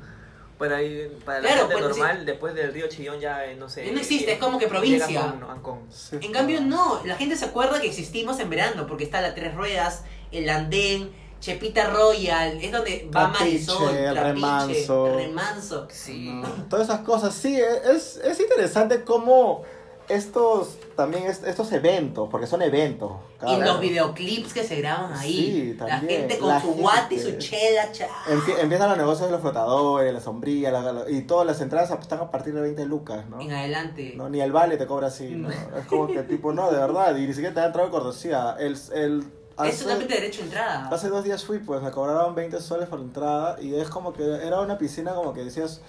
Para, 0.60 0.76
ahí- 0.76 1.10
para 1.24 1.40
la 1.40 1.48
Claro, 1.48 1.68
gente 1.68 1.82
pues, 1.82 1.96
normal, 1.96 2.26
después 2.26 2.54
del 2.54 2.72
río 2.72 2.86
Chillón 2.88 3.18
ya 3.18 3.46
eh, 3.46 3.56
no 3.56 3.68
sé. 3.68 3.90
No 3.90 3.98
existe, 3.98 4.32
es 4.34 4.38
como 4.38 4.58
que 4.58 4.68
provincia. 4.68 5.24
Ancón, 5.24 5.50
Ancón. 5.50 5.78
Sí. 5.90 6.16
En 6.20 6.30
cambio, 6.32 6.60
no, 6.60 7.00
la 7.06 7.16
gente 7.16 7.34
se 7.36 7.46
acuerda 7.46 7.80
que 7.80 7.86
existimos 7.88 8.38
en 8.40 8.50
verano, 8.50 8.86
porque 8.86 9.02
está 9.04 9.20
la 9.22 9.34
Tres 9.34 9.54
Ruedas, 9.54 10.04
el 10.30 10.48
Andén, 10.50 11.10
Chepita 11.40 11.88
Royal, 11.88 12.58
es 12.62 12.70
donde 12.70 13.08
va 13.16 13.28
Marisol, 13.28 13.90
Remanso. 14.14 15.16
Remanso. 15.16 15.88
Sí. 15.90 16.28
No, 16.30 16.48
Todas 16.68 16.88
esas 16.88 17.00
cosas, 17.00 17.34
sí, 17.34 17.58
es, 17.58 18.18
es 18.22 18.38
interesante 18.38 19.02
cómo 19.02 19.62
estos, 20.10 20.78
también 20.96 21.24
es- 21.24 21.42
estos 21.44 21.70
eventos, 21.72 22.28
porque 22.30 22.46
son 22.46 22.62
eventos. 22.62 23.12
Y 23.46 23.56
los 23.56 23.80
videoclips 23.80 24.52
que 24.52 24.64
se 24.64 24.76
graban 24.76 25.12
ahí. 25.14 25.32
Sí, 25.32 25.74
la 25.78 25.86
también, 25.86 26.20
gente 26.22 26.38
con 26.38 26.48
la 26.48 26.60
su 26.60 26.72
guate 26.74 27.14
y 27.14 27.18
su 27.18 27.38
chela, 27.38 27.90
cha. 27.92 28.06
Empie- 28.28 28.58
empiezan 28.60 28.88
los 28.90 28.98
negocios 28.98 29.26
de 29.28 29.32
los 29.32 29.40
flotadores, 29.40 30.12
la 30.12 30.20
sombría, 30.20 30.70
la- 30.70 30.92
la- 30.92 31.10
y 31.10 31.22
todas 31.22 31.46
las 31.46 31.60
entradas 31.60 31.90
están 31.90 32.20
a 32.20 32.30
partir 32.30 32.52
de 32.54 32.60
20 32.60 32.84
lucas, 32.84 33.26
¿no? 33.28 33.40
En 33.40 33.52
adelante. 33.52 34.12
No, 34.16 34.28
ni 34.28 34.40
el 34.40 34.52
vale 34.52 34.76
te 34.76 34.86
cobra 34.86 35.06
así, 35.08 35.28
¿no? 35.30 35.50
Es 35.50 35.86
como 35.88 36.06
que 36.06 36.22
tipo, 36.24 36.52
no, 36.52 36.70
de 36.70 36.78
verdad, 36.78 37.16
y 37.16 37.26
ni 37.26 37.32
siquiera 37.32 37.54
te 37.54 37.60
da 37.60 37.66
entrada 37.66 37.88
de 37.88 37.92
cortesía. 37.92 38.56
El, 38.58 38.76
el, 38.94 39.20
es 39.20 39.26
hace- 39.56 39.82
totalmente 39.84 40.14
derecho 40.14 40.42
a 40.42 40.44
entrada. 40.44 40.88
Hace 40.90 41.08
dos 41.08 41.24
días 41.24 41.44
fui, 41.44 41.58
pues 41.58 41.82
me 41.82 41.90
cobraron 41.90 42.34
20 42.34 42.60
soles 42.60 42.88
por 42.88 42.98
la 42.98 43.04
entrada 43.04 43.56
y 43.60 43.74
es 43.74 43.88
como 43.88 44.12
que 44.12 44.22
era 44.46 44.60
una 44.60 44.76
piscina 44.78 45.14
como 45.14 45.32
que 45.32 45.44
decías, 45.44 45.80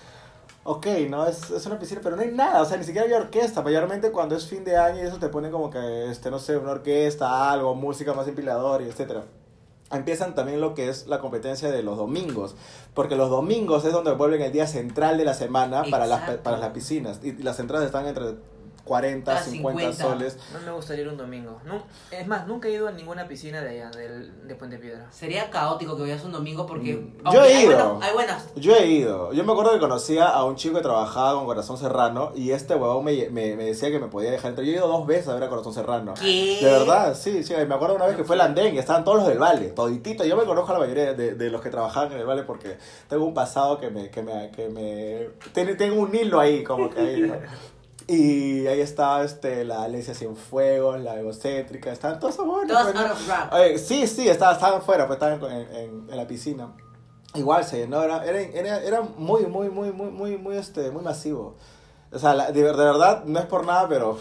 ok, 0.64 0.88
¿no? 1.10 1.26
Es, 1.26 1.50
es 1.50 1.66
una 1.66 1.80
piscina, 1.80 2.02
pero 2.04 2.16
no 2.16 2.22
hay 2.22 2.32
nada, 2.32 2.62
o 2.62 2.66
sea, 2.66 2.78
ni 2.78 2.84
siquiera 2.84 3.06
había 3.06 3.18
orquesta. 3.18 3.62
Mayormente 3.62 4.12
cuando 4.12 4.36
es 4.36 4.48
fin 4.48 4.64
de 4.64 4.78
año 4.78 5.02
y 5.02 5.08
eso 5.08 5.18
te 5.18 5.30
pone 5.30 5.50
como 5.50 5.70
que, 5.70 6.10
este, 6.10 6.30
no 6.32 6.40
sé, 6.40 6.58
una 6.58 6.72
orquesta, 6.72 7.52
algo, 7.52 7.76
música 7.76 8.14
más 8.14 8.28
empilador 8.28 8.82
y 8.82 8.86
etcétera. 8.86 9.24
Empiezan 9.92 10.36
también 10.36 10.62
lo 10.62 10.74
que 10.74 10.88
es 10.88 11.08
la 11.08 11.20
competencia 11.20 11.70
de 11.70 11.84
los 11.84 11.98
domingos, 11.98 12.56
porque 12.94 13.18
los 13.18 13.30
domingos 13.30 13.84
es 13.84 13.92
donde 13.92 14.14
vuelven 14.14 14.42
el 14.42 14.52
día 14.54 14.66
central 14.66 15.18
de 15.18 15.26
la 15.26 15.34
semana 15.34 15.84
para 15.92 16.06
las, 16.06 16.38
para 16.38 16.58
las 16.58 16.70
piscinas 16.70 17.20
y 17.24 17.34
las 17.34 17.60
entradas 17.60 17.86
están 17.86 18.08
entre 18.08 18.36
40, 18.86 19.32
Ah, 19.38 19.42
50, 19.42 19.80
50. 19.94 20.04
soles. 20.04 20.38
No 20.54 20.60
me 20.62 20.72
gustaría 20.72 21.04
ir 21.04 21.08
un 21.10 21.18
domingo. 21.18 21.60
No, 21.66 21.84
es 22.12 22.28
más, 22.28 22.48
nunca 22.48 22.68
he 22.68 22.72
ido 22.72 22.88
a 22.88 22.92
ninguna 22.92 23.28
piscina 23.28 23.62
de 23.62 23.70
allá, 23.70 23.92
del, 23.92 24.48
de 24.48 24.56
Puente 24.56 24.78
Piedra. 24.78 25.08
Sería 25.12 25.50
caótico 25.50 25.96
que 25.96 26.02
vayas 26.04 26.24
un 26.24 26.32
domingo 26.32 26.66
porque. 26.66 26.96
Mm. 26.96 27.32
Yo 27.32 27.44
he 27.46 27.54
hay 27.56 27.64
ido. 27.66 27.90
buenas- 27.96 28.08
hay 28.10 28.14
buenas. 28.14 28.48
Yo 28.56 28.76
he 28.76 28.88
ido. 28.88 29.34
Yo 29.34 29.44
me 29.44 29.52
acuerdo 29.52 29.72
que 29.74 29.80
conocía 29.80 30.28
a 30.30 30.44
un 30.46 30.56
chico 30.56 30.76
que 30.78 30.82
trabajaba 30.82 31.34
con 31.36 31.46
Corazón 31.46 31.78
Serrano 31.78 32.32
y 32.36 32.52
este 32.52 32.76
huevón 32.76 33.06
me, 33.06 33.30
me, 33.30 33.56
me 33.56 33.66
decía 33.66 33.92
que 33.92 34.00
me 34.00 34.08
podía 34.08 34.32
dejar 34.32 34.50
entrar. 34.50 34.66
Yo 34.66 34.74
he 34.74 34.76
ido 34.78 34.88
dos 34.88 35.06
veces 35.08 35.28
a 35.30 35.34
ver 35.36 35.44
a 35.44 35.50
Corazón 35.50 35.74
Serrano. 35.74 36.14
¿Qué? 36.20 36.60
De 36.62 36.72
verdad, 36.72 37.14
sí, 37.16 37.44
sí. 37.44 37.54
Me 37.68 37.76
acuerdo 37.76 37.96
una 37.96 38.08
vez 38.08 38.16
que 38.18 38.24
fue 38.24 38.36
el 38.36 38.42
andén 38.42 38.76
y 38.76 38.80
estaban 38.80 39.04
todos 39.04 39.18
los 39.20 39.28
del 39.28 39.38
Vale, 39.40 39.70
toditito. 39.70 40.24
Yo 40.26 40.36
me 40.36 40.44
conozco 40.44 40.72
a 40.72 40.74
la 40.74 40.80
mayoría 40.80 41.14
de, 41.14 41.36
de 41.36 41.50
los 41.50 41.62
que 41.62 41.70
trabajaban 41.70 42.12
en 42.14 42.20
el 42.20 42.26
Vale 42.26 42.44
porque 42.44 42.78
tengo 43.08 43.26
un 43.26 43.34
pasado 43.34 43.80
que 43.80 43.90
me... 43.90 44.10
Que 44.10 44.22
me, 44.22 44.52
que 44.52 44.70
me 44.70 45.30
ten- 45.54 45.78
tengo 45.78 46.02
un 46.02 46.14
hilo 46.14 46.40
ahí, 46.40 46.64
como 46.64 46.90
que 46.90 47.00
ahí, 47.00 47.22
¿no? 47.22 47.36
Y 48.14 48.68
ahí 48.68 48.82
estaba 48.82 49.24
este, 49.24 49.64
la 49.64 49.84
Alesia 49.84 50.14
Cienfuegos, 50.14 51.00
la 51.02 51.18
egocéntrica, 51.20 51.92
estaban 51.92 52.20
todos. 52.20 52.38
Oye, 53.54 53.78
sí, 53.78 54.06
sí, 54.08 54.28
estaban, 54.28 54.56
estaban 54.56 54.82
fuera, 54.82 55.08
pues 55.08 55.16
estaban 55.22 55.42
en, 55.52 55.76
en, 55.76 56.10
en 56.10 56.18
la 56.18 56.28
piscina. 56.28 56.74
Igual 57.36 57.64
se 57.64 57.78
llenó, 57.78 58.04
era, 58.04 58.26
era, 58.26 58.80
era, 58.82 59.02
muy, 59.02 59.46
muy, 59.46 59.70
muy, 59.70 59.92
muy, 59.94 60.12
muy, 60.12 60.38
muy, 60.38 60.58
este, 60.58 60.92
muy 60.92 61.02
masivo. 61.04 61.56
O 62.12 62.20
sea, 62.20 62.34
la- 62.34 62.52
de, 62.52 62.62
de 62.62 62.72
verdad, 62.74 63.24
no 63.24 63.40
es 63.40 63.46
por 63.46 63.66
nada, 63.66 63.88
pero 63.88 64.18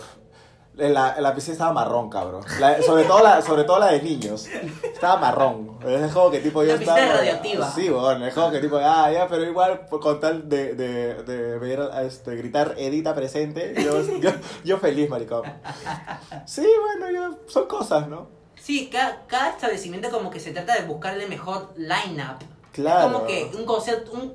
la, 0.89 1.21
la 1.21 1.35
piscina 1.35 1.53
estaba 1.53 1.73
marrón, 1.73 2.09
cabrón. 2.09 2.43
La- 2.59 2.81
sobre, 2.83 3.05
todo 3.05 3.23
la, 3.23 3.43
sobre 3.43 3.65
todo 3.65 3.79
la 3.79 3.89
de 3.93 4.01
niños. 4.03 4.47
Estaba 4.83 5.17
marrón. 5.19 5.79
Es 5.87 6.13
como 6.13 6.31
que 6.31 6.41
tipo 6.41 6.63
yo 6.63 6.75
La 6.75 6.81
estaba... 6.81 6.99
radioactiva. 6.99 7.71
Sí, 7.71 7.89
bueno, 7.89 8.27
es 8.27 8.35
como 8.35 8.51
que 8.51 8.61
tipo, 8.61 8.77
ah, 8.77 9.11
ya, 9.13 9.29
pero 9.29 9.45
igual 9.45 9.87
con 9.89 10.19
tal 10.21 10.49
de, 10.49 10.75
de, 10.75 11.23
de 11.25 11.59
ver, 11.59 11.91
este, 12.03 12.35
gritar 12.37 12.75
Edita 12.79 13.15
presente, 13.15 13.75
yo, 13.83 14.01
yo, 14.19 14.31
yo 14.65 14.79
feliz, 14.79 15.09
maricón. 15.11 15.43
Sí, 16.47 16.67
bueno, 16.81 17.11
yo, 17.11 17.39
son 17.47 17.67
cosas, 17.67 18.09
¿no? 18.09 18.29
Sí, 18.57 18.89
cada, 18.93 19.27
cada 19.27 19.51
establecimiento 19.51 20.11
como 20.11 20.31
que 20.31 20.41
se 20.41 20.53
trata 20.53 20.75
de 20.75 20.87
buscarle 20.87 21.27
mejor 21.27 21.73
line-up. 21.77 22.45
Claro. 22.73 23.07
Es 23.07 23.13
como 23.13 23.27
que 23.27 23.51
un 23.57 23.65
concierto, 23.65 24.13
un 24.13 24.35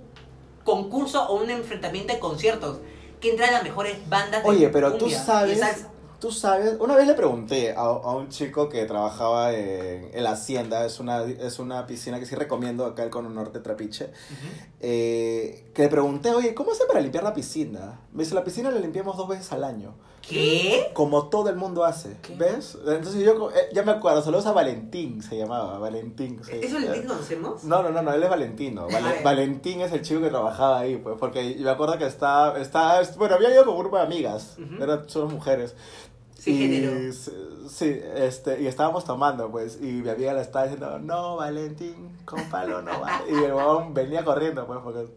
concurso 0.64 1.28
o 1.28 1.36
un 1.42 1.50
enfrentamiento 1.50 2.14
de 2.14 2.20
conciertos. 2.20 2.80
Que 3.22 3.32
entran 3.32 3.54
las 3.54 3.64
mejores 3.64 3.98
bandas 4.10 4.44
de 4.44 4.50
Oye, 4.50 4.70
pero 4.70 4.94
tú 4.94 5.06
cumbia 5.06 5.24
sabes. 5.24 5.86
Tú 6.26 6.32
sabes, 6.32 6.76
una 6.80 6.96
vez 6.96 7.06
le 7.06 7.14
pregunté 7.14 7.74
a, 7.74 7.82
a 7.82 8.16
un 8.16 8.30
chico 8.30 8.68
que 8.68 8.84
trabajaba 8.86 9.54
en, 9.54 10.10
en 10.12 10.24
la 10.24 10.32
hacienda, 10.32 10.84
es 10.84 11.00
una, 11.00 11.22
es 11.22 11.60
una 11.60 11.86
piscina 11.86 12.20
que 12.20 12.26
sí 12.26 12.34
recomiendo 12.34 12.84
acá 12.84 13.04
el 13.04 13.12
Cono 13.12 13.30
Norte 13.30 13.60
Trapiche, 13.60 14.10
eh, 14.80 15.70
que 15.74 15.84
le 15.84 15.90
pregunté, 15.90 16.32
oye, 16.34 16.56
¿cómo 16.56 16.72
hace 16.72 16.86
para 16.88 17.00
limpiar 17.00 17.24
la 17.24 17.34
piscina? 17.36 18.00
Me 18.12 18.24
dice, 18.24 18.34
la 18.34 18.44
piscina 18.44 18.72
la 18.72 18.80
limpiamos 18.80 19.18
dos 19.18 19.28
veces 19.28 19.52
al 19.52 19.64
año, 19.64 19.94
¿Qué? 20.28 20.90
como 20.94 21.28
todo 21.30 21.50
el 21.50 21.58
mundo 21.58 21.86
hace, 21.86 22.18
¿Qué? 22.24 22.36
¿ves? 22.36 22.76
Entonces 22.88 23.24
yo 23.24 23.52
eh, 23.52 23.70
ya 23.72 23.84
me 23.84 23.92
acuerdo, 23.92 24.24
saludos 24.24 24.48
a 24.48 24.52
Valentín, 24.52 25.22
se 25.22 25.38
llamaba, 25.38 25.78
Valentín. 25.78 26.42
¿Eso 26.52 26.78
es 26.80 26.86
que 27.02 27.06
conocemos? 27.06 27.64
No, 27.64 27.84
no, 27.84 27.92
no, 27.92 28.02
no, 28.02 28.14
él 28.14 28.24
es 28.24 28.30
Valentino. 28.32 28.88
Vale-. 28.92 29.22
Valentín 29.24 29.82
es 29.82 29.92
el 29.92 30.02
chico 30.02 30.22
que 30.22 30.30
trabajaba 30.30 30.80
ahí, 30.80 30.98
pues, 30.98 31.18
porque 31.20 31.54
yo 31.56 31.64
me 31.66 31.70
acuerdo 31.70 32.00
que 32.00 32.08
estaba, 32.08 32.60
estaba, 32.60 33.02
bueno, 33.18 33.36
había 33.36 33.52
ido 33.54 33.66
con 33.66 33.76
un 33.76 33.80
grupo 33.82 33.98
de 33.98 34.04
amigas, 34.04 34.56
Ujú. 34.58 34.84
eran 34.84 35.08
solo 35.08 35.28
mujeres. 35.30 35.76
Sí, 36.38 36.64
y, 36.64 37.12
Sí, 37.70 38.00
este, 38.16 38.62
y 38.62 38.68
estábamos 38.68 39.06
tomando, 39.06 39.50
pues, 39.50 39.80
y 39.82 39.86
mi 39.86 40.10
amiga 40.10 40.34
le 40.34 40.42
estaba 40.42 40.66
diciendo, 40.66 41.00
no, 41.00 41.38
Valentín, 41.38 41.96
con 42.26 42.44
palo 42.50 42.82
no 42.82 43.02
va. 43.02 43.22
Y 43.28 43.34
el 43.34 43.54
huevón 43.54 43.94
venía 43.94 44.24
corriendo, 44.24 44.68
pues, 44.68 44.80
porque 44.84 45.08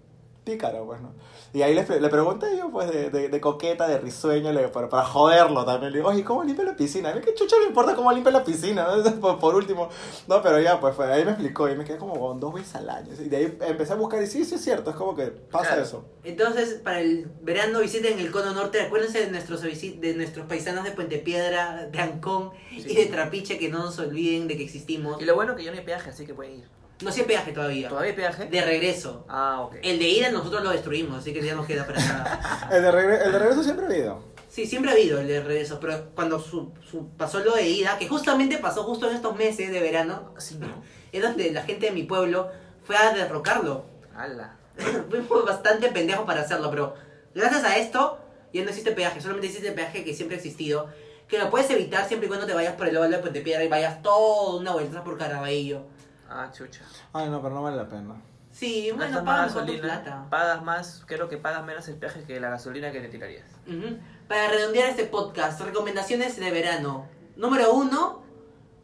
pícaro, 0.53 0.87
pues, 0.87 1.01
¿no? 1.01 1.13
Y 1.53 1.63
ahí 1.63 1.75
le, 1.75 1.85
le 2.01 2.09
pregunté 2.09 2.47
yo, 2.59 2.71
pues, 2.71 2.91
de, 2.91 3.11
de, 3.11 3.29
de 3.29 3.41
coqueta, 3.41 3.87
de 3.89 3.99
risueño, 3.99 4.53
le, 4.53 4.69
para, 4.69 4.89
para 4.89 5.05
joderlo 5.05 5.65
también. 5.65 5.93
Le 5.93 5.99
digo, 5.99 6.11
oye, 6.11 6.23
¿cómo 6.25 6.45
limpia 6.45 6.65
la 6.65 6.77
piscina? 6.77 7.11
A 7.11 7.15
mí 7.15 7.21
qué 7.25 7.33
chucha 7.35 7.57
me 7.61 7.67
importa 7.67 7.95
cómo 7.95 8.13
limpia 8.13 8.31
la 8.33 8.45
piscina, 8.45 8.87
¿no? 8.87 9.03
por, 9.21 9.39
por 9.39 9.55
último. 9.55 9.89
No, 10.27 10.43
pero 10.43 10.61
ya, 10.61 10.79
pues, 10.81 10.95
fue, 10.95 11.11
ahí 11.13 11.25
me 11.25 11.31
explicó 11.33 11.69
y 11.69 11.77
me 11.77 11.85
quedé 11.85 11.97
como 11.99 12.13
"Huevón, 12.15 12.39
dos 12.41 12.53
veces 12.53 12.75
al 12.77 12.91
año. 12.91 13.13
Y 13.19 13.29
de 13.29 13.37
ahí 13.37 13.59
empecé 13.67 13.93
a 13.93 13.97
buscar 13.97 14.23
y 14.23 14.27
sí, 14.27 14.45
sí 14.45 14.57
es 14.57 14.63
cierto, 14.63 14.91
es 14.91 14.97
como 14.97 15.15
que 15.15 15.27
pasa 15.27 15.69
Claro. 15.69 15.83
eso. 15.83 16.05
Entonces, 16.25 16.75
para 16.85 17.01
el 17.01 17.27
verano 17.43 17.81
visiten 17.81 18.19
el 18.19 18.31
Cono 18.31 18.53
Norte. 18.53 18.81
Acuérdense 18.83 19.21
de 19.25 19.31
nuestros, 19.31 19.63
de 19.63 20.15
nuestros 20.17 20.47
paisanos 20.47 20.85
de 20.85 20.91
Puente 20.93 21.19
Piedra, 21.19 21.87
de 21.91 21.99
Ancón 22.01 22.51
y 22.71 22.83
Sí. 22.83 22.95
de 22.95 23.07
Trapiche, 23.07 23.59
que 23.59 23.69
no 23.71 23.79
nos 23.79 23.99
olviden 23.99 24.49
de 24.49 24.57
que 24.57 24.65
existimos. 24.65 25.21
Y 25.21 25.25
lo 25.25 25.35
bueno 25.35 25.57
que 25.57 25.65
yo 25.65 25.71
no 25.73 25.79
hay 25.79 25.85
peaje, 25.85 26.11
así 26.11 26.27
que 26.27 26.35
pueden 26.35 26.59
ir. 26.61 26.78
No 27.03 27.13
sé 27.13 27.25
peaje 27.25 27.53
todavía. 27.53 27.89
¿Todavía 27.89 28.11
hay 28.11 28.17
peaje? 28.17 28.47
De 28.47 28.61
regreso. 28.61 29.25
Ah, 29.29 29.61
ok. 29.63 29.77
El 29.83 29.99
de 29.99 30.09
ida 30.09 30.31
nosotros 30.31 30.63
lo 30.65 30.71
destruimos, 30.71 31.19
así 31.19 31.33
que 31.33 31.43
ya 31.45 31.55
nos 31.55 31.67
queda 31.67 31.87
para 31.87 32.01
nada. 32.01 32.69
El 32.73 32.83
de, 32.83 32.91
regre- 32.93 33.23
el 33.25 33.33
de 33.33 33.39
regreso 33.39 33.63
siempre 33.63 33.87
ha 33.87 33.89
habido. 33.89 34.25
Sí, 34.49 34.67
siempre 34.67 34.91
ha 34.91 34.95
habido 34.95 35.21
el 35.21 35.29
de 35.29 35.41
regreso, 35.43 35.79
pero 35.79 36.07
cuando 36.17 36.41
su, 36.41 36.73
su- 36.91 37.09
pasó 37.17 37.39
lo 37.41 37.55
de 37.55 37.69
ida, 37.69 37.97
que 37.99 38.09
justamente 38.09 38.59
pasó 38.59 38.83
justo 38.83 39.09
en 39.09 39.15
estos 39.15 39.37
meses 39.37 39.71
de 39.71 39.79
verano, 39.81 40.35
Sí, 40.39 40.57
¿no? 40.59 40.67
es 41.13 41.23
donde 41.23 41.53
la 41.53 41.63
gente 41.63 41.87
de 41.87 41.93
mi 41.93 42.03
pueblo 42.03 42.49
fue 42.83 42.97
a 42.97 43.13
derrocarlo. 43.13 43.85
Ala. 44.17 44.57
Fuimos 45.11 45.45
bastante 45.45 45.91
pendejos 45.93 46.25
para 46.25 46.41
hacerlo, 46.41 46.71
pero 46.71 46.95
gracias 47.35 47.63
a 47.63 47.77
esto 47.77 48.19
ya 48.53 48.63
no 48.65 48.71
existe 48.71 48.91
peaje, 48.93 49.21
solamente 49.21 49.47
existe 49.49 49.71
peaje 49.73 50.03
que 50.03 50.15
siempre 50.15 50.37
ha 50.37 50.39
existido, 50.41 50.89
Que 51.29 51.39
lo 51.39 51.51
puedes 51.51 51.71
evitar 51.71 52.09
siempre 52.09 52.27
y 52.27 52.29
cuando 52.29 52.47
te 52.47 52.55
vayas 52.55 52.75
por 52.75 52.89
el 52.89 52.95
lado 52.95 53.09
de 53.09 53.19
Puente 53.19 53.43
Piedra 53.43 53.63
y 53.63 53.69
vayas 53.69 54.03
toda 54.03 54.57
una 54.59 54.73
vuelta 54.73 55.05
por 55.05 55.19
Caraballo. 55.19 55.83
Ah, 56.29 56.51
chucha. 56.53 56.83
Ay, 57.13 57.29
no, 57.31 57.41
pero 57.43 57.55
no 57.55 57.63
vale 57.63 57.77
la 57.77 57.89
pena. 57.89 58.15
Sí, 58.51 58.91
bueno, 58.91 59.05
Gastas 59.13 59.25
paga 59.25 59.43
más 59.43 59.47
mejor 59.55 59.67
tu 59.67 59.73
gasolina, 59.73 60.03
plata. 60.03 60.27
pagas 60.31 60.63
más, 60.63 61.03
creo 61.07 61.29
que 61.29 61.37
pagas 61.37 61.65
menos 61.65 61.87
el 61.89 61.97
peaje 61.97 62.25
que 62.25 62.41
la 62.41 62.51
gasolina 62.51 62.91
que 62.91 63.01
te 63.01 63.09
tirarías. 63.09 63.47
Ujú. 63.67 63.99
Para 64.27 64.49
redondear 64.49 64.91
este 64.91 65.05
podcast, 65.05 65.61
recomendaciones 65.61 66.37
de 66.37 66.51
verano. 66.51 67.07
Número 67.37 67.73
uno, 67.73 68.23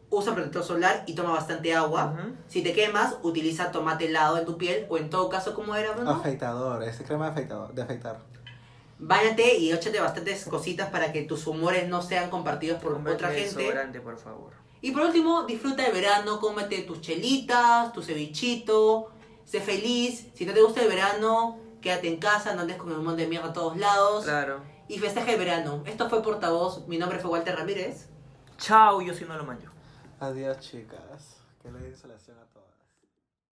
usa 0.09 0.33
protector 0.33 0.63
solar 0.63 1.03
y 1.07 1.13
toma 1.15 1.31
bastante 1.33 1.73
agua. 1.75 2.13
Ujú. 2.17 2.33
Si 2.47 2.61
te 2.63 2.73
quemas, 2.73 3.17
utiliza 3.23 3.71
tomate 3.71 4.05
helado 4.05 4.37
en 4.37 4.45
tu 4.45 4.57
piel 4.57 4.85
o 4.89 4.97
en 4.97 5.09
todo 5.09 5.29
caso, 5.29 5.53
como 5.53 5.75
era, 5.75 5.91
Bruno? 5.91 6.11
Afeitador, 6.11 6.83
este 6.83 7.03
crema 7.03 7.25
de 7.25 7.31
afeitador, 7.31 7.73
de 7.73 7.81
afeitar. 7.81 8.19
Báñate 8.97 9.57
y 9.57 9.73
échate 9.73 9.99
bastantes 9.99 10.45
cositas 10.45 10.89
para 10.89 11.11
que 11.11 11.23
tus 11.23 11.45
humores 11.47 11.89
no 11.89 12.01
sean 12.01 12.29
compartidos 12.29 12.81
por 12.81 12.93
Cómprate 12.93 13.15
otra 13.17 13.29
gente. 13.31 13.43
desodorante, 13.57 13.99
por 13.99 14.17
favor. 14.17 14.53
Y 14.85 14.91
por 14.91 15.01
último, 15.01 15.45
disfruta 15.45 15.83
el 15.83 15.91
verano, 15.91 16.39
cómete 16.39 16.83
tus 16.83 17.01
chelitas, 17.01 17.91
tu 17.91 18.03
cevichito, 18.03 19.09
sé 19.43 19.59
feliz. 19.59 20.27
Si 20.35 20.45
no 20.45 20.53
te 20.53 20.61
gusta 20.61 20.83
el 20.83 20.87
verano, 20.87 21.57
quédate 21.81 22.07
en 22.07 22.17
casa, 22.17 22.53
no 22.53 22.61
andes 22.61 22.77
con 22.77 22.91
el 22.91 22.97
montón 22.97 23.17
de 23.17 23.25
mierda 23.25 23.49
a 23.49 23.53
todos 23.53 23.77
lados. 23.77 24.25
Claro. 24.25 24.61
Y 24.87 24.99
festeja 24.99 25.31
el 25.31 25.39
verano. 25.39 25.81
Esto 25.87 26.07
fue 26.07 26.21
Portavoz, 26.21 26.87
mi 26.87 26.99
nombre 26.99 27.17
fue 27.17 27.31
Walter 27.31 27.55
Ramírez. 27.55 28.09
Chao, 28.59 29.01
yo 29.01 29.15
sí 29.15 29.25
no 29.27 29.35
lo 29.35 29.43
mancho. 29.43 29.71
Adiós, 30.19 30.59
chicas. 30.59 31.37
Que 31.63 31.71
le 31.71 31.89
insolación 31.89 32.37
a. 32.37 32.44